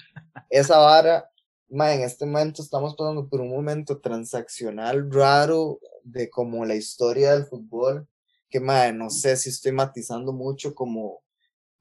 esa 0.49 0.77
vara, 0.77 1.29
en 1.69 2.01
este 2.01 2.25
momento 2.25 2.61
estamos 2.61 2.95
pasando 2.95 3.27
por 3.27 3.41
un 3.41 3.49
momento 3.49 3.99
transaccional 3.99 5.11
raro 5.11 5.79
de 6.03 6.29
como 6.29 6.65
la 6.65 6.75
historia 6.75 7.33
del 7.33 7.45
fútbol, 7.45 8.07
que 8.49 8.59
ma, 8.59 8.91
no 8.91 9.09
sé 9.09 9.37
si 9.37 9.49
estoy 9.49 9.71
matizando 9.71 10.33
mucho 10.33 10.73
como 10.73 11.21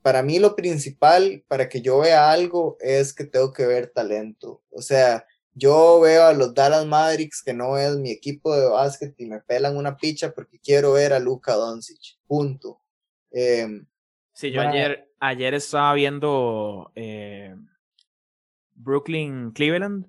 para 0.03 0.23
mí 0.23 0.39
lo 0.39 0.55
principal 0.55 1.45
para 1.49 1.69
que 1.69 1.81
yo 1.81 1.99
vea 1.99 2.31
algo 2.31 2.77
es 2.81 3.13
que 3.13 3.25
tengo 3.25 3.53
que 3.53 3.67
ver 3.67 3.91
talento. 3.95 4.63
O 4.71 4.81
sea, 4.81 5.27
yo 5.55 6.01
veo 6.01 6.25
a 6.25 6.33
los 6.33 6.55
Dallas 6.55 6.87
Mavericks 6.87 7.43
que 7.43 7.53
no 7.53 7.77
es 7.77 7.97
mi 7.97 8.11
equipo 8.11 8.55
de 8.55 8.69
básquet 8.69 9.15
y 9.19 9.27
me 9.27 9.41
pelan 9.41 9.77
una 9.77 9.97
picha 9.97 10.33
porque 10.33 10.61
quiero 10.61 10.93
ver 10.93 11.13
a 11.13 11.19
Luka 11.19 11.55
Doncic. 11.55 12.17
Punto. 12.27 12.81
Em, 13.31 13.87
sí, 14.33 14.51
yo 14.51 14.61
ayer, 14.61 15.11
ayer 15.21 15.55
estaba 15.55 15.95
viendo 15.95 16.93
eh, 16.95 17.55
Brooklyn 18.75 19.53
Cleveland. 19.53 20.07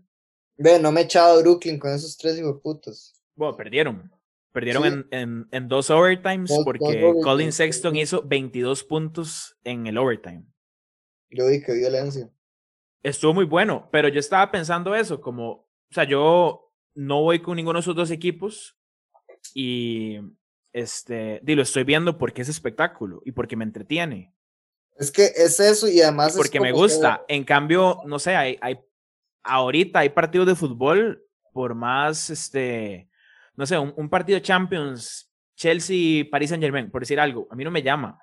Ve, 0.58 0.80
no 0.80 0.92
me 0.92 1.02
he 1.02 1.04
echado 1.06 1.42
Brooklyn 1.42 1.80
con 1.80 1.92
esos 1.92 2.18
tres 2.18 2.38
hijos 2.38 2.60
putos. 2.62 3.16
Bueno, 3.36 3.56
perdieron. 3.56 4.12
Perdieron 4.52 4.86
en, 4.86 5.08
en, 5.12 5.48
en, 5.52 5.68
dos 5.68 5.92
overtimes 5.92 6.52
porque 6.66 7.14
Colin 7.24 7.52
Sexton 7.52 7.96
hizo 7.96 8.24
22 8.24 8.84
puntos 8.84 9.56
en 9.64 9.86
el 9.86 9.98
overtime. 9.98 10.44
Yo 11.30 11.48
vi 11.48 11.62
que 11.62 11.74
violencia. 11.74 12.32
Estuvo 13.04 13.34
muy 13.34 13.46
bueno, 13.46 13.88
pero 13.92 14.10
yo 14.10 14.20
estaba 14.20 14.52
pensando 14.52 14.96
eso, 14.96 15.22
como, 15.22 15.52
o 15.52 15.68
sea, 15.92 16.04
yo 16.04 16.74
no 16.96 17.22
voy 17.22 17.42
con 17.42 17.56
ninguno 17.56 17.78
de 17.78 17.82
esos 17.82 17.96
dos 17.96 18.12
equipos 18.12 18.78
y, 19.54 20.18
este, 20.74 21.42
lo 21.44 21.62
estoy 21.62 21.84
viendo 21.84 22.18
porque 22.18 22.42
es 22.42 22.50
espectáculo 22.50 23.22
y 23.26 23.32
porque 23.32 23.56
me 23.56 23.64
entretiene. 23.64 24.34
Es 24.98 25.12
que 25.12 25.26
es 25.26 25.60
eso 25.60 25.88
y 25.88 26.02
además... 26.02 26.36
porque 26.36 26.60
me 26.60 26.72
gusta. 26.72 27.24
En 27.28 27.44
cambio, 27.44 28.02
no 28.06 28.20
sé, 28.20 28.36
hay, 28.36 28.58
hay, 28.62 28.80
ahorita 29.44 30.00
hay 30.00 30.10
partidos 30.10 30.48
de 30.48 30.56
fútbol, 30.56 31.26
por 31.54 31.74
más, 31.74 32.30
este, 32.30 33.10
no 33.56 33.66
sé, 33.66 33.78
un, 33.78 34.10
partido 34.10 34.40
Champions, 34.40 35.32
Chelsea, 35.56 36.26
Paris 36.30 36.50
Saint 36.50 36.64
Germain, 36.64 36.92
por 36.92 37.02
decir 37.02 37.20
algo, 37.20 37.48
a 37.50 37.56
mí 37.56 37.64
no 37.64 37.72
me 37.72 37.84
llama. 37.84 38.20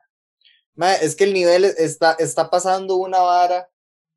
es 1.03 1.17
que 1.17 1.25
el 1.25 1.33
nivel 1.33 1.65
está, 1.65 2.13
está 2.19 2.51
pasando 2.51 2.97
una 2.97 3.19
vara 3.19 3.69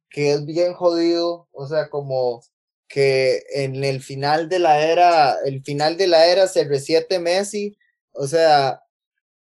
que 0.10 0.34
es 0.34 0.46
bien 0.46 0.74
jodido, 0.74 1.48
o 1.52 1.68
sea, 1.68 1.90
como 1.90 2.42
que 2.88 3.44
en 3.54 3.84
el 3.84 4.02
final 4.02 4.50
de 4.50 4.60
la 4.60 4.82
era, 4.82 5.36
el 5.46 5.64
final 5.64 5.96
de 5.98 6.08
la 6.08 6.26
era 6.26 6.48
se 6.48 6.64
resiete 6.64 7.20
Messi, 7.20 7.78
o 8.20 8.28
sea, 8.28 8.82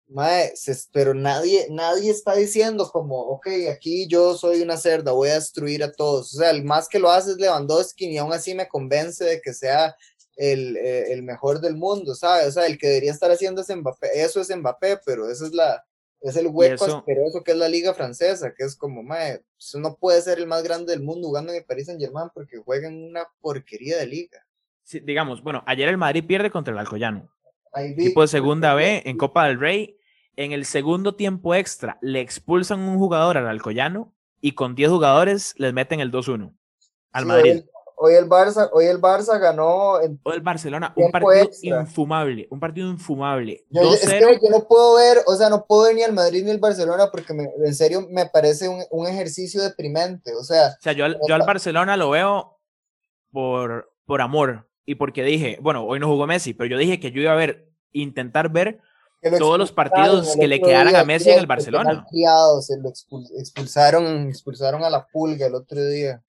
mae, 0.09 0.53
pero 0.93 1.15
nadie, 1.15 1.67
nadie 1.71 2.11
está 2.11 2.35
diciendo 2.35 2.89
como, 2.93 3.19
ok, 3.19 3.49
aquí 3.73 4.07
yo 4.07 4.37
soy 4.37 4.61
una 4.61 4.77
cerda, 4.77 5.13
voy 5.13 5.31
a 5.31 5.35
destruir 5.35 5.83
a 5.83 5.93
todos, 5.93 6.35
o 6.35 6.39
sea, 6.39 6.51
el 6.51 6.63
más 6.63 6.89
que 6.89 6.99
lo 6.99 7.11
hace 7.11 7.31
es 7.31 7.39
Lewandowski 7.39 8.07
y 8.07 8.19
aún 8.19 8.35
así 8.35 8.55
me 8.55 8.69
convence 8.69 9.25
de 9.25 9.41
que 9.41 9.55
sea 9.55 9.97
el, 10.37 10.77
eh, 10.77 11.13
el, 11.13 11.23
mejor 11.23 11.61
del 11.61 11.77
mundo, 11.77 12.15
¿sabes? 12.15 12.49
O 12.49 12.53
sea, 12.53 12.67
el 12.67 12.77
que 12.77 12.89
debería 12.89 13.13
estar 13.13 13.31
haciendo 13.31 13.63
es 13.63 13.75
Mbappé, 13.75 14.09
eso 14.23 14.43
es 14.43 14.55
Mbappé, 14.55 14.99
pero 15.07 15.31
eso 15.31 15.47
es 15.47 15.53
la 15.53 15.83
es 16.21 16.37
el 16.37 16.49
hueco 16.49 16.85
asqueroso 16.85 17.45
que 17.45 17.53
es 17.53 17.57
la 17.57 17.69
liga 17.69 17.95
francesa, 17.95 18.53
que 18.53 18.65
es 18.65 18.77
como, 18.77 19.03
mae, 19.03 19.43
eso 19.59 19.79
no 19.79 19.97
puede 19.97 20.21
ser 20.21 20.39
el 20.39 20.47
más 20.47 20.63
grande 20.63 20.93
del 20.93 21.03
mundo 21.03 21.29
jugando 21.29 21.53
en 21.53 21.59
el 21.59 21.65
Paris 21.65 21.87
Saint 21.87 22.01
Germain 22.01 22.29
porque 22.35 22.59
juega 22.59 22.89
en 22.89 23.05
una 23.05 23.27
porquería 23.41 23.97
de 23.97 24.07
liga. 24.07 24.45
Sí, 24.83 25.01
digamos, 25.01 25.43
bueno, 25.43 25.63
ayer 25.67 25.89
el 25.89 25.97
Madrid 25.97 26.25
pierde 26.27 26.51
contra 26.51 26.73
el 26.73 26.79
Alcoyano. 26.79 27.36
Equipo 27.75 28.23
de 28.23 28.29
segunda 28.29 28.75
B 28.75 29.03
en 29.05 29.19
Copa 29.19 29.47
del 29.47 29.61
Rey. 29.61 29.99
En 30.37 30.53
el 30.53 30.65
segundo 30.67 31.15
tiempo 31.15 31.55
extra 31.55 31.99
le 32.03 32.21
expulsan 32.21 32.81
un 32.81 32.99
jugador 32.99 33.39
al 33.39 33.49
Alcoyano 33.49 34.15
y 34.41 34.53
con 34.53 34.75
10 34.75 34.91
jugadores 34.91 35.55
les 35.57 35.73
meten 35.73 36.01
el 36.01 36.13
2-1 36.13 36.55
al 37.13 37.27
Madrid 37.27 37.63
hoy 37.97 38.15
el 38.15 38.29
Barça, 38.29 38.69
hoy 38.73 38.87
el 38.87 39.01
Barça 39.01 39.39
ganó. 39.41 39.93
hoy 39.93 40.19
el 40.35 40.41
Barcelona, 40.41 40.93
un 40.97 41.11
partido 41.11 41.51
infumable, 41.63 42.47
un 42.51 42.61
partido 42.61 42.91
infumable. 42.91 43.65
Yo, 43.71 43.93
es 43.95 44.09
que 44.09 44.21
yo 44.21 44.51
no 44.51 44.67
puedo 44.69 44.97
ver, 44.97 45.19
o 45.27 45.35
sea, 45.35 45.49
no 45.49 45.67
puedo 45.67 45.85
ver 45.85 45.95
ni 45.95 46.03
al 46.03 46.13
Madrid 46.13 46.45
ni 46.45 46.51
al 46.51 46.59
Barcelona 46.59 47.11
porque 47.11 47.33
en 47.33 47.75
serio 47.75 48.07
me 48.11 48.27
parece 48.27 48.69
un, 48.69 48.83
un, 48.91 49.07
ejercicio 49.07 49.63
deprimente. 49.63 50.35
O 50.35 50.45
sea, 50.45 50.77
o 50.79 50.83
sea 50.83 50.93
yo, 50.93 51.07
yo 51.27 51.35
al 51.35 51.47
Barcelona 51.47 51.97
lo 51.97 52.11
veo 52.11 52.59
por, 53.33 53.93
por 54.05 54.21
amor 54.21 54.69
y 54.87 54.95
porque 54.95 55.23
dije, 55.25 55.59
bueno, 55.61 55.85
hoy 55.85 55.99
no 56.01 56.07
jugó 56.07 56.27
Messi, 56.27 56.55
pero 56.55 56.71
yo 56.71 56.79
dije 56.79 56.99
que 57.01 57.11
yo 57.11 57.21
iba 57.21 57.33
a 57.33 57.37
ver, 57.37 57.69
intentar 57.93 58.51
ver 58.51 58.81
lo 59.23 59.37
todos 59.39 59.59
los 59.59 59.73
partidos 59.73 60.37
que 60.39 60.47
le 60.47 60.61
quedaran 60.61 60.95
a 60.95 61.05
Messi 61.05 61.31
en 61.31 61.39
el 61.41 61.47
Barcelona. 61.47 62.07
criado, 62.09 62.63
se 62.63 62.79
lo 62.79 62.89
expul- 62.89 63.29
expulsaron, 63.37 64.29
expulsaron 64.29 64.85
a 64.85 64.91
la 64.91 65.07
pulga 65.07 65.47
el 65.47 65.55
otro 65.57 65.85
día. 65.85 66.23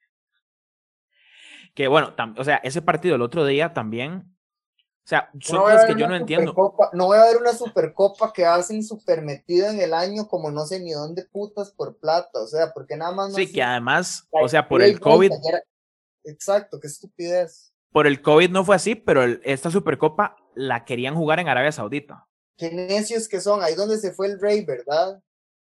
Que 1.76 1.88
bueno, 1.88 2.14
o 2.38 2.44
sea, 2.44 2.56
ese 2.58 2.82
partido 2.82 3.16
el 3.16 3.22
otro 3.22 3.46
día 3.46 3.72
también. 3.74 4.34
O 4.74 5.10
sea, 5.10 5.30
son 5.40 5.58
No 5.58 5.64
cosas 5.64 5.86
que 5.86 5.96
yo 5.96 6.08
no 6.08 6.16
entiendo. 6.16 6.54
No 6.94 7.06
voy 7.06 7.18
a 7.18 7.26
ver 7.26 7.38
una 7.38 7.54
supercopa 7.54 8.34
que 8.34 8.46
hacen 8.46 8.84
super 8.84 9.22
metida 9.22 9.70
en 9.70 9.80
el 9.80 9.94
año 9.94 10.28
como 10.28 10.50
no 10.52 10.66
sé 10.66 10.80
ni 10.80 10.92
dónde 10.92 11.24
putas 11.26 11.72
por 11.72 11.98
plata, 11.98 12.42
o 12.42 12.48
sea, 12.48 12.74
porque 12.74 12.98
nada 12.98 13.12
más 13.12 13.30
no 13.30 13.36
Sí, 13.36 13.50
que 13.52 13.62
además, 13.64 14.28
o 14.32 14.50
sea, 14.50 14.68
por 14.68 14.82
el 14.82 15.00
COVID, 15.00 15.32
era- 15.48 15.62
Exacto, 16.26 16.80
qué 16.80 16.88
estupidez. 16.88 17.72
Por 17.98 18.06
el 18.06 18.22
COVID 18.22 18.52
no 18.52 18.64
fue 18.64 18.76
así, 18.76 18.94
pero 18.94 19.24
el- 19.24 19.42
esta 19.44 19.72
Supercopa 19.72 20.36
la 20.54 20.86
querían 20.86 21.16
jugar 21.16 21.40
en 21.40 21.48
Arabia 21.50 21.72
Saudita. 21.72 22.28
Qué 22.56 22.70
necios 22.70 23.28
que 23.28 23.42
son, 23.42 23.64
ahí 23.64 23.74
donde 23.74 23.98
se 23.98 24.12
fue 24.12 24.28
el 24.28 24.40
rey, 24.40 24.64
¿verdad? 24.64 25.20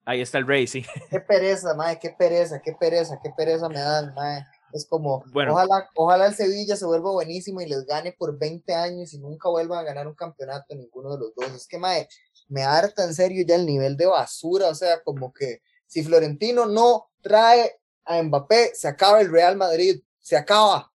Ahí 0.04 0.20
está 0.20 0.38
el 0.38 0.46
Rey, 0.46 0.68
sí. 0.68 0.86
Qué 1.10 1.18
pereza, 1.18 1.74
madre, 1.74 1.98
qué 2.00 2.10
pereza, 2.10 2.62
qué 2.62 2.74
pereza, 2.78 3.18
qué 3.20 3.30
pereza 3.36 3.68
me 3.68 3.80
dan, 3.80 4.14
madre. 4.14 4.46
Es 4.72 4.86
como, 4.86 5.24
Bueno. 5.32 5.54
ojalá, 5.54 5.88
ojalá 5.96 6.26
el 6.26 6.34
Sevilla 6.36 6.76
se 6.76 6.86
vuelva 6.86 7.10
buenísimo 7.10 7.60
y 7.60 7.66
les 7.66 7.84
gane 7.86 8.12
por 8.12 8.38
20 8.38 8.72
años 8.72 9.12
y 9.14 9.18
nunca 9.18 9.48
vuelvan 9.48 9.80
a 9.80 9.82
ganar 9.82 10.06
un 10.06 10.14
campeonato 10.14 10.76
ninguno 10.76 11.10
de 11.14 11.18
los 11.18 11.34
dos. 11.34 11.50
Es 11.56 11.66
que, 11.66 11.76
madre, 11.78 12.06
me 12.46 12.62
harta 12.62 13.02
en 13.02 13.14
serio 13.14 13.44
ya 13.44 13.56
el 13.56 13.66
nivel 13.66 13.96
de 13.96 14.06
basura, 14.06 14.68
o 14.68 14.76
sea, 14.76 15.02
como 15.02 15.32
que 15.32 15.60
si 15.88 16.04
Florentino 16.04 16.66
no 16.66 17.10
trae 17.20 17.80
a 18.04 18.22
Mbappé, 18.22 18.76
se 18.76 18.86
acaba 18.86 19.20
el 19.20 19.32
Real 19.32 19.56
Madrid, 19.56 20.00
se 20.20 20.36
acaba. 20.36 20.91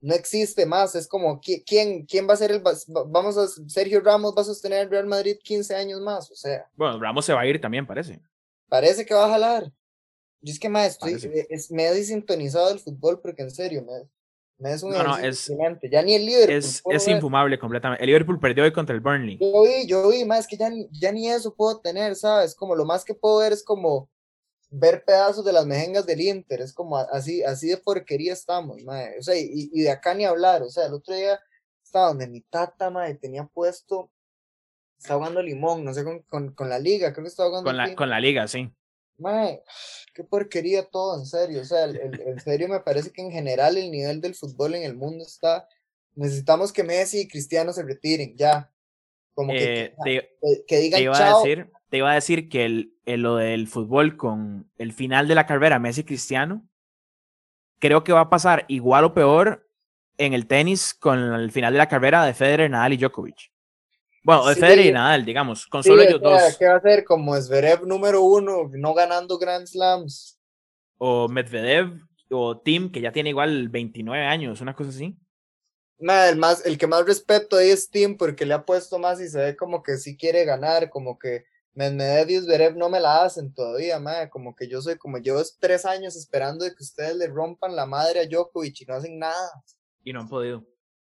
No 0.00 0.14
existe 0.14 0.66
más, 0.66 0.94
es 0.94 1.08
como, 1.08 1.40
¿qui- 1.40 1.62
¿quién, 1.66 2.04
quién 2.04 2.28
va 2.28 2.34
a 2.34 2.36
ser 2.36 2.50
el, 2.52 2.62
vamos 3.08 3.36
a, 3.38 3.46
Sergio 3.68 4.00
Ramos 4.00 4.34
va 4.36 4.42
a 4.42 4.44
sostener 4.44 4.82
el 4.82 4.90
Real 4.90 5.06
Madrid 5.06 5.36
15 5.42 5.74
años 5.74 6.00
más, 6.00 6.30
o 6.30 6.34
sea. 6.34 6.68
Bueno, 6.76 7.00
Ramos 7.00 7.24
se 7.24 7.32
va 7.32 7.40
a 7.40 7.46
ir 7.46 7.60
también, 7.60 7.86
parece. 7.86 8.20
Parece 8.68 9.06
que 9.06 9.14
va 9.14 9.26
a 9.26 9.30
jalar. 9.30 9.72
Yo 10.42 10.52
es 10.52 10.60
que 10.60 10.68
más 10.68 10.88
estoy, 10.88 11.12
Parece. 11.12 11.28
eh, 11.40 11.46
es, 11.50 11.70
me 11.70 11.86
he 11.86 11.94
desintonizado 11.94 12.68
del 12.68 12.78
fútbol 12.78 13.20
porque 13.20 13.42
en 13.42 13.50
serio, 13.50 13.82
me, 13.84 14.08
me 14.58 14.74
es 14.74 14.82
un 14.82 14.92
No, 14.92 15.02
no, 15.02 15.16
es- 15.16 15.38
fascinante. 15.40 15.88
Ya 15.90 16.02
ni 16.02 16.14
el 16.14 16.26
líder. 16.26 16.50
Es, 16.50 16.82
es 16.88 17.08
infumable 17.08 17.58
completamente. 17.58 18.02
El 18.04 18.08
Liverpool 18.08 18.38
perdió 18.38 18.64
hoy 18.64 18.72
contra 18.72 18.94
el 18.94 19.00
Burnley. 19.00 19.38
Yo 19.38 19.62
vi, 19.62 19.86
yo 19.86 20.08
vi, 20.10 20.24
más 20.24 20.46
que 20.46 20.56
ya 20.58 20.68
ni, 20.68 20.88
ya 20.92 21.10
ni 21.10 21.28
eso 21.30 21.54
puedo 21.54 21.80
tener, 21.80 22.14
¿sabes? 22.16 22.54
Como 22.54 22.76
lo 22.76 22.84
más 22.84 23.04
que 23.04 23.14
puedo 23.14 23.38
ver 23.38 23.52
es 23.54 23.64
como 23.64 24.08
ver 24.78 25.04
pedazos 25.04 25.44
de 25.44 25.52
las 25.52 25.66
mejengas 25.66 26.04
del 26.06 26.20
Inter, 26.20 26.60
es 26.60 26.72
como 26.72 26.98
así, 26.98 27.42
así 27.42 27.68
de 27.68 27.76
porquería 27.78 28.32
estamos, 28.32 28.82
mae. 28.84 29.18
O 29.18 29.22
sea, 29.22 29.34
y, 29.36 29.70
y 29.72 29.82
de 29.82 29.90
acá 29.90 30.14
ni 30.14 30.24
hablar, 30.24 30.62
o 30.62 30.68
sea, 30.68 30.86
el 30.86 30.94
otro 30.94 31.14
día 31.14 31.40
estaba 31.82 32.08
donde 32.08 32.26
mi 32.28 32.40
tata, 32.42 32.90
mae, 32.90 33.14
tenía 33.14 33.44
puesto, 33.46 34.10
estaba 34.98 35.20
jugando 35.20 35.42
limón, 35.42 35.84
no 35.84 35.94
sé, 35.94 36.04
con, 36.04 36.20
con, 36.22 36.52
con 36.54 36.68
la 36.68 36.78
liga, 36.78 37.12
creo 37.12 37.24
que 37.24 37.28
estaba 37.28 37.48
jugando 37.48 37.68
Con 37.70 37.76
la, 37.76 37.94
con 37.94 38.10
la 38.10 38.20
liga, 38.20 38.46
sí. 38.48 38.70
Mae, 39.18 39.62
qué 40.14 40.24
porquería 40.24 40.84
todo, 40.84 41.18
en 41.18 41.24
serio. 41.26 41.62
O 41.62 41.64
sea, 41.64 41.84
el- 41.84 41.96
el- 41.96 42.20
en 42.20 42.40
serio 42.40 42.68
me 42.68 42.80
parece 42.80 43.10
que 43.10 43.22
en 43.22 43.30
general 43.30 43.78
el 43.78 43.90
nivel 43.90 44.20
del 44.20 44.34
fútbol 44.34 44.74
en 44.74 44.82
el 44.82 44.94
mundo 44.94 45.24
está. 45.24 45.66
Necesitamos 46.14 46.70
que 46.72 46.82
Messi 46.82 47.20
y 47.20 47.28
Cristiano 47.28 47.72
se 47.72 47.82
retiren, 47.82 48.36
ya. 48.36 48.70
Como 49.34 49.52
que, 49.52 49.84
Eh, 49.84 49.94
te, 50.04 50.10
que, 50.10 50.36
que 50.44 50.62
te 50.68 50.80
digan 50.80 51.00
a 51.14 51.28
decir, 51.38 51.70
te 51.96 51.98
iba 51.98 52.10
a 52.10 52.14
decir 52.14 52.50
que 52.50 52.66
el, 52.66 52.92
el- 53.06 53.22
lo 53.22 53.36
del 53.36 53.68
fútbol 53.68 54.16
con 54.18 54.70
el 54.76 54.92
final 54.92 55.28
de 55.28 55.34
la 55.34 55.46
carrera 55.46 55.78
Messi 55.78 56.04
Cristiano, 56.04 56.62
creo 57.78 58.04
que 58.04 58.12
va 58.12 58.20
a 58.20 58.30
pasar 58.30 58.64
igual 58.68 59.04
o 59.04 59.14
peor 59.14 59.66
en 60.18 60.34
el 60.34 60.46
tenis 60.46 60.92
con 60.94 61.18
el 61.18 61.50
final 61.50 61.72
de 61.72 61.78
la 61.78 61.88
carrera 61.88 62.24
de 62.24 62.34
Federer, 62.34 62.70
Nadal 62.70 62.92
y 62.92 62.96
Djokovic. 62.98 63.50
Bueno, 64.24 64.46
de 64.46 64.54
Sí. 64.54 64.60
Federer 64.60 64.86
y 64.86 64.92
Nadal, 64.92 65.24
digamos, 65.24 65.66
con 65.66 65.82
Sí, 65.82 65.88
solo 65.88 66.02
ellos 66.02 66.20
sea, 66.20 66.30
dos. 66.30 66.56
¿Qué 66.58 66.66
va 66.66 66.74
a 66.74 66.76
hacer? 66.76 67.04
Como 67.04 67.34
Zverev 67.40 67.86
número 67.86 68.22
uno, 68.22 68.70
no 68.72 68.92
ganando 68.94 69.38
Grand 69.38 69.66
Slams. 69.66 70.38
O 70.98 71.28
Medvedev 71.28 71.98
o 72.30 72.58
Tim, 72.58 72.90
que 72.90 73.00
ya 73.00 73.12
tiene 73.12 73.30
igual 73.30 73.68
29 73.68 74.24
años, 74.26 74.60
una 74.60 74.74
cosa 74.74 74.90
así. 74.90 75.16
Mae, 75.98 76.28
el, 76.30 76.36
más, 76.36 76.66
el 76.66 76.76
que 76.76 76.86
más 76.86 77.06
respeto 77.06 77.56
ahí 77.56 77.70
es 77.70 77.88
Tim 77.90 78.16
porque 78.16 78.44
le 78.44 78.54
ha 78.54 78.64
puesto 78.66 78.98
más 78.98 79.20
y 79.20 79.28
se 79.28 79.38
ve 79.38 79.56
como 79.56 79.82
que 79.82 79.96
sí 79.96 80.16
quiere 80.16 80.44
ganar, 80.44 80.90
como 80.90 81.18
que 81.18 81.44
Medvedev 81.76 82.30
y 82.30 82.40
Zverev 82.40 82.74
no 82.76 82.88
me 82.88 82.98
la 82.98 83.22
hacen 83.22 83.52
todavía, 83.54 84.00
mae, 84.00 84.30
como 84.30 84.56
que 84.56 84.66
yo 84.66 84.80
soy 84.82 84.96
como 84.96 85.18
llevo 85.18 85.42
tres 85.60 85.84
años 85.84 86.16
esperando 86.16 86.64
de 86.64 86.74
que 86.74 86.82
ustedes 86.82 87.14
le 87.16 87.26
rompan 87.28 87.76
la 87.76 87.84
madre 87.86 88.20
a 88.20 88.26
Djokovic 88.26 88.80
y 88.80 88.84
no 88.86 88.94
hacen 88.94 89.18
nada. 89.18 89.50
Y 90.02 90.12
no 90.12 90.20
han 90.20 90.28
podido. 90.28 90.64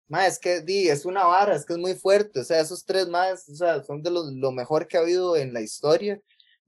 Ma, 0.09 0.27
es 0.27 0.39
que 0.39 0.61
di, 0.63 0.89
es 0.89 1.05
una 1.05 1.25
vara, 1.27 1.55
es 1.55 1.65
que 1.65 1.75
es 1.75 1.79
muy 1.79 1.95
fuerte. 1.95 2.41
O 2.41 2.45
sea, 2.45 2.59
esos 2.61 2.85
tres 2.85 3.07
más, 3.09 3.49
o 3.49 3.55
sea, 3.55 3.85
son 3.85 4.03
de 4.03 4.11
los, 4.11 4.33
lo 4.33 4.51
mejor 4.51 4.89
que 4.89 4.97
ha 4.97 5.01
habido 5.01 5.37
en 5.37 5.53
la 5.53 5.61
historia. 5.61 6.21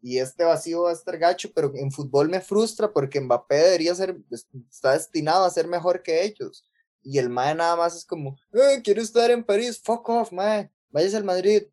Y 0.03 0.19
este 0.19 0.45
vacío 0.45 0.83
va 0.83 0.91
a 0.91 0.93
estar 0.95 1.19
gacho, 1.19 1.51
pero 1.53 1.73
en 1.75 1.91
fútbol 1.91 2.29
me 2.29 2.41
frustra 2.41 2.93
porque 2.93 3.21
Mbappé 3.21 3.57
debería 3.57 3.95
ser, 3.95 4.17
es- 4.31 4.47
está 4.71 4.93
destinado 4.93 5.45
a 5.45 5.51
ser 5.51 5.67
mejor 5.67 6.03
que 6.03 6.23
ellos. 6.25 6.65
Y 7.03 7.19
el 7.19 7.29
Mae 7.29 7.55
nada 7.57 7.75
más 7.77 7.97
es 7.97 8.05
como, 8.05 8.37
eh, 8.53 8.81
quiero 8.85 9.03
estar 9.03 9.31
en 9.33 9.43
París, 9.43 9.81
fuck 9.83 10.09
off, 10.11 10.31
Mae, 10.33 10.71
váyase 10.91 11.17
al 11.17 11.25
Madrid, 11.25 11.65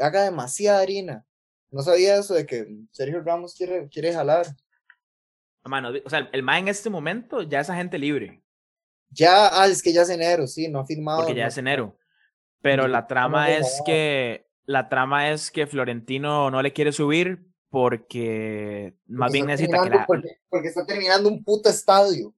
haga 0.00 0.22
demasiada 0.22 0.80
harina. 0.80 1.25
No 1.76 1.82
sabía 1.82 2.16
eso 2.16 2.32
de 2.32 2.46
que 2.46 2.66
Sergio 2.90 3.20
Ramos 3.22 3.54
quiere, 3.54 3.86
quiere 3.90 4.10
jalar. 4.10 4.46
Mano, 5.62 5.90
o 6.02 6.08
sea, 6.08 6.30
el 6.32 6.42
MA 6.42 6.60
en 6.60 6.68
este 6.68 6.88
momento 6.88 7.42
ya 7.42 7.60
es 7.60 7.68
agente 7.68 7.98
libre, 7.98 8.42
Ya, 9.10 9.48
ah, 9.52 9.66
es 9.66 9.82
que 9.82 9.92
ya 9.92 10.02
es 10.02 10.08
enero, 10.08 10.46
sí, 10.46 10.68
no 10.68 10.80
ha 10.80 10.86
firmado. 10.86 11.18
porque 11.18 11.34
ya 11.34 11.42
no- 11.42 11.48
es 11.48 11.58
enero. 11.58 11.98
Pero 12.62 12.88
la 12.88 13.06
trama 13.06 13.50
es 13.50 13.82
que 13.84 14.46
la 14.64 14.88
trama 14.88 15.30
es 15.30 15.50
que 15.50 15.66
Florentino 15.66 16.50
no 16.50 16.62
le 16.62 16.72
quiere 16.72 16.92
subir 16.92 17.46
porque 17.68 18.94
más 19.06 19.30
bien 19.30 19.44
necesita 19.46 19.82
que 19.82 19.90
la, 19.90 20.06
porque, 20.06 20.38
porque 20.48 20.68
está 20.68 20.86
terminando 20.86 21.28
un 21.28 21.44
puto 21.44 21.68
estadio. 21.68 22.34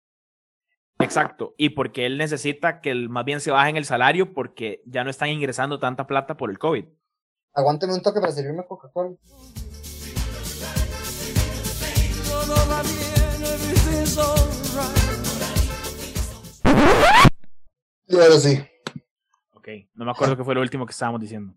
exacto 0.98 1.54
y 1.56 1.68
porque 1.70 2.06
él 2.06 2.18
necesita 2.18 2.80
que 2.80 2.90
el, 2.90 3.08
más 3.08 3.24
bien 3.24 3.40
se 3.40 3.52
bajen 3.52 3.76
el 3.76 3.84
salario 3.84 4.34
porque 4.34 4.82
ya 4.84 5.04
no 5.04 5.10
están 5.10 5.28
ingresando 5.28 5.78
tanta 5.78 6.08
plata 6.08 6.36
por 6.36 6.50
el 6.50 6.58
COVID. 6.58 6.86
Aguántame 7.58 7.92
un 7.92 8.02
toque 8.02 8.20
para 8.20 8.30
servirme 8.30 8.64
Coca-Cola. 8.64 9.16
Y 18.06 18.14
ahora 18.16 18.38
sí, 18.38 18.64
Ok, 19.54 19.68
no 19.94 20.04
me 20.04 20.12
acuerdo 20.12 20.36
qué 20.36 20.44
fue 20.44 20.54
lo 20.54 20.60
último 20.60 20.86
que 20.86 20.92
estábamos 20.92 21.20
diciendo. 21.20 21.52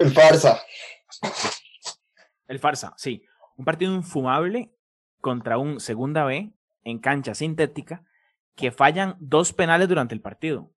el 0.00 0.10
farsa. 0.10 0.60
El 2.48 2.58
farsa, 2.58 2.92
sí. 2.96 3.24
Un 3.56 3.64
partido 3.64 3.94
infumable 3.94 4.74
contra 5.20 5.56
un 5.56 5.78
segunda 5.78 6.24
B 6.24 6.52
en 6.82 6.98
cancha 6.98 7.32
sintética 7.36 8.04
que 8.56 8.72
fallan 8.72 9.16
dos 9.20 9.52
penales 9.52 9.88
durante 9.88 10.16
el 10.16 10.20
partido. 10.20 10.72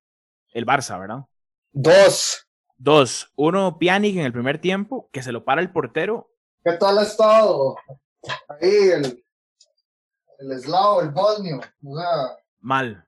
El 0.54 0.68
Barça, 0.68 1.00
¿verdad? 1.00 1.26
Dos. 1.72 2.47
Dos. 2.78 3.32
Uno 3.36 3.78
Pjanic 3.80 4.16
en 4.18 4.26
el 4.26 4.34
primer 4.34 4.60
tiempo, 4.60 5.10
que 5.12 5.24
se 5.24 5.32
lo 5.32 5.44
para 5.44 5.62
el 5.62 5.72
portero. 5.72 6.30
¿Qué 6.64 6.74
tal 6.74 6.98
ha 7.00 7.04
estado? 7.04 7.76
Ahí 8.50 8.90
el, 8.94 9.26
el 10.40 10.52
eslavo, 10.52 11.02
el 11.02 11.10
bosnio. 11.10 11.60
O 11.84 11.98
sea, 11.98 12.38
Mal. 12.60 13.08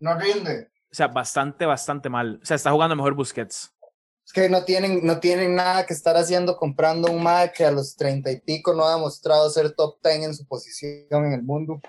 no 0.00 0.18
rinde. 0.18 0.70
O 0.90 0.94
sea, 0.94 1.08
bastante, 1.08 1.64
bastante 1.64 2.08
mal. 2.08 2.40
O 2.42 2.44
sea, 2.44 2.56
está 2.56 2.70
jugando 2.70 2.96
mejor 2.96 3.14
Busquets. 3.14 3.72
Es 4.24 4.32
que 4.32 4.48
no 4.48 4.64
tienen, 4.64 5.04
no 5.04 5.20
tienen 5.20 5.54
nada 5.54 5.84
que 5.84 5.94
estar 5.94 6.16
haciendo 6.16 6.56
comprando 6.56 7.10
un 7.10 7.22
MAE 7.22 7.52
que 7.52 7.64
a 7.64 7.70
los 7.70 7.96
treinta 7.96 8.30
y 8.30 8.40
pico 8.40 8.72
no 8.74 8.84
ha 8.84 8.94
demostrado 8.94 9.48
ser 9.50 9.74
top 9.74 10.00
ten 10.00 10.22
en 10.22 10.34
su 10.34 10.46
posición 10.46 11.24
en 11.26 11.32
el 11.32 11.42
mundo. 11.42 11.80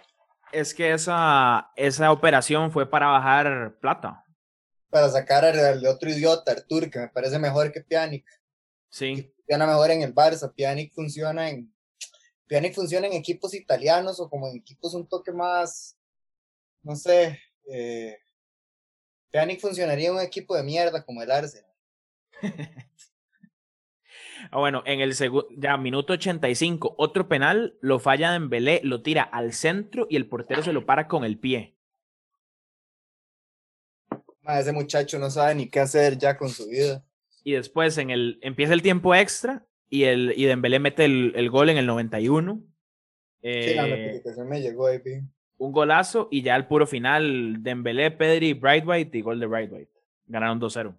Es 0.52 0.74
que 0.74 0.94
esa, 0.94 1.72
esa 1.76 2.12
operación 2.12 2.72
fue 2.72 2.90
para 2.90 3.08
bajar 3.08 3.78
plata. 3.82 4.23
Para 4.94 5.10
sacar 5.10 5.44
al, 5.44 5.84
otro 5.88 6.12
idiota, 6.12 6.52
Artur, 6.52 6.88
que 6.92 7.00
me 7.00 7.08
parece 7.08 7.40
mejor 7.40 7.72
que 7.72 7.82
Pjanic. 7.82 8.26
Sí. 8.92 9.34
funciona 9.38 9.66
mejor 9.66 9.90
en 9.90 10.04
el 10.04 10.14
Barça. 10.14 10.54
Pjanic 10.54 10.94
funciona 10.94 11.50
en 11.50 11.74
Pjanic 12.48 12.76
funciona 12.76 13.08
en 13.08 13.14
equipos 13.14 13.56
italianos 13.56 14.20
o 14.20 14.30
como 14.30 14.48
en 14.48 14.58
equipos 14.58 14.94
un 14.94 15.08
toque 15.08 15.32
más, 15.32 15.98
no 16.84 16.96
sé. 16.96 17.40
Eh, 17.68 18.20
Pjanic 19.32 19.60
funcionaría 19.60 20.10
en 20.10 20.16
un 20.16 20.22
equipo 20.22 20.56
de 20.56 20.62
mierda 20.62 21.04
como 21.04 21.24
el 21.24 21.32
Arsenal. 21.32 21.72
Ah, 24.52 24.60
bueno, 24.60 24.84
en 24.86 25.00
el 25.00 25.16
segundo, 25.16 25.48
ya 25.56 25.78
minuto 25.78 26.14
85, 26.14 26.96
otro 26.98 27.30
penal, 27.30 27.78
lo 27.80 28.00
falla 28.00 28.34
Dembélé, 28.34 28.82
lo 28.84 29.02
tira 29.02 29.24
al 29.24 29.54
centro 29.54 30.06
y 30.10 30.18
el 30.18 30.28
portero 30.28 30.62
se 30.62 30.74
lo 30.74 30.86
para 30.86 31.08
con 31.08 31.24
el 31.24 31.40
pie. 31.40 31.78
Ma, 34.44 34.60
ese 34.60 34.72
muchacho 34.74 35.18
no 35.20 35.30
sabe 35.30 35.56
ni 35.56 35.68
qué 35.70 35.80
hacer 35.80 36.18
ya 36.18 36.38
con 36.38 36.50
su 36.50 36.68
vida. 36.68 37.04
Y 37.44 37.54
después 37.54 37.98
en 37.98 38.10
el, 38.10 38.40
empieza 38.42 38.74
el 38.74 38.82
tiempo 38.82 39.16
extra 39.16 39.66
y, 39.90 40.04
el, 40.04 40.34
y 40.36 40.46
Dembélé 40.46 40.80
mete 40.80 41.06
el, 41.06 41.34
el 41.36 41.50
gol 41.50 41.70
en 41.70 41.78
el 41.78 41.86
91. 41.86 42.62
Sí, 43.42 43.74
la 43.76 43.88
Eh, 43.88 44.06
notificación 44.08 44.48
me 44.50 44.62
llegó 44.62 44.88
ahí. 44.88 45.00
un 45.58 45.72
golazo 45.72 46.28
y 46.32 46.42
ya 46.42 46.56
al 46.56 46.68
puro 46.68 46.88
final, 46.88 47.58
Dembélé, 47.62 48.12
Pedri, 48.12 48.54
Brightwhite 48.54 49.18
y 49.18 49.22
gol 49.22 49.40
de 49.40 49.46
Brightwhite. 49.46 49.92
Ganaron 50.28 50.60
2-0. 50.60 50.96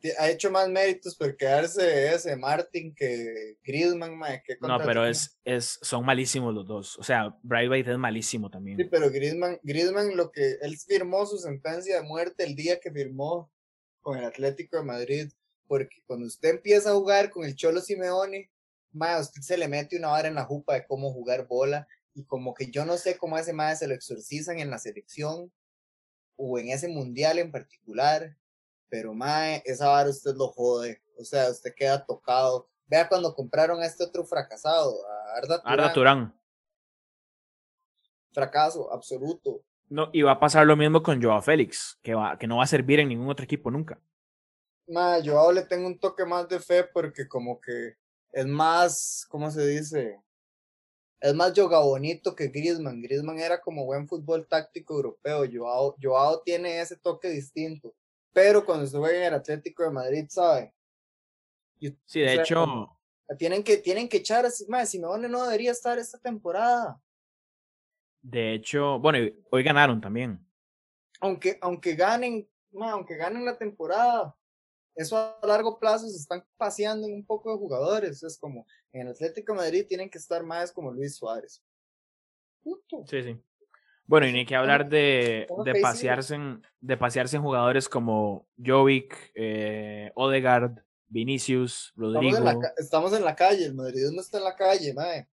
Ti- 0.00 0.10
ha 0.18 0.28
hecho 0.28 0.50
más 0.50 0.68
méritos 0.68 1.16
por 1.16 1.36
quedarse 1.36 2.14
ese 2.14 2.36
Martin 2.36 2.94
que 2.94 3.56
Griezmann, 3.62 4.16
mae, 4.16 4.42
que 4.44 4.56
No, 4.60 4.78
pero 4.78 5.06
es, 5.06 5.38
es, 5.44 5.78
son 5.82 6.04
malísimos 6.04 6.54
los 6.54 6.66
dos. 6.66 6.98
O 6.98 7.02
sea, 7.02 7.34
Braithwaite 7.42 7.92
es 7.92 7.98
malísimo 7.98 8.50
también. 8.50 8.76
Sí, 8.76 8.84
pero 8.84 9.10
Griezmann, 9.10 9.58
Griezmann 9.62 10.16
lo 10.16 10.30
que 10.30 10.56
él 10.60 10.76
firmó 10.78 11.24
su 11.26 11.38
sentencia 11.38 11.96
de 11.96 12.02
muerte 12.06 12.44
el 12.44 12.54
día 12.54 12.78
que 12.78 12.90
firmó 12.90 13.50
con 14.00 14.18
el 14.18 14.24
Atlético 14.24 14.76
de 14.76 14.84
Madrid, 14.84 15.32
porque 15.66 16.02
cuando 16.06 16.26
usted 16.26 16.50
empieza 16.50 16.90
a 16.90 16.94
jugar 16.94 17.30
con 17.30 17.44
el 17.44 17.54
Cholo 17.54 17.80
Simeone, 17.80 18.50
a 19.00 19.20
usted 19.20 19.42
se 19.42 19.56
le 19.56 19.68
mete 19.68 19.96
una 19.96 20.08
vara 20.08 20.28
en 20.28 20.34
la 20.34 20.44
jupa 20.44 20.74
de 20.74 20.86
cómo 20.86 21.12
jugar 21.12 21.46
bola 21.46 21.86
y 22.14 22.24
como 22.24 22.54
que 22.54 22.70
yo 22.70 22.84
no 22.84 22.96
sé 22.96 23.16
cómo 23.16 23.36
a 23.36 23.40
ese 23.40 23.52
mae 23.52 23.76
se 23.76 23.86
lo 23.86 23.94
exorcizan 23.94 24.58
en 24.58 24.70
la 24.70 24.78
selección 24.78 25.52
o 26.36 26.58
en 26.58 26.68
ese 26.68 26.88
mundial 26.88 27.38
en 27.38 27.50
particular, 27.50 28.36
pero 28.88 29.14
mae, 29.14 29.62
esa 29.64 29.88
vara 29.88 30.10
usted 30.10 30.34
lo 30.34 30.48
jode, 30.48 31.00
o 31.18 31.24
sea, 31.24 31.50
usted 31.50 31.74
queda 31.74 32.04
tocado. 32.04 32.68
Vea 32.86 33.08
cuando 33.08 33.34
compraron 33.34 33.80
a 33.80 33.86
este 33.86 34.04
otro 34.04 34.24
fracasado, 34.24 34.96
a 35.06 35.36
Arda 35.36 35.60
Turán, 35.60 35.80
Arda 35.80 35.92
Turán. 35.92 36.40
fracaso 38.32 38.92
absoluto. 38.92 39.62
No, 39.90 40.10
y 40.12 40.22
va 40.22 40.32
a 40.32 40.40
pasar 40.40 40.66
lo 40.66 40.76
mismo 40.76 41.02
con 41.02 41.22
Joao 41.22 41.40
Félix, 41.40 41.98
que, 42.02 42.14
va, 42.14 42.38
que 42.38 42.46
no 42.46 42.58
va 42.58 42.64
a 42.64 42.66
servir 42.66 43.00
en 43.00 43.08
ningún 43.08 43.28
otro 43.28 43.44
equipo 43.44 43.70
nunca. 43.70 44.00
Ma, 44.86 45.16
ahora 45.16 45.60
le 45.60 45.62
tengo 45.62 45.86
un 45.86 45.98
toque 45.98 46.24
más 46.24 46.48
de 46.48 46.60
fe 46.60 46.84
porque 46.84 47.28
como 47.28 47.60
que 47.60 47.96
es 48.32 48.46
más, 48.46 49.26
¿cómo 49.28 49.50
se 49.50 49.66
dice? 49.66 50.20
Es 51.20 51.34
más 51.34 51.52
yoga 51.52 51.80
bonito 51.80 52.34
que 52.34 52.48
Griezmann. 52.48 53.02
Griezmann 53.02 53.38
era 53.38 53.60
como 53.60 53.84
buen 53.84 54.06
fútbol 54.06 54.46
táctico 54.46 54.94
europeo. 54.94 55.44
Joao, 55.50 55.96
Joao 56.00 56.42
tiene 56.42 56.80
ese 56.80 56.96
toque 56.96 57.28
distinto. 57.28 57.94
Pero 58.32 58.64
cuando 58.64 58.86
se 58.86 58.96
juega 58.96 59.18
en 59.18 59.24
el 59.24 59.34
Atlético 59.34 59.82
de 59.84 59.90
Madrid, 59.90 60.26
¿sabe? 60.28 60.74
Y- 61.80 61.96
Sí, 62.04 62.20
de 62.20 62.26
o 62.26 62.30
sea, 62.30 62.42
hecho, 62.42 62.98
tienen 63.38 63.62
que, 63.62 63.78
tienen 63.78 64.08
que 64.08 64.18
echar 64.18 64.46
ma, 64.68 64.84
Simeone 64.86 65.28
no 65.28 65.44
debería 65.44 65.72
estar 65.72 65.98
esta 65.98 66.18
temporada. 66.18 67.00
de 68.20 68.54
hecho, 68.54 68.98
bueno, 68.98 69.18
hoy 69.50 69.62
ganaron 69.62 70.00
también. 70.00 70.44
Aunque, 71.20 71.58
aunque 71.60 71.94
ganen, 71.94 72.48
ma, 72.72 72.92
aunque 72.92 73.16
ganen 73.16 73.44
la 73.44 73.56
temporada, 73.56 74.36
eso 74.94 75.16
a 75.16 75.38
largo 75.46 75.78
plazo 75.78 76.08
se 76.08 76.16
están 76.16 76.44
paseando 76.56 77.06
en 77.06 77.14
un 77.14 77.24
poco 77.24 77.52
de 77.52 77.58
jugadores. 77.58 78.22
Es 78.22 78.38
como 78.38 78.66
en 78.92 79.02
el 79.02 79.08
Atlético 79.08 79.52
de 79.52 79.58
Madrid 79.58 79.86
tienen 79.86 80.10
que 80.10 80.18
estar 80.18 80.42
más 80.42 80.72
como 80.72 80.92
Luis 80.92 81.16
Suárez. 81.16 81.62
Punto. 82.62 83.04
Sí, 83.06 83.22
sí. 83.22 83.40
Bueno, 84.08 84.26
y 84.26 84.32
ni 84.32 84.46
que 84.46 84.56
hablar 84.56 84.88
de, 84.88 85.46
de 85.64 85.80
pasearse 85.80 86.34
en, 86.34 86.62
de 86.80 86.96
pasearse 86.96 87.36
en 87.36 87.42
jugadores 87.42 87.88
como 87.90 88.48
Jovic, 88.56 89.14
eh, 89.34 90.10
Odegaard, 90.14 90.78
Vinicius, 91.08 91.88
Estamos 91.94 92.14
Rodrigo. 92.14 92.36
en, 92.38 92.44
la, 92.44 92.58
ca- 92.58 92.74
estamos 92.78 93.12
en 93.12 93.22
la 93.24 93.36
calle, 93.36 93.66
el 93.66 93.74
madridismo 93.74 94.20
está 94.22 94.38
en 94.38 94.44
la 94.44 94.56
calle, 94.56 94.94
mae. 94.94 95.28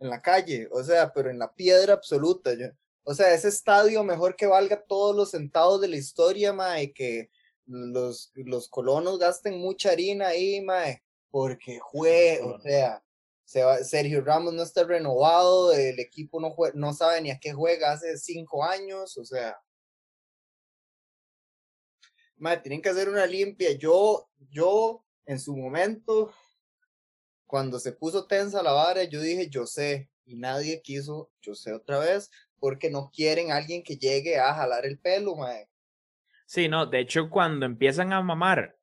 En 0.00 0.10
la 0.10 0.20
calle, 0.20 0.68
o 0.72 0.82
sea, 0.82 1.12
pero 1.12 1.30
en 1.30 1.38
la 1.38 1.54
piedra 1.54 1.94
absoluta. 1.94 2.52
yo- 2.54 2.66
o 3.04 3.14
sea, 3.14 3.32
ese 3.34 3.48
estadio 3.48 4.02
mejor 4.04 4.34
que 4.36 4.46
valga 4.46 4.82
todos 4.82 5.14
los 5.14 5.30
centavos 5.30 5.80
de 5.80 5.88
la 5.88 5.96
historia, 5.96 6.52
mae, 6.52 6.92
que 6.92 7.30
los, 7.66 8.32
los 8.34 8.68
colonos 8.68 9.18
gasten 9.20 9.58
mucha 9.60 9.90
harina 9.92 10.26
ahí, 10.28 10.60
mae, 10.60 11.02
porque 11.30 11.78
jue, 11.80 12.40
o 12.42 12.58
sea, 12.60 13.00
Sergio 13.84 14.22
Ramos 14.22 14.54
no 14.54 14.62
está 14.62 14.84
renovado, 14.84 15.72
el 15.72 15.98
equipo 16.00 16.40
no, 16.40 16.48
jue- 16.54 16.72
no 16.74 16.92
sabe 16.92 17.20
ni 17.20 17.30
a 17.30 17.38
qué 17.38 17.52
juega 17.52 17.92
hace 17.92 18.16
cinco 18.16 18.64
años, 18.64 19.16
o 19.18 19.24
sea. 19.24 19.60
Mae, 22.36 22.56
tienen 22.58 22.82
que 22.82 22.88
hacer 22.88 23.08
una 23.08 23.26
limpia. 23.26 23.72
Yo, 23.72 24.28
yo, 24.50 25.04
en 25.26 25.38
su 25.38 25.56
momento, 25.56 26.32
cuando 27.46 27.78
se 27.78 27.92
puso 27.92 28.26
tensa 28.26 28.62
la 28.62 28.72
vara, 28.72 29.04
yo 29.04 29.20
dije, 29.20 29.48
yo 29.48 29.66
sé, 29.66 30.10
y 30.24 30.36
nadie 30.36 30.80
quiso, 30.82 31.30
yo 31.40 31.54
sé 31.54 31.72
otra 31.72 31.98
vez, 31.98 32.30
porque 32.58 32.90
no 32.90 33.10
quieren 33.14 33.52
alguien 33.52 33.82
que 33.82 33.96
llegue 33.96 34.38
a 34.38 34.54
jalar 34.54 34.86
el 34.86 34.98
pelo, 34.98 35.36
mae. 35.36 35.68
Sí, 36.46 36.68
no, 36.68 36.86
de 36.86 37.00
hecho, 37.00 37.30
cuando 37.30 37.66
empiezan 37.66 38.12
a 38.12 38.22
mamar 38.22 38.76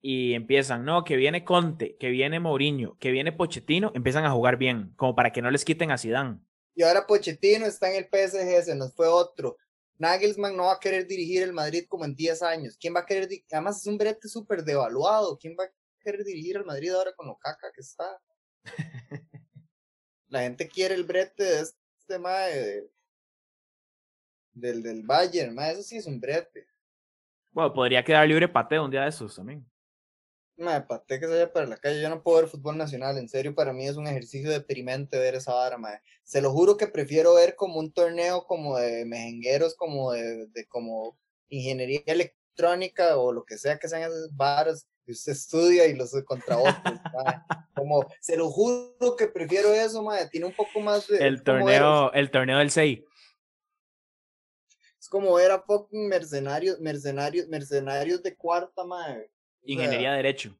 y 0.00 0.34
empiezan, 0.34 0.84
no, 0.84 1.04
que 1.04 1.16
viene 1.16 1.44
Conte, 1.44 1.96
que 1.96 2.08
viene 2.10 2.40
Mourinho, 2.40 2.96
que 2.98 3.10
viene 3.10 3.32
Pochettino, 3.32 3.90
empiezan 3.94 4.24
a 4.24 4.30
jugar 4.30 4.56
bien, 4.56 4.92
como 4.96 5.14
para 5.14 5.32
que 5.32 5.42
no 5.42 5.50
les 5.50 5.64
quiten 5.64 5.90
a 5.90 5.98
Zidane. 5.98 6.38
Y 6.74 6.82
ahora 6.82 7.06
Pochettino 7.06 7.66
está 7.66 7.90
en 7.92 7.96
el 7.96 8.04
PSG, 8.08 8.62
se 8.64 8.74
nos 8.76 8.94
fue 8.94 9.08
otro. 9.08 9.56
Nagelsmann 9.98 10.56
no 10.56 10.66
va 10.66 10.74
a 10.74 10.80
querer 10.80 11.08
dirigir 11.08 11.42
el 11.42 11.52
Madrid 11.52 11.84
como 11.88 12.04
en 12.04 12.14
10 12.14 12.40
años. 12.42 12.76
¿Quién 12.80 12.94
va 12.94 13.00
a 13.00 13.06
querer? 13.06 13.28
Además 13.50 13.80
es 13.80 13.86
un 13.88 13.98
brete 13.98 14.28
súper 14.28 14.62
devaluado. 14.62 15.36
¿Quién 15.36 15.56
va 15.58 15.64
a 15.64 15.72
querer 16.00 16.22
dirigir 16.24 16.56
el 16.56 16.64
Madrid 16.64 16.92
ahora 16.92 17.12
con 17.16 17.26
lo 17.26 17.36
caca 17.36 17.72
que 17.74 17.80
está? 17.80 18.04
La 20.28 20.42
gente 20.42 20.68
quiere 20.68 20.94
el 20.94 21.04
brete 21.04 21.42
de 21.42 21.60
este 21.62 22.18
mae 22.20 22.54
de- 22.54 22.90
del, 24.52 24.82
del 24.82 25.02
Bayern, 25.02 25.54
mae, 25.54 25.72
eso 25.72 25.82
sí 25.82 25.96
es 25.96 26.06
un 26.06 26.20
brete. 26.20 26.66
Bueno, 27.50 27.72
podría 27.72 28.04
quedar 28.04 28.26
libre 28.28 28.46
pateo 28.48 28.84
un 28.84 28.90
día 28.90 29.02
de 29.02 29.08
esos 29.08 29.34
también. 29.34 29.64
Me 30.58 30.80
paté 30.80 31.20
que 31.20 31.26
se 31.26 31.32
vaya 31.32 31.52
para 31.52 31.66
la 31.66 31.76
calle. 31.76 32.02
Yo 32.02 32.08
no 32.08 32.20
puedo 32.20 32.38
ver 32.38 32.48
fútbol 32.48 32.76
nacional. 32.76 33.16
En 33.16 33.28
serio, 33.28 33.54
para 33.54 33.72
mí 33.72 33.86
es 33.86 33.96
un 33.96 34.08
ejercicio 34.08 34.50
deprimente 34.50 35.16
ver 35.16 35.36
esa 35.36 35.54
vara, 35.54 35.78
mae. 35.78 36.00
Se 36.24 36.42
lo 36.42 36.50
juro 36.50 36.76
que 36.76 36.88
prefiero 36.88 37.34
ver 37.34 37.54
como 37.54 37.78
un 37.78 37.92
torneo 37.92 38.44
como 38.44 38.76
de 38.76 39.04
mejengueros, 39.04 39.76
como 39.76 40.10
de, 40.10 40.48
de 40.48 40.66
como 40.66 41.16
ingeniería 41.48 42.02
electrónica 42.06 43.16
o 43.18 43.32
lo 43.32 43.44
que 43.44 43.56
sea 43.56 43.78
que 43.78 43.88
sean 43.88 44.02
esas 44.02 44.34
varas 44.34 44.88
que 45.06 45.12
usted 45.12 45.30
estudia 45.30 45.86
y 45.86 45.94
los 45.94 46.10
contra 46.24 46.58
otros. 46.58 46.74
Como, 47.74 48.04
se 48.20 48.36
lo 48.36 48.50
juro 48.50 49.14
que 49.16 49.28
prefiero 49.28 49.72
eso, 49.72 50.02
mae. 50.02 50.28
Tiene 50.28 50.46
un 50.46 50.52
poco 50.52 50.80
más 50.80 51.06
de. 51.06 51.24
El 51.24 51.44
torneo, 51.44 52.12
el 52.12 52.28
torneo 52.32 52.58
del 52.58 52.72
6. 52.72 53.04
es 54.98 55.08
como 55.08 55.32
ver 55.34 55.52
a 55.52 55.62
fucking 55.62 56.08
mercenarios, 56.08 56.80
mercenarios, 56.80 57.46
mercenarios 57.46 58.20
de 58.24 58.36
cuarta, 58.36 58.82
mae. 59.62 59.74
O 59.74 59.76
sea, 59.76 59.84
Ingeniería 59.84 60.10
de 60.12 60.16
Derecho. 60.18 60.58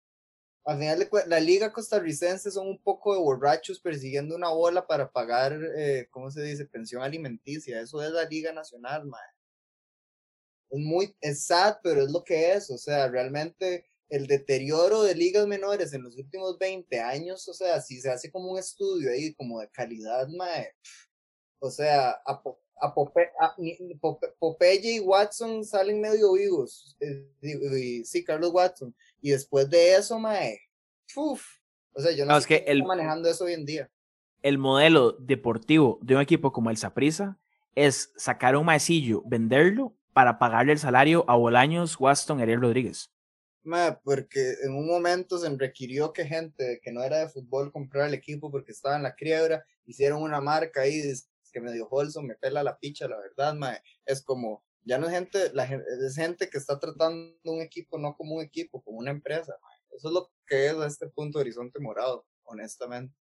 Al 0.65 0.79
final 0.79 0.99
de 0.99 1.09
la 1.27 1.41
liga 1.41 1.73
costarricense 1.73 2.51
son 2.51 2.69
un 2.69 2.83
poco 2.83 3.15
de 3.15 3.21
borrachos 3.21 3.81
persiguiendo 3.81 4.37
una 4.37 4.51
bola 4.51 4.87
para 4.87 5.11
pagar, 5.11 5.59
eh, 5.77 6.09
¿cómo 6.11 6.31
se 6.31 6.43
dice? 6.43 6.67
Pensión 6.67 7.03
alimenticia. 7.03 7.81
Eso 7.81 8.03
es 8.03 8.11
la 8.11 8.25
liga 8.25 8.53
nacional, 8.53 9.07
mae. 9.07 9.23
Es 10.71 10.79
muy, 10.79 11.17
es 11.23 11.47
sad, 11.47 11.79
pero 11.83 12.03
es 12.03 12.11
lo 12.11 12.23
que 12.23 12.53
es. 12.53 12.71
O 12.71 12.77
sea, 12.77 13.09
realmente 13.09 13.87
el 14.11 14.27
deterioro 14.27 15.03
de 15.03 15.15
ligas 15.15 15.47
menores 15.47 15.93
en 15.95 16.03
los 16.03 16.17
últimos 16.17 16.59
20 16.59 17.01
años, 17.01 17.49
o 17.49 17.55
sea, 17.55 17.81
si 17.81 18.01
se 18.01 18.11
hace 18.11 18.31
como 18.31 18.53
un 18.53 18.59
estudio 18.59 19.11
ahí, 19.11 19.35
como 19.35 19.61
de 19.61 19.71
calidad, 19.71 20.29
mae. 20.29 20.75
O 21.61 21.71
sea, 21.71 22.11
a, 22.27 22.43
Po- 22.43 22.61
a 22.81 22.95
Pope- 22.95 23.31
a- 23.41 23.55
Pope- 24.01 24.33
Popeye 24.39 24.97
y 24.97 25.01
Watson 25.01 25.65
salen 25.65 26.01
medio 26.01 26.33
vivos. 26.33 26.97
eh, 27.01 27.29
digo, 27.41 27.77
y- 27.77 28.05
sí, 28.05 28.25
Carlos 28.25 28.51
Watson. 28.53 28.95
Y 29.21 29.31
después 29.31 29.69
de 29.71 29.95
eso, 29.95 30.19
mae, 30.19 30.59
uf, 31.17 31.45
o 31.93 32.01
sea, 32.01 32.13
yo 32.13 32.25
no, 32.25 32.33
No, 32.33 32.41
sé 32.41 32.41
es 32.41 32.47
que 32.63 32.71
el- 32.71 32.85
manejando 32.85 33.29
eso 33.29 33.45
hoy 33.45 33.53
en 33.55 33.65
día. 33.67 33.91
El 34.43 34.59
modelo 34.59 35.13
deportivo 35.13 35.99
de 36.03 36.15
un 36.15 36.21
equipo 36.21 36.53
como 36.53 36.71
el 36.71 36.77
Saprissa 36.77 37.39
es 37.75 38.13
sacar 38.17 38.57
un 38.57 38.67
maecillo, 38.67 39.23
venderlo 39.27 39.95
para 40.13 40.39
pagarle 40.39 40.73
el 40.73 40.79
salario 40.79 41.25
a 41.29 41.37
Bolaños, 41.37 41.99
Waston, 41.99 42.41
Ariel 42.41 42.61
Rodríguez. 42.61 43.11
Mae, 43.65 43.99
porque 44.03 44.55
en 44.63 44.73
un 44.75 44.87
momento 44.87 45.39
se 45.39 45.49
requirió 45.57 46.13
que 46.13 46.25
gente 46.25 46.81
que 46.83 46.91
no 46.93 47.03
era 47.03 47.19
de 47.19 47.29
fútbol 47.29 47.71
comprara 47.73 48.07
el 48.09 48.15
equipo 48.15 48.51
porque 48.51 48.73
estaba 48.73 48.97
en 48.97 49.03
la 49.03 49.15
quiebra, 49.15 49.65
hicieron 49.85 50.23
una 50.23 50.41
marca 50.41 50.83
ahí 50.83 51.03
que 51.51 51.61
medio 51.61 51.89
Holson 51.89 52.27
me 52.27 52.35
pela 52.35 52.63
la 52.63 52.79
picha, 52.79 53.09
la 53.09 53.19
verdad, 53.19 53.55
mae. 53.55 53.81
Es 54.05 54.23
como, 54.23 54.65
ya 54.85 54.99
no 54.99 55.07
es 55.07 55.13
gente, 55.13 55.51
la, 55.55 55.65
es 55.65 56.17
gente 56.17 56.49
que 56.49 56.59
está 56.59 56.79
tratando 56.79 57.35
un 57.45 57.61
equipo 57.61 57.99
no 57.99 58.17
como 58.17 58.37
un 58.37 58.43
equipo, 58.43 58.83
como 58.83 58.99
una 58.99 59.11
empresa. 59.11 59.55
mae. 59.63 59.97
Eso 59.97 60.09
es 60.09 60.15
lo 60.15 60.31
que 60.47 60.67
es 60.67 60.75
a 60.75 60.87
este 60.87 61.09
punto 61.09 61.39
Horizonte 61.39 61.81
Morado, 61.81 62.27
honestamente. 62.45 63.15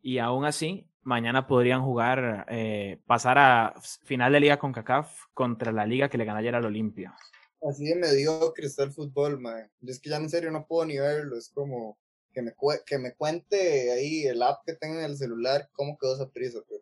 Y 0.00 0.18
aún 0.18 0.44
así, 0.44 0.88
mañana 1.02 1.46
podrían 1.46 1.82
jugar, 1.82 2.46
eh, 2.48 3.00
pasar 3.06 3.38
a 3.38 3.74
final 4.02 4.32
de 4.32 4.40
liga 4.40 4.58
con 4.58 4.72
CACAF 4.72 5.26
contra 5.32 5.70
la 5.70 5.86
liga 5.86 6.08
que 6.08 6.18
le 6.18 6.24
ganó 6.24 6.38
ayer 6.38 6.54
al 6.54 6.64
Olimpia. 6.64 7.14
Así 7.60 7.84
de 7.84 7.94
mediocre 7.94 8.66
está 8.66 8.82
el 8.82 8.90
fútbol, 8.90 9.40
mae. 9.40 9.70
Yo 9.80 9.92
es 9.92 10.00
que 10.00 10.10
ya 10.10 10.16
en 10.16 10.28
serio 10.28 10.50
no 10.50 10.66
puedo 10.66 10.84
ni 10.84 10.98
verlo, 10.98 11.36
es 11.36 11.50
como 11.50 11.98
que 12.32 12.42
me, 12.42 12.54
que 12.84 12.98
me 12.98 13.14
cuente 13.14 13.92
ahí 13.92 14.24
el 14.24 14.42
app 14.42 14.64
que 14.64 14.74
tengo 14.74 14.98
en 14.98 15.04
el 15.04 15.16
celular 15.16 15.68
cómo 15.72 15.96
quedó 15.98 16.14
esa 16.14 16.30
prisa, 16.30 16.58
pero 16.68 16.81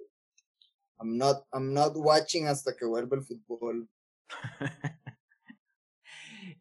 I'm 1.00 1.16
not, 1.16 1.46
I'm 1.52 1.72
not 1.72 1.92
watching 1.96 2.46
hasta 2.46 2.76
que 2.76 2.84
vuelva 2.84 3.16
el 3.16 3.24
fútbol. 3.24 3.88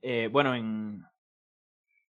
Eh, 0.01 0.29
bueno, 0.31 0.55
en 0.55 1.03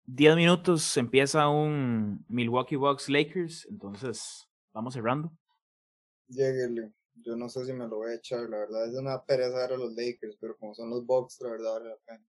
10 0.04 0.36
minutos 0.36 0.96
empieza 0.96 1.48
un 1.48 2.24
Milwaukee 2.28 2.76
Bucks 2.76 3.08
Lakers, 3.08 3.66
entonces 3.70 4.46
vamos 4.74 4.94
cerrando. 4.94 5.32
Lléguele. 6.28 6.92
Yo 7.14 7.34
no 7.36 7.48
sé 7.48 7.64
si 7.64 7.72
me 7.72 7.88
lo 7.88 7.96
voy 7.96 8.12
a 8.12 8.16
echar, 8.16 8.40
la 8.48 8.58
verdad 8.58 8.88
es 8.88 8.94
una 8.94 9.22
pereza 9.24 9.56
ver 9.56 9.72
a 9.72 9.76
los 9.76 9.94
Lakers, 9.94 10.36
pero 10.40 10.56
como 10.56 10.74
son 10.74 10.90
los 10.90 11.06
Bucks, 11.06 11.40
la 11.40 11.50
verdad 11.50 11.72
vale 11.74 11.88
la 11.88 11.96
pena. 12.06 12.24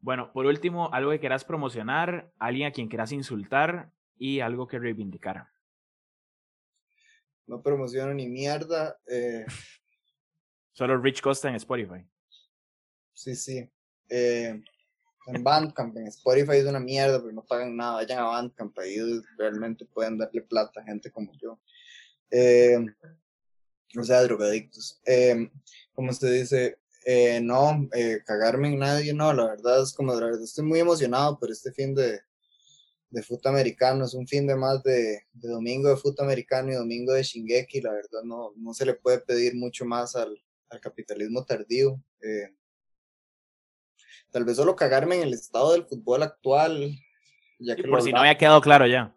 Bueno, 0.00 0.32
por 0.32 0.46
último, 0.46 0.92
algo 0.92 1.10
que 1.12 1.20
quieras 1.20 1.44
promocionar, 1.44 2.32
alguien 2.38 2.68
a 2.68 2.72
quien 2.72 2.88
quieras 2.88 3.12
insultar 3.12 3.92
y 4.16 4.40
algo 4.40 4.66
que 4.66 4.78
reivindicar. 4.78 5.53
No 7.46 7.62
promociono 7.62 8.14
ni 8.14 8.28
mierda. 8.28 8.98
Eh, 9.06 9.44
Solo 10.72 10.98
Rich 10.98 11.20
Costa 11.20 11.48
en 11.48 11.56
Spotify. 11.56 12.06
sí, 13.12 13.34
sí. 13.36 13.68
Eh, 14.08 14.62
en 15.26 15.42
Bandcamp, 15.42 15.96
en 15.96 16.08
Spotify 16.08 16.56
es 16.58 16.66
una 16.66 16.80
mierda, 16.80 17.18
pero 17.18 17.32
no 17.32 17.44
pagan 17.44 17.76
nada. 17.76 17.94
Vayan 17.94 18.18
a 18.18 18.24
Bandcamp, 18.24 18.78
ahí 18.78 18.98
realmente 19.38 19.86
pueden 19.86 20.18
darle 20.18 20.42
plata 20.42 20.80
a 20.80 20.84
gente 20.84 21.10
como 21.10 21.32
yo. 21.40 21.58
Eh, 22.30 22.78
o 23.98 24.04
sea, 24.04 24.22
drogadictos. 24.22 25.00
Eh, 25.06 25.50
como 25.94 26.10
usted 26.10 26.32
dice, 26.32 26.78
eh, 27.06 27.40
no, 27.40 27.88
eh, 27.94 28.20
cagarme 28.24 28.68
en 28.68 28.78
nadie, 28.78 29.12
no, 29.12 29.32
la 29.32 29.46
verdad 29.46 29.82
es 29.82 29.92
como, 29.92 30.14
la 30.14 30.26
verdad 30.26 30.42
estoy 30.42 30.64
muy 30.64 30.80
emocionado 30.80 31.38
por 31.38 31.50
este 31.50 31.72
fin 31.72 31.94
de, 31.94 32.20
de 33.14 33.22
fútbol 33.22 33.52
americano, 33.52 34.04
es 34.04 34.14
un 34.14 34.26
fin 34.26 34.46
de 34.46 34.56
más 34.56 34.82
de, 34.82 35.22
de 35.32 35.48
domingo 35.48 35.88
de 35.88 35.96
fútbol 35.96 36.26
americano 36.26 36.70
y 36.72 36.74
domingo 36.74 37.12
de 37.12 37.22
Shingeki, 37.22 37.80
la 37.80 37.92
verdad 37.92 38.22
no, 38.24 38.52
no 38.56 38.74
se 38.74 38.84
le 38.84 38.94
puede 38.94 39.20
pedir 39.20 39.54
mucho 39.54 39.84
más 39.84 40.16
al, 40.16 40.36
al 40.68 40.80
capitalismo 40.80 41.44
tardío. 41.44 42.00
eh, 42.20 42.54
tal 44.30 44.44
vez 44.44 44.56
solo 44.56 44.74
cagarme 44.74 45.16
en 45.16 45.22
el 45.22 45.34
estado 45.34 45.72
del 45.72 45.84
fútbol 45.86 46.22
actual, 46.22 46.90
ya 47.60 47.74
Y 47.74 47.76
que 47.82 47.88
por 47.88 48.02
si 48.02 48.12
no 48.12 48.18
había 48.18 48.36
quedado 48.36 48.60
claro 48.60 48.86
ya. 48.86 49.14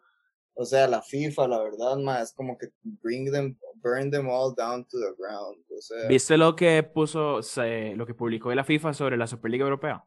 O 0.53 0.65
sea, 0.65 0.87
la 0.87 1.01
FIFA, 1.01 1.47
la 1.47 1.61
verdad, 1.63 1.97
más 1.97 2.29
es 2.29 2.33
como 2.33 2.57
que 2.57 2.69
bring 2.83 3.31
them, 3.31 3.57
burn 3.75 4.09
them 4.09 4.27
all 4.27 4.53
down 4.55 4.85
to 4.85 4.97
the 4.99 5.13
ground. 5.17 5.63
O 5.75 5.81
sea, 5.81 6.07
¿Viste 6.09 6.37
lo 6.37 6.55
que 6.55 6.81
puso, 6.83 7.41
se- 7.43 7.95
lo 7.95 8.05
que 8.05 8.13
publicó 8.15 8.53
la 8.53 8.63
FIFA 8.63 8.93
sobre 8.93 9.17
la 9.17 9.27
Superliga 9.27 9.63
Europea? 9.63 10.03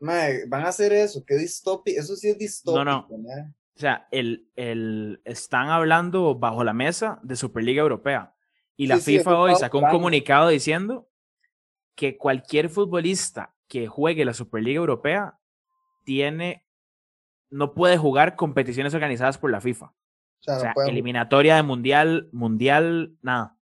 Mae, 0.00 0.46
van 0.46 0.64
a 0.64 0.68
hacer 0.68 0.92
eso, 0.92 1.24
qué 1.26 1.36
distópico, 1.36 2.00
eso 2.00 2.16
sí 2.16 2.28
es 2.28 2.38
distópico. 2.38 2.84
no. 2.84 3.06
mae. 3.18 3.42
O 3.74 3.78
sea, 3.78 4.08
el, 4.10 4.48
el, 4.56 5.20
están 5.24 5.68
hablando 5.68 6.34
bajo 6.34 6.64
la 6.64 6.72
mesa 6.72 7.20
de 7.22 7.36
Superliga 7.36 7.82
Europea. 7.82 8.34
Y 8.76 8.86
la 8.86 8.96
Sí, 8.98 9.18
FIFA 9.18 9.38
hoy 9.38 9.54
sacó 9.56 9.78
un 9.78 9.88
comunicado 9.90 10.48
diciendo 10.48 11.08
que 11.94 12.16
cualquier 12.16 12.70
futbolista 12.70 13.54
que 13.68 13.86
juegue 13.86 14.24
la 14.24 14.32
Superliga 14.34 14.78
Europea 14.78 15.38
tiene, 16.04 16.66
no 17.50 17.74
puede 17.74 17.98
jugar 17.98 18.34
competiciones 18.36 18.94
organizadas 18.94 19.36
por 19.38 19.50
la 19.50 19.60
FIFA. 19.60 19.86
O 19.86 19.94
sea, 20.40 20.54
O 20.54 20.56
no 20.56 20.60
sea, 20.62 20.72
pueden- 20.74 20.90
eliminatoria 20.92 21.56
de 21.56 21.62
mundial, 21.62 22.28
mundial, 22.32 23.14
nada. 23.22 23.55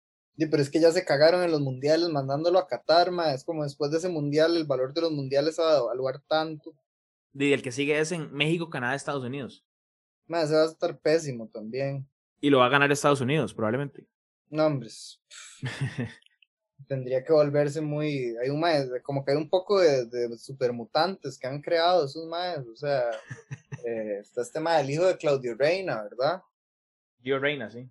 Sí, 0.41 0.47
pero 0.47 0.63
es 0.63 0.71
que 0.71 0.79
ya 0.79 0.91
se 0.91 1.05
cagaron 1.05 1.43
en 1.43 1.51
los 1.51 1.61
mundiales 1.61 2.09
mandándolo 2.09 2.57
a 2.57 2.67
Qatar, 2.67 3.11
mae. 3.11 3.35
Es 3.35 3.43
como 3.43 3.61
después 3.61 3.91
de 3.91 3.99
ese 3.99 4.09
mundial, 4.09 4.57
el 4.57 4.65
valor 4.65 4.91
de 4.91 5.01
los 5.01 5.11
mundiales 5.11 5.59
va 5.59 5.75
a 5.75 5.77
evaluar 5.81 6.19
tanto. 6.21 6.73
Y 7.35 7.53
el 7.53 7.61
que 7.61 7.71
sigue 7.71 7.99
es 7.99 8.11
en 8.11 8.33
México, 8.33 8.67
Canadá, 8.67 8.95
Estados 8.95 9.23
Unidos. 9.23 9.63
Mae, 10.25 10.47
se 10.47 10.55
va 10.55 10.63
a 10.63 10.65
estar 10.65 10.99
pésimo 10.99 11.47
también. 11.47 12.09
Y 12.39 12.49
lo 12.49 12.57
va 12.57 12.65
a 12.65 12.69
ganar 12.69 12.91
Estados 12.91 13.21
Unidos, 13.21 13.53
probablemente. 13.53 14.07
No, 14.49 14.65
hombres. 14.65 15.21
Tendría 16.87 17.23
que 17.23 17.33
volverse 17.33 17.79
muy. 17.79 18.35
Hay 18.41 18.49
un 18.49 18.61
mae, 18.61 18.89
como 19.03 19.23
que 19.23 19.33
hay 19.33 19.37
un 19.37 19.47
poco 19.47 19.79
de, 19.79 20.07
de 20.07 20.35
supermutantes 20.39 21.37
que 21.37 21.45
han 21.45 21.61
creado 21.61 22.05
esos 22.05 22.25
maes. 22.25 22.65
O 22.65 22.75
sea, 22.75 23.11
eh, 23.85 24.17
está 24.21 24.41
este 24.41 24.59
mae, 24.59 24.81
el 24.81 24.89
hijo 24.89 25.05
de 25.05 25.17
Claudio 25.17 25.53
Reina, 25.53 26.01
¿verdad? 26.01 26.41
Gio 27.21 27.37
Reina, 27.37 27.69
sí. 27.69 27.87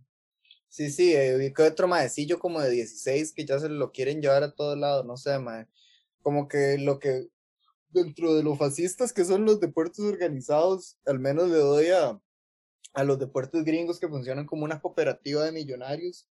Sí, 0.71 0.89
sí, 0.91 1.13
eh, 1.17 1.53
que 1.55 1.63
otro 1.65 1.89
maecillo 1.89 2.39
como 2.39 2.61
de 2.61 2.71
16 2.71 3.33
que 3.33 3.45
ya 3.45 3.59
se 3.59 3.69
lo 3.69 3.91
quieren 3.91 4.23
llevar 4.23 4.45
a 4.45 4.55
todos 4.55 4.79
lados, 4.79 5.05
no 5.05 5.17
sé, 5.17 5.37
mae. 5.41 5.67
Como 6.23 6.47
que 6.47 6.79
lo 6.79 7.01
que 7.01 7.29
dentro 7.91 8.35
de 8.37 8.45
los 8.45 8.57
fascistas 8.57 9.13
que 9.13 9.25
son 9.25 9.45
los 9.45 9.59
deportes 9.61 9.99
organizados, 10.05 10.97
al 11.07 11.19
menos 11.19 11.51
le 11.51 11.59
doy 11.59 11.89
a, 11.89 12.21
a 12.95 13.05
los 13.05 13.19
deportes 13.19 13.65
gringos 13.65 13.99
que 13.99 14.09
funcionan 14.09 14.47
como 14.47 14.65
una 14.65 14.81
cooperativa 14.81 15.45
de 15.45 15.53
millonarios 15.53 16.29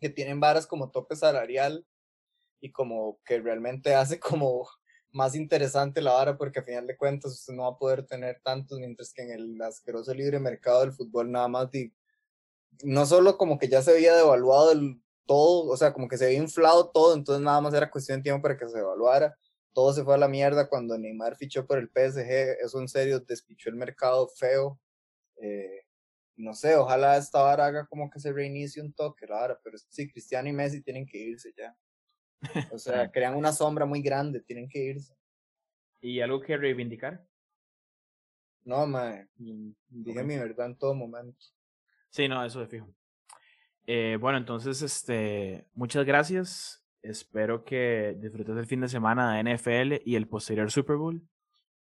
que 0.00 0.08
tienen 0.08 0.40
varas 0.40 0.66
como 0.66 0.90
tope 0.90 1.14
salarial 1.14 1.86
y 2.60 2.72
como 2.72 3.20
que 3.24 3.40
realmente 3.40 3.94
hace 3.94 4.18
como 4.20 4.68
más 5.12 5.36
interesante 5.36 6.02
la 6.02 6.12
vara 6.12 6.36
porque 6.36 6.58
a 6.58 6.64
final 6.64 6.88
de 6.88 6.96
cuentas 6.96 7.44
no 7.50 7.62
va 7.62 7.68
a 7.70 7.78
poder 7.78 8.04
tener 8.04 8.40
tantos 8.42 8.80
mientras 8.80 9.12
que 9.12 9.22
en 9.22 9.30
el 9.30 9.62
asqueroso 9.62 10.12
libre 10.12 10.40
mercado 10.40 10.80
del 10.80 10.92
fútbol 10.92 11.30
nada 11.30 11.46
más 11.46 11.70
no 12.82 13.06
solo 13.06 13.38
como 13.38 13.58
que 13.58 13.68
ya 13.68 13.82
se 13.82 13.92
había 13.92 14.14
devaluado 14.16 14.72
el 14.72 15.00
todo, 15.26 15.70
o 15.70 15.76
sea, 15.76 15.92
como 15.92 16.08
que 16.08 16.16
se 16.16 16.26
había 16.26 16.38
inflado 16.38 16.90
todo, 16.90 17.14
entonces 17.14 17.44
nada 17.44 17.60
más 17.60 17.74
era 17.74 17.90
cuestión 17.90 18.18
de 18.20 18.24
tiempo 18.24 18.42
para 18.42 18.56
que 18.56 18.68
se 18.68 18.78
evaluara. 18.78 19.36
Todo 19.74 19.92
se 19.92 20.02
fue 20.02 20.14
a 20.14 20.18
la 20.18 20.28
mierda 20.28 20.68
cuando 20.68 20.98
Neymar 20.98 21.36
fichó 21.36 21.66
por 21.66 21.78
el 21.78 21.88
PSG, 21.88 22.64
eso 22.64 22.80
en 22.80 22.88
serio 22.88 23.20
despichó 23.20 23.68
el 23.70 23.76
mercado 23.76 24.28
feo. 24.28 24.80
Eh, 25.42 25.82
no 26.36 26.54
sé, 26.54 26.76
ojalá 26.76 27.16
esta 27.16 27.42
vara 27.42 27.66
haga 27.66 27.86
como 27.86 28.10
que 28.10 28.20
se 28.20 28.32
reinicie 28.32 28.82
un 28.82 28.92
toque, 28.92 29.26
la 29.26 29.36
vara, 29.36 29.60
pero 29.62 29.76
sí, 29.76 30.10
Cristiano 30.10 30.48
y 30.48 30.52
Messi 30.52 30.82
tienen 30.82 31.06
que 31.06 31.18
irse 31.18 31.52
ya. 31.56 31.76
O 32.72 32.78
sea, 32.78 33.10
crean 33.12 33.36
una 33.36 33.52
sombra 33.52 33.84
muy 33.84 34.00
grande, 34.00 34.40
tienen 34.40 34.68
que 34.68 34.78
irse. 34.78 35.14
¿Y 36.00 36.20
algo 36.20 36.40
que 36.40 36.56
reivindicar? 36.56 37.24
No, 38.64 38.86
mae, 38.86 39.28
mm, 39.36 39.70
dije 39.88 40.22
mi 40.22 40.36
verdad 40.36 40.66
en 40.66 40.78
todo 40.78 40.94
momento. 40.94 41.44
Sí, 42.10 42.28
no, 42.28 42.44
eso 42.44 42.60
de 42.60 42.66
fijo. 42.66 42.88
Eh, 43.86 44.18
bueno, 44.20 44.38
entonces, 44.38 44.82
este, 44.82 45.66
muchas 45.74 46.04
gracias. 46.04 46.84
Espero 47.02 47.64
que 47.64 48.16
disfrutes 48.18 48.56
el 48.56 48.66
fin 48.66 48.80
de 48.80 48.88
semana 48.88 49.36
de 49.36 49.54
NFL 49.54 50.02
y 50.04 50.16
el 50.16 50.28
posterior 50.28 50.70
Super 50.70 50.96
Bowl. 50.96 51.22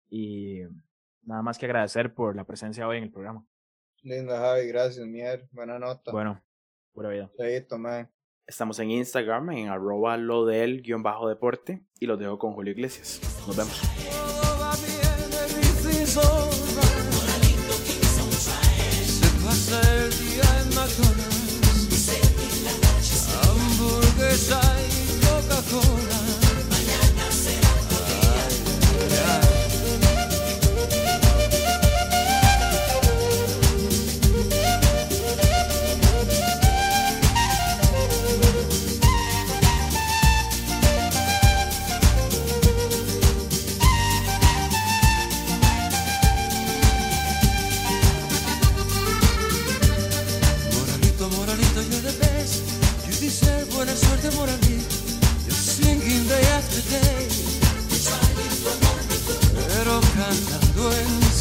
Y 0.09 0.61
nada 1.23 1.41
más 1.41 1.57
que 1.57 1.65
agradecer 1.65 2.13
por 2.13 2.35
la 2.35 2.45
presencia 2.45 2.87
hoy 2.87 2.97
en 2.97 3.03
el 3.03 3.11
programa. 3.11 3.45
Linda 4.01 4.37
Javi, 4.37 4.67
gracias, 4.67 5.05
Mier, 5.07 5.47
buena 5.51 5.79
nota. 5.79 6.11
Bueno, 6.11 6.43
pura 6.93 7.09
vida. 7.09 7.31
Chaito, 7.37 7.77
mae. 7.77 8.07
Estamos 8.45 8.77
en 8.79 8.91
Instagram 8.91 9.49
en 9.51 9.69
arroba 9.69 10.17
lo 10.17 10.45
del 10.45 10.83
guion 10.83 11.01
bajo 11.01 11.27
deporte 11.27 11.83
y 11.99 12.05
los 12.05 12.19
dejo 12.19 12.37
con 12.37 12.53
Julio 12.53 12.73
Iglesias. 12.73 13.19
Nos 13.47 13.57
vemos. 13.57 14.44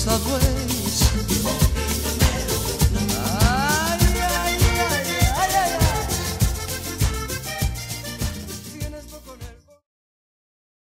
Subway. 0.05 0.54